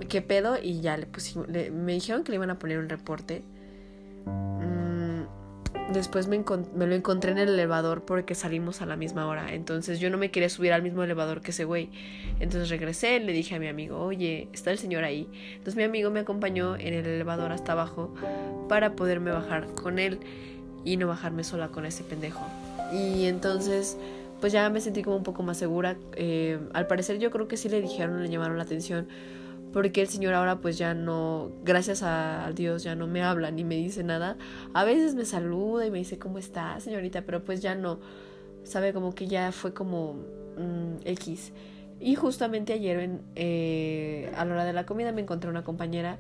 ¿qué 0.10 0.21
pedo? 0.21 0.58
Y 0.62 0.82
ya 0.82 0.97
le 0.97 1.06
pusimos, 1.06 1.47
me 1.47 1.93
dijeron 1.93 2.24
que 2.24 2.32
le 2.32 2.38
iban 2.38 2.50
a 2.50 2.58
poner 2.58 2.80
un 2.80 2.89
reporte. 2.89 3.43
Después 5.93 6.27
me, 6.27 6.38
lo 6.38 6.95
encontré 6.95 7.32
en 7.32 7.38
el 7.38 7.49
elevador 7.49 8.04
porque 8.04 8.36
salimos 8.36 8.82
a 8.82 8.86
la 8.86 8.95
misma 8.95 9.27
hora. 9.27 9.54
Entonces 9.54 9.99
yo 9.99 10.10
no 10.10 10.17
me 10.17 10.32
quería 10.32 10.49
subir 10.49 10.73
al 10.73 10.82
mismo 10.82 11.04
elevador 11.04 11.41
que 11.41 11.51
ese 11.51 11.65
güey. 11.65 11.89
Entonces 12.39 12.69
regresé, 12.69 13.19
le 13.19 13.34
dije 13.34 13.56
a 13.56 13.60
mi 13.60 13.67
amigo, 13.67 13.99
oye, 13.99 14.47
está 14.54 14.71
el 14.71 14.77
señor 14.77 15.04
ahí. 15.04 15.27
Entonces 15.51 15.75
mi 15.75 15.84
amigo 15.84 16.10
me 16.10 16.19
acompañó 16.19 16.75
en 16.75 16.93
el 16.93 17.06
elevador 17.06 17.51
hasta 17.51 17.73
abajo 17.73 18.13
para 18.67 18.95
poderme 18.95 19.32
bajar 19.32 19.67
con 19.76 19.99
él 19.99 20.20
y 20.84 20.97
no 20.97 21.07
bajarme 21.07 21.43
sola 21.43 21.70
con 21.70 21.86
ese 21.86 22.03
pendejo. 22.03 22.45
Y 22.91 23.26
entonces 23.26 23.97
pues 24.41 24.51
ya 24.51 24.70
me 24.70 24.82
sentí 24.82 25.03
como 25.03 25.15
un 25.15 25.24
poco 25.24 25.43
más 25.43 25.57
segura. 25.57 25.95
Eh, 26.13 26.59
al 26.74 26.88
parecer 26.88 27.20
yo 27.20 27.30
creo 27.32 27.47
que 27.47 27.55
sí 27.55 27.70
le 27.70 27.80
dijeron, 27.82 28.22
le 28.22 28.30
llamaron 28.30 28.57
la 28.57 28.63
atención, 28.63 29.07
porque 29.74 30.01
el 30.01 30.07
señor 30.07 30.34
ahora 30.34 30.59
pues 30.59 30.78
ya 30.78 30.93
no, 30.93 31.51
gracias 31.63 32.03
a, 32.03 32.51
Dios, 32.53 32.84
ya 32.84 32.95
no 32.95 33.07
me 33.07 33.24
habla 33.24 33.51
ni 33.51 33.63
me 33.63 33.76
dice 33.76 34.03
nada. 34.03 34.38
A 34.74 34.84
veces 34.84 35.15
me 35.15 35.26
saluda 35.26 35.86
y 35.86 35.91
me 35.91 35.99
dice, 35.99 36.19
¿cómo 36.19 36.38
está, 36.38 36.80
señorita? 36.80 37.22
Pero 37.24 37.43
pues 37.43 37.61
ya 37.61 37.76
no, 37.76 37.99
sabe, 38.63 38.93
como 38.93 39.13
que 39.15 39.28
ya 39.28 39.51
fue 39.51 39.74
como 39.74 40.13
mm, 40.57 41.05
X. 41.05 41.53
Y 41.99 42.15
justamente 42.15 42.74
ayer 42.74 43.19
eh, 43.36 44.32
a 44.36 44.43
la 44.45 44.53
hora 44.53 44.65
de 44.65 44.74
la 44.74 44.86
comida 44.86 45.11
me 45.11 45.22
encontré 45.22 45.49
una 45.49 45.63
compañera 45.63 46.17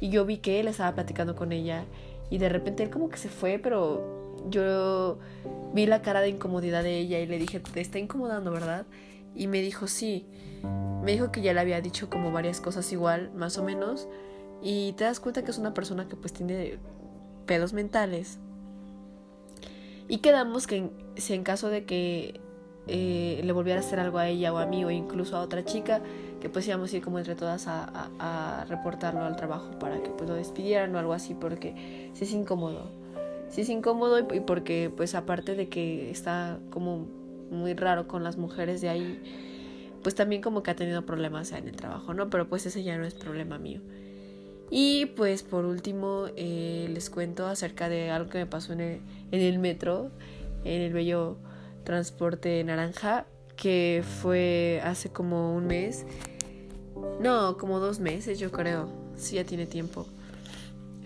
y 0.00 0.10
yo 0.10 0.24
vi 0.26 0.38
que 0.38 0.60
él 0.60 0.68
estaba 0.68 0.94
platicando 0.94 1.36
con 1.36 1.52
ella 1.52 1.84
y 2.30 2.38
de 2.38 2.48
repente 2.48 2.82
él 2.82 2.90
como 2.90 3.08
que 3.08 3.16
se 3.16 3.28
fue, 3.28 3.58
pero 3.58 4.34
yo 4.48 5.18
vi 5.72 5.86
la 5.86 6.02
cara 6.02 6.20
de 6.20 6.30
incomodidad 6.30 6.82
de 6.82 6.98
ella 6.98 7.20
y 7.20 7.26
le 7.26 7.38
dije, 7.38 7.60
te 7.60 7.80
está 7.80 7.98
incomodando, 7.98 8.50
¿verdad? 8.50 8.86
Y 9.34 9.46
me 9.46 9.60
dijo 9.62 9.86
sí. 9.86 10.26
Me 11.02 11.12
dijo 11.12 11.32
que 11.32 11.40
ya 11.40 11.52
le 11.52 11.60
había 11.60 11.80
dicho 11.80 12.10
como 12.10 12.32
varias 12.32 12.60
cosas 12.60 12.92
igual, 12.92 13.30
más 13.34 13.58
o 13.58 13.64
menos. 13.64 14.08
Y 14.62 14.92
te 14.92 15.04
das 15.04 15.20
cuenta 15.20 15.42
que 15.42 15.50
es 15.50 15.58
una 15.58 15.72
persona 15.72 16.08
que 16.08 16.16
pues 16.16 16.32
tiene 16.32 16.78
pedos 17.46 17.72
mentales. 17.72 18.38
Y 20.08 20.18
quedamos 20.18 20.66
que 20.66 20.90
si 21.16 21.34
en 21.34 21.44
caso 21.44 21.68
de 21.68 21.84
que 21.84 22.40
eh, 22.86 23.40
le 23.44 23.52
volviera 23.52 23.80
a 23.80 23.84
hacer 23.84 24.00
algo 24.00 24.18
a 24.18 24.26
ella 24.26 24.52
o 24.52 24.58
a 24.58 24.66
mí 24.66 24.84
o 24.84 24.90
incluso 24.90 25.36
a 25.36 25.40
otra 25.40 25.64
chica, 25.64 26.02
que 26.40 26.48
pues 26.48 26.66
íbamos 26.66 26.92
a 26.92 26.96
ir 26.96 27.02
como 27.02 27.18
entre 27.18 27.36
todas 27.36 27.66
a, 27.68 28.64
reportarlo 28.68 29.24
al 29.24 29.36
trabajo 29.36 29.78
para 29.78 30.02
que 30.02 30.10
pues 30.10 30.28
lo 30.28 30.34
despidieran 30.34 30.94
o 30.94 30.98
algo 30.98 31.12
así 31.12 31.34
porque 31.34 32.10
sí 32.14 32.24
es 32.24 32.32
incómodo. 32.32 32.90
Sí 33.48 33.62
es 33.62 33.68
incómodo 33.68 34.18
y, 34.18 34.40
porque 34.40 34.92
pues 34.96 35.14
aparte 35.14 35.54
de 35.54 35.68
que 35.68 36.10
está 36.10 36.58
como 36.70 37.06
muy 37.50 37.74
raro 37.74 38.08
con 38.08 38.24
las 38.24 38.36
mujeres 38.36 38.80
de 38.80 38.88
ahí, 38.88 39.20
pues 40.02 40.14
también 40.14 40.40
como 40.40 40.62
que 40.62 40.70
ha 40.70 40.76
tenido 40.76 41.04
problemas 41.04 41.52
en 41.52 41.68
el 41.68 41.76
trabajo, 41.76 42.14
¿no? 42.14 42.30
Pero 42.30 42.48
pues 42.48 42.66
ese 42.66 42.82
ya 42.82 42.96
no 42.96 43.04
es 43.04 43.14
problema 43.14 43.58
mío. 43.58 43.80
Y 44.70 45.06
pues 45.06 45.42
por 45.42 45.64
último 45.64 46.26
eh, 46.36 46.88
les 46.92 47.10
cuento 47.10 47.46
acerca 47.46 47.88
de 47.88 48.10
algo 48.10 48.30
que 48.30 48.38
me 48.38 48.46
pasó 48.46 48.72
en 48.72 48.80
el, 48.80 49.00
en 49.32 49.40
el 49.40 49.58
metro, 49.58 50.10
en 50.64 50.80
el 50.82 50.92
bello 50.92 51.38
transporte 51.84 52.62
naranja, 52.62 53.26
que 53.56 54.02
fue 54.22 54.80
hace 54.84 55.10
como 55.10 55.54
un 55.54 55.66
mes. 55.66 56.06
No, 57.20 57.56
como 57.56 57.80
dos 57.80 57.98
meses 57.98 58.38
yo 58.38 58.52
creo. 58.52 58.88
Sí, 59.16 59.36
ya 59.36 59.44
tiene 59.44 59.66
tiempo. 59.66 60.06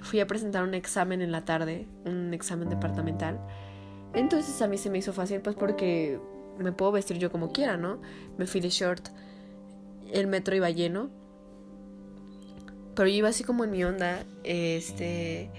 Fui 0.02 0.20
a 0.20 0.26
presentar 0.26 0.62
un 0.62 0.74
examen 0.74 1.22
en 1.22 1.32
la 1.32 1.46
tarde, 1.46 1.86
un 2.04 2.34
examen 2.34 2.68
departamental. 2.68 3.40
Entonces 4.12 4.60
a 4.60 4.68
mí 4.68 4.76
se 4.76 4.90
me 4.90 4.98
hizo 4.98 5.12
fácil 5.12 5.40
pues 5.40 5.56
porque 5.56 6.20
me 6.58 6.72
puedo 6.72 6.92
vestir 6.92 7.18
yo 7.18 7.30
como 7.30 7.52
quiera, 7.52 7.76
¿no? 7.76 8.00
Me 8.38 8.46
fui 8.46 8.60
de 8.60 8.70
short. 8.70 9.08
El 10.12 10.26
metro 10.26 10.54
iba 10.54 10.70
lleno 10.70 11.10
pero 12.94 13.08
yo 13.08 13.16
iba 13.16 13.28
así 13.28 13.44
como 13.44 13.64
en 13.64 13.70
mi 13.70 13.84
onda, 13.84 14.24
este, 14.44 15.50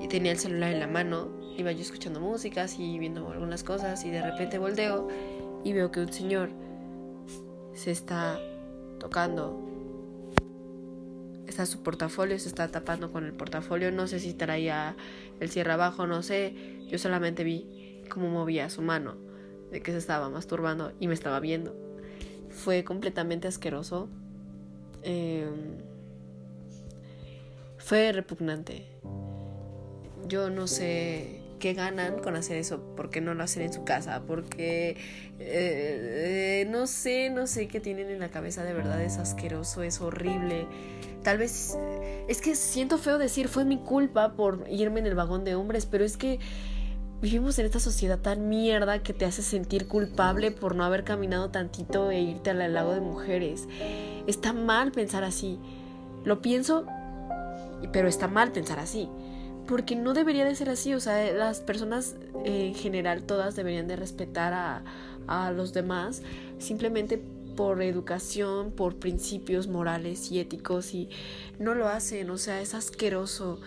y 0.00 0.08
tenía 0.08 0.32
el 0.32 0.38
celular 0.38 0.72
en 0.72 0.80
la 0.80 0.86
mano, 0.86 1.28
iba 1.56 1.72
yo 1.72 1.80
escuchando 1.80 2.20
músicas 2.20 2.78
y 2.78 2.98
viendo 2.98 3.28
algunas 3.30 3.64
cosas 3.64 4.04
y 4.04 4.10
de 4.10 4.22
repente 4.22 4.58
volteo 4.58 5.08
y 5.64 5.72
veo 5.72 5.90
que 5.90 6.00
un 6.00 6.12
señor 6.12 6.50
se 7.74 7.90
está 7.90 8.38
tocando. 9.00 9.64
Está 11.48 11.66
su 11.66 11.82
portafolio, 11.82 12.38
se 12.38 12.48
está 12.48 12.68
tapando 12.68 13.10
con 13.10 13.24
el 13.24 13.32
portafolio, 13.32 13.90
no 13.90 14.06
sé 14.06 14.20
si 14.20 14.34
traía 14.34 14.94
el 15.40 15.48
cierre 15.48 15.72
abajo, 15.72 16.06
no 16.06 16.22
sé, 16.22 16.54
yo 16.88 16.98
solamente 16.98 17.42
vi 17.42 18.04
cómo 18.08 18.28
movía 18.28 18.70
su 18.70 18.82
mano, 18.82 19.16
de 19.70 19.82
que 19.82 19.92
se 19.92 19.98
estaba 19.98 20.28
masturbando 20.28 20.92
y 21.00 21.08
me 21.08 21.14
estaba 21.14 21.40
viendo. 21.40 21.76
Fue 22.50 22.84
completamente 22.84 23.48
asqueroso. 23.48 24.08
Eh, 25.02 25.48
fue 27.78 28.12
repugnante. 28.12 28.86
Yo 30.26 30.50
no 30.50 30.66
sé 30.66 31.42
qué 31.58 31.74
ganan 31.74 32.18
con 32.20 32.36
hacer 32.36 32.56
eso, 32.56 32.80
porque 32.96 33.20
no 33.20 33.34
lo 33.34 33.42
hacen 33.42 33.62
en 33.62 33.72
su 33.72 33.84
casa, 33.84 34.22
porque 34.26 34.96
eh, 35.38 36.66
no 36.70 36.86
sé, 36.86 37.30
no 37.30 37.46
sé 37.46 37.68
qué 37.68 37.80
tienen 37.80 38.10
en 38.10 38.20
la 38.20 38.28
cabeza, 38.28 38.64
de 38.64 38.72
verdad 38.72 39.02
es 39.02 39.18
asqueroso, 39.18 39.82
es 39.82 40.00
horrible. 40.00 40.66
Tal 41.22 41.38
vez 41.38 41.76
es 42.28 42.40
que 42.40 42.54
siento 42.54 42.98
feo 42.98 43.18
decir 43.18 43.48
fue 43.48 43.64
mi 43.64 43.78
culpa 43.78 44.34
por 44.34 44.64
irme 44.70 45.00
en 45.00 45.06
el 45.06 45.14
vagón 45.14 45.44
de 45.44 45.54
hombres, 45.54 45.86
pero 45.86 46.04
es 46.04 46.16
que 46.16 46.38
vivimos 47.20 47.58
en 47.58 47.66
esta 47.66 47.80
sociedad 47.80 48.18
tan 48.18 48.48
mierda 48.48 49.02
que 49.02 49.12
te 49.12 49.24
hace 49.24 49.42
sentir 49.42 49.86
culpable 49.86 50.50
por 50.50 50.74
no 50.74 50.84
haber 50.84 51.04
caminado 51.04 51.50
tantito 51.50 52.10
e 52.10 52.20
irte 52.20 52.50
al 52.50 52.72
lago 52.72 52.92
de 52.92 53.00
mujeres. 53.00 53.68
Está 54.26 54.52
mal 54.52 54.92
pensar 54.92 55.24
así. 55.24 55.58
Lo 56.24 56.42
pienso 56.42 56.86
pero 57.92 58.08
está 58.08 58.28
mal 58.28 58.52
pensar 58.52 58.78
así, 58.78 59.08
porque 59.66 59.96
no 59.96 60.14
debería 60.14 60.44
de 60.44 60.54
ser 60.54 60.70
así, 60.70 60.94
o 60.94 61.00
sea, 61.00 61.32
las 61.32 61.60
personas 61.60 62.16
en 62.44 62.74
general 62.74 63.22
todas 63.24 63.56
deberían 63.56 63.86
de 63.86 63.96
respetar 63.96 64.52
a, 64.52 64.82
a 65.26 65.52
los 65.52 65.72
demás 65.72 66.22
simplemente 66.58 67.22
por 67.56 67.82
educación, 67.82 68.70
por 68.70 68.96
principios 68.96 69.66
morales 69.66 70.30
y 70.30 70.38
éticos 70.38 70.94
y 70.94 71.08
no 71.58 71.74
lo 71.74 71.88
hacen, 71.88 72.30
o 72.30 72.38
sea, 72.38 72.60
es 72.60 72.74
asqueroso. 72.74 73.60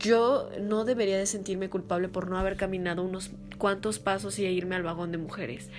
Yo 0.00 0.50
no 0.60 0.84
debería 0.84 1.18
de 1.18 1.26
sentirme 1.26 1.70
culpable 1.70 2.08
por 2.08 2.28
no 2.28 2.38
haber 2.38 2.56
caminado 2.56 3.02
unos 3.02 3.30
cuantos 3.58 3.98
pasos 3.98 4.38
y 4.38 4.44
irme 4.46 4.76
al 4.76 4.82
vagón 4.82 5.12
de 5.12 5.18
mujeres. 5.18 5.70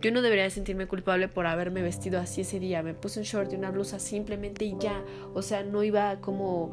Yo 0.00 0.10
no 0.10 0.22
debería 0.22 0.44
de 0.44 0.50
sentirme 0.50 0.86
culpable 0.86 1.28
por 1.28 1.46
haberme 1.46 1.82
vestido 1.82 2.18
así 2.20 2.40
ese 2.40 2.58
día. 2.58 2.82
Me 2.82 2.94
puse 2.94 3.20
un 3.20 3.26
short 3.26 3.52
y 3.52 3.56
una 3.56 3.70
blusa 3.70 3.98
simplemente 3.98 4.64
y 4.64 4.76
ya. 4.78 5.04
O 5.34 5.42
sea, 5.42 5.62
no 5.62 5.82
iba 5.82 6.20
como 6.20 6.72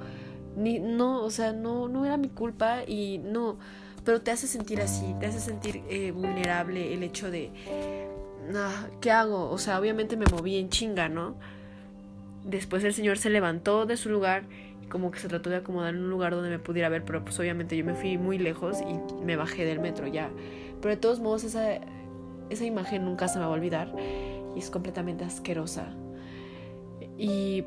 ni, 0.58 0.80
no, 0.80 1.24
o 1.24 1.30
sea, 1.30 1.54
no, 1.54 1.88
no 1.88 2.06
era 2.06 2.18
mi 2.18 2.30
culpa 2.30 2.84
y 2.86 3.20
no, 3.20 3.58
pero 4.04 4.22
te 4.22 4.32
hace 4.32 4.48
sentir 4.48 4.82
así, 4.82 5.14
te 5.20 5.28
hace 5.28 5.40
sentir 5.40 5.84
eh, 5.88 6.12
vulnerable 6.12 6.94
el 6.94 7.04
hecho 7.04 7.30
de, 7.30 7.52
ah, 8.56 8.88
¿qué 9.00 9.12
hago? 9.12 9.52
O 9.52 9.58
sea, 9.60 9.80
obviamente 9.80 10.18
me 10.18 10.26
moví 10.26 10.58
en 10.58 10.70
chinga, 10.70 11.10
¿no? 11.10 11.36
Después 12.44 12.84
el 12.84 12.94
señor 12.94 13.20
se 13.20 13.30
levantó 13.30 13.86
de 13.86 13.98
su 13.98 14.10
lugar 14.10 14.44
como 14.90 15.12
que 15.12 15.20
se 15.20 15.28
trató 15.28 15.50
de 15.50 15.58
acomodar 15.58 15.94
en 15.94 16.02
un 16.02 16.10
lugar 16.10 16.34
donde 16.34 16.50
me 16.50 16.60
pudiera 16.60 16.90
ver, 16.90 17.04
pero 17.04 17.24
pues 17.24 17.40
obviamente 17.40 17.76
yo 17.76 17.84
me 17.84 17.94
fui 17.94 18.18
muy 18.18 18.38
lejos 18.38 18.78
y 18.82 19.24
me 19.24 19.36
bajé 19.36 19.66
del 19.66 19.80
metro 19.80 20.08
ya. 20.08 20.30
Pero 20.82 20.96
de 20.96 21.00
todos 21.00 21.20
modos 21.20 21.44
esa, 21.44 21.80
esa 22.50 22.66
imagen 22.66 23.06
nunca 23.06 23.28
se 23.28 23.40
me 23.40 23.46
va 23.46 23.52
a 23.52 23.54
olvidar 23.54 23.94
y 24.56 24.60
es 24.60 24.70
completamente 24.70 25.24
asquerosa. 25.24 25.88
Y 27.18 27.66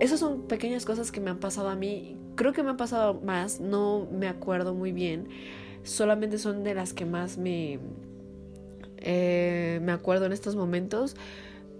esas 0.00 0.20
son 0.20 0.42
pequeñas 0.42 0.84
cosas 0.84 1.12
que 1.12 1.20
me 1.20 1.30
han 1.30 1.38
pasado 1.38 1.68
a 1.68 1.76
mí. 1.76 2.16
Creo 2.36 2.52
que 2.52 2.62
me 2.62 2.70
han 2.70 2.76
pasado 2.76 3.14
más, 3.14 3.60
no 3.60 4.08
me 4.12 4.28
acuerdo 4.28 4.74
muy 4.74 4.92
bien. 4.92 5.28
Solamente 5.82 6.38
son 6.38 6.62
de 6.62 6.74
las 6.74 6.92
que 6.92 7.04
más 7.04 7.38
me, 7.38 7.80
eh, 8.98 9.80
me 9.82 9.92
acuerdo 9.92 10.26
en 10.26 10.32
estos 10.32 10.56
momentos. 10.56 11.16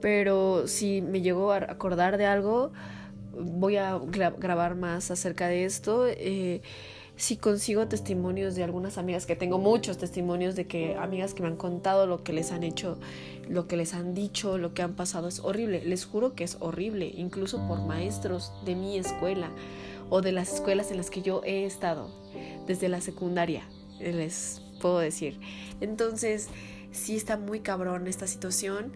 Pero 0.01 0.67
si 0.67 1.03
me 1.03 1.21
llego 1.21 1.53
a 1.53 1.57
acordar 1.57 2.17
de 2.17 2.27
algo, 2.27 2.73
voy 3.33 3.77
a 3.77 3.99
grabar 3.99 4.75
más 4.75 5.11
acerca 5.11 5.49
de 5.49 5.65
esto. 5.65 6.07
Eh, 6.07 6.63
si 7.17 7.37
consigo 7.37 7.87
testimonios 7.87 8.55
de 8.55 8.65
algunas 8.65 8.97
amigas, 8.97 9.27
que 9.27 9.37
tengo 9.37 9.59
muchos 9.59 9.99
testimonios 9.99 10.57
de 10.57 10.67
que 10.67 10.97
amigas 10.97 11.35
que 11.35 11.43
me 11.43 11.49
han 11.49 11.57
contado 11.57 12.07
lo 12.07 12.25
que 12.25 12.33
les 12.33 12.51
han 12.51 12.63
hecho, 12.63 12.99
lo 13.47 13.67
que 13.69 13.77
les 13.77 13.93
han 13.93 14.15
dicho, 14.15 14.57
lo 14.57 14.73
que 14.73 14.81
han 14.81 14.95
pasado, 14.95 15.29
es 15.29 15.41
horrible. 15.41 15.85
Les 15.85 16.07
juro 16.07 16.35
que 16.35 16.45
es 16.45 16.57
horrible, 16.61 17.13
incluso 17.15 17.67
por 17.69 17.83
maestros 17.83 18.53
de 18.65 18.75
mi 18.75 18.97
escuela 18.97 19.51
o 20.09 20.23
de 20.23 20.33
las 20.33 20.55
escuelas 20.55 20.91
en 20.91 20.97
las 20.97 21.11
que 21.11 21.21
yo 21.21 21.43
he 21.45 21.67
estado, 21.67 22.09
desde 22.67 22.89
la 22.89 23.03
secundaria, 23.03 23.65
les 24.01 24.63
puedo 24.81 24.99
decir. 24.99 25.39
Entonces, 25.83 26.49
sí 26.91 27.17
está 27.17 27.37
muy 27.37 27.61
cabrón 27.61 28.07
esta 28.07 28.27
situación 28.27 28.93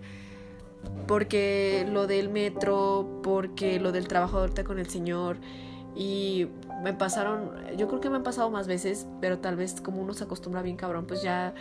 porque 1.06 1.86
lo 1.90 2.06
del 2.06 2.28
metro, 2.28 3.20
porque 3.22 3.78
lo 3.80 3.92
del 3.92 4.08
trabajo 4.08 4.38
ahorita 4.38 4.64
con 4.64 4.78
el 4.78 4.88
señor 4.88 5.36
y 5.96 6.48
me 6.82 6.92
pasaron, 6.92 7.50
yo 7.76 7.88
creo 7.88 8.00
que 8.00 8.10
me 8.10 8.16
han 8.16 8.22
pasado 8.22 8.50
más 8.50 8.66
veces, 8.66 9.06
pero 9.20 9.38
tal 9.38 9.56
vez 9.56 9.80
como 9.80 10.02
uno 10.02 10.12
se 10.12 10.24
acostumbra 10.24 10.62
bien 10.62 10.76
cabrón, 10.76 11.06
pues 11.06 11.22
ya 11.22 11.54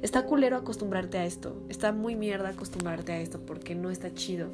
está 0.00 0.24
culero 0.26 0.56
acostumbrarte 0.56 1.18
a 1.18 1.24
esto. 1.24 1.56
Está 1.68 1.92
muy 1.92 2.16
mierda 2.16 2.50
acostumbrarte 2.50 3.12
a 3.12 3.20
esto 3.20 3.40
porque 3.44 3.74
no 3.74 3.90
está 3.90 4.14
chido. 4.14 4.48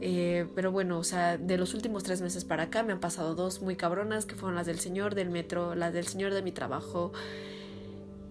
Eh, 0.00 0.46
pero 0.54 0.70
bueno, 0.70 0.98
o 0.98 1.04
sea, 1.04 1.38
de 1.38 1.56
los 1.56 1.74
últimos 1.74 2.04
tres 2.04 2.20
meses 2.20 2.44
para 2.44 2.64
acá 2.64 2.82
me 2.82 2.92
han 2.92 3.00
pasado 3.00 3.34
dos 3.34 3.62
muy 3.62 3.76
cabronas, 3.76 4.26
que 4.26 4.34
fueron 4.34 4.56
las 4.56 4.66
del 4.66 4.78
señor 4.78 5.14
del 5.14 5.30
metro, 5.30 5.74
las 5.74 5.92
del 5.92 6.06
señor 6.06 6.32
de 6.32 6.42
mi 6.42 6.52
trabajo. 6.52 7.12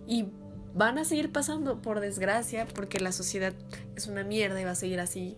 Y 0.07 0.27
van 0.73 0.97
a 0.97 1.05
seguir 1.05 1.31
pasando, 1.31 1.81
por 1.81 1.99
desgracia, 1.99 2.65
porque 2.73 2.99
la 2.99 3.11
sociedad 3.11 3.53
es 3.95 4.07
una 4.07 4.23
mierda 4.23 4.59
y 4.59 4.63
va 4.63 4.71
a 4.71 4.75
seguir 4.75 4.99
así. 4.99 5.37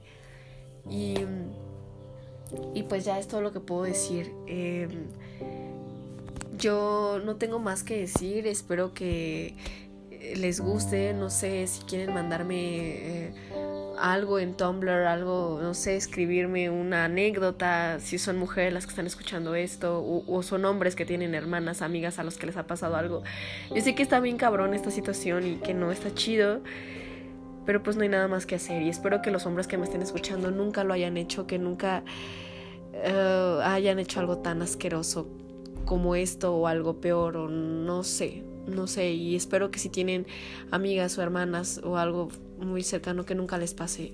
Y, 0.89 1.15
y 2.73 2.83
pues 2.83 3.05
ya 3.05 3.19
es 3.19 3.27
todo 3.27 3.41
lo 3.41 3.51
que 3.51 3.59
puedo 3.59 3.83
decir. 3.83 4.31
Eh, 4.47 4.87
yo 6.57 7.19
no 7.23 7.35
tengo 7.35 7.59
más 7.59 7.83
que 7.83 7.99
decir, 7.99 8.47
espero 8.47 8.93
que 8.93 9.55
les 10.35 10.59
guste, 10.59 11.13
no 11.13 11.29
sé 11.29 11.67
si 11.67 11.83
quieren 11.83 12.13
mandarme 12.13 13.27
eh, 13.27 13.33
algo 13.99 14.39
en 14.39 14.55
Tumblr, 14.55 14.89
algo, 14.89 15.59
no 15.61 15.73
sé, 15.73 15.95
escribirme 15.95 16.69
una 16.69 17.05
anécdota, 17.05 17.99
si 17.99 18.17
son 18.17 18.37
mujeres 18.37 18.73
las 18.73 18.85
que 18.85 18.91
están 18.91 19.07
escuchando 19.07 19.55
esto, 19.55 20.03
o, 20.05 20.43
son 20.43 20.65
hombres 20.65 20.95
que 20.95 21.05
tienen 21.05 21.35
hermanas, 21.35 21.81
amigas 21.81 22.19
a 22.19 22.23
los 22.23 22.37
que 22.37 22.47
les 22.47 22.57
ha 22.57 22.67
pasado 22.67 22.95
algo. 22.95 23.23
Yo 23.73 23.81
sé 23.81 23.95
que 23.95 24.03
está 24.03 24.19
bien 24.19 24.37
cabrón 24.37 24.73
esta 24.73 24.91
situación 24.91 25.47
y 25.47 25.55
que 25.57 25.73
no 25.73 25.91
está 25.91 26.13
chido, 26.13 26.61
pero 27.65 27.81
pues 27.81 27.95
no 27.95 28.03
hay 28.03 28.09
nada 28.09 28.27
más 28.27 28.45
que 28.45 28.55
hacer 28.55 28.81
y 28.81 28.89
espero 28.89 29.21
que 29.21 29.31
los 29.31 29.45
hombres 29.45 29.67
que 29.67 29.77
me 29.77 29.85
estén 29.85 30.01
escuchando 30.01 30.51
nunca 30.51 30.83
lo 30.83 30.93
hayan 30.93 31.17
hecho, 31.17 31.47
que 31.47 31.57
nunca 31.57 32.03
eh, 32.93 33.59
hayan 33.63 33.99
hecho 33.99 34.19
algo 34.19 34.37
tan 34.37 34.61
asqueroso 34.61 35.27
como 35.85 36.15
esto 36.15 36.55
o 36.55 36.67
algo 36.67 36.99
peor 37.01 37.37
o 37.37 37.47
no 37.47 38.03
sé, 38.03 38.43
no 38.67 38.87
sé 38.87 39.11
y 39.11 39.35
espero 39.35 39.71
que 39.71 39.79
si 39.79 39.89
tienen 39.89 40.25
amigas 40.71 41.17
o 41.17 41.21
hermanas 41.21 41.79
o 41.83 41.97
algo 41.97 42.29
muy 42.59 42.83
cercano 42.83 43.25
que 43.25 43.35
nunca 43.35 43.57
les 43.57 43.73
pase. 43.73 44.13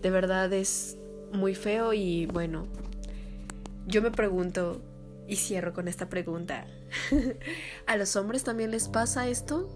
De 0.00 0.10
verdad 0.10 0.52
es 0.52 0.96
muy 1.32 1.54
feo 1.54 1.92
y 1.92 2.26
bueno, 2.26 2.66
yo 3.86 4.02
me 4.02 4.10
pregunto 4.10 4.82
y 5.26 5.36
cierro 5.36 5.72
con 5.72 5.88
esta 5.88 6.08
pregunta. 6.08 6.66
¿A 7.86 7.96
los 7.96 8.16
hombres 8.16 8.44
también 8.44 8.70
les 8.70 8.88
pasa 8.88 9.28
esto? 9.28 9.70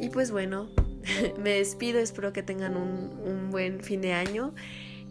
Y 0.00 0.10
pues 0.10 0.30
bueno, 0.30 0.68
me 1.38 1.54
despido, 1.54 1.98
espero 1.98 2.32
que 2.32 2.42
tengan 2.42 2.76
un, 2.76 3.18
un 3.24 3.50
buen 3.50 3.80
fin 3.82 4.00
de 4.00 4.12
año. 4.12 4.54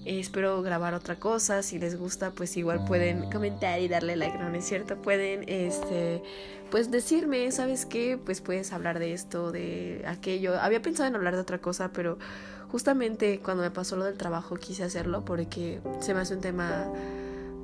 Espero 0.06 0.62
grabar 0.62 0.94
otra 0.94 1.18
cosa, 1.18 1.64
si 1.64 1.80
les 1.80 1.98
gusta 1.98 2.32
pues 2.32 2.58
igual 2.58 2.86
pueden 2.86 3.30
comentar 3.30 3.80
y 3.80 3.88
darle 3.88 4.16
like, 4.16 4.38
no, 4.38 4.54
es 4.54 4.66
cierto, 4.66 5.02
pueden 5.02 5.44
este 5.48 6.24
pues 6.72 6.90
decirme, 6.90 7.52
¿sabes 7.52 7.86
qué? 7.86 8.18
Pues 8.24 8.40
puedes 8.42 8.72
hablar 8.72 8.98
de 8.98 9.14
esto, 9.14 9.52
de 9.52 10.04
aquello. 10.08 10.58
Había 10.60 10.82
pensado 10.82 11.10
en 11.10 11.16
hablar 11.16 11.36
de 11.36 11.42
otra 11.42 11.60
cosa, 11.60 11.92
pero 11.92 12.18
justamente 12.72 13.42
cuando 13.44 13.62
me 13.62 13.72
pasó 13.72 13.98
lo 13.98 14.06
del 14.06 14.18
trabajo 14.18 14.56
quise 14.56 14.84
hacerlo 14.84 15.26
porque 15.26 15.82
se 16.00 16.14
me 16.14 16.22
hace 16.22 16.34
un 16.34 16.42
tema 16.42 16.90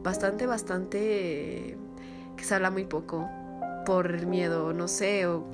bastante, 0.03 0.45
bastante 0.45 1.77
que 2.35 2.43
se 2.43 2.53
habla 2.53 2.69
muy 2.69 2.83
poco 2.83 3.29
por 3.85 4.11
el 4.11 4.27
miedo, 4.27 4.73
no 4.73 4.89
sé, 4.89 5.25
o 5.25 5.45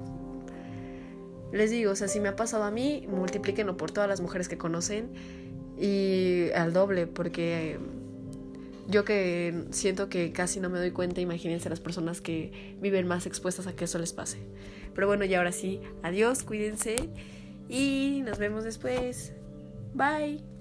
les 1.52 1.70
digo, 1.70 1.92
o 1.92 1.96
sea, 1.96 2.08
si 2.08 2.20
me 2.20 2.30
ha 2.30 2.36
pasado 2.36 2.64
a 2.64 2.72
mí, 2.72 3.06
multiplíquenlo 3.08 3.78
por 3.78 3.92
todas 3.92 4.10
las 4.10 4.22
mujeres 4.22 4.50
que 4.50 4.58
conocen 4.58 5.12
y 5.80 6.52
al 6.56 6.74
doble, 6.74 7.08
porque 7.08 7.80
yo 8.88 9.06
que 9.06 9.66
siento 9.72 10.10
que 10.10 10.32
casi 10.32 10.60
no 10.60 10.70
me 10.70 10.80
doy 10.80 10.92
cuenta, 10.92 11.22
imagínense 11.22 11.70
las 11.70 11.80
personas 11.80 12.22
que 12.22 12.76
viven 12.82 13.08
más 13.08 13.26
expuestas 13.26 13.68
a 13.68 13.76
que 13.76 13.86
eso 13.86 13.98
les 14.00 14.14
pase. 14.14 14.40
Pero 14.94 15.08
bueno, 15.08 15.26
y 15.26 15.34
ahora 15.34 15.52
sí, 15.52 15.80
adiós, 16.04 16.44
cuídense 16.44 16.96
y 17.70 18.22
nos 18.26 18.38
vemos 18.38 18.64
después. 18.64 19.34
Bye. 19.94 20.53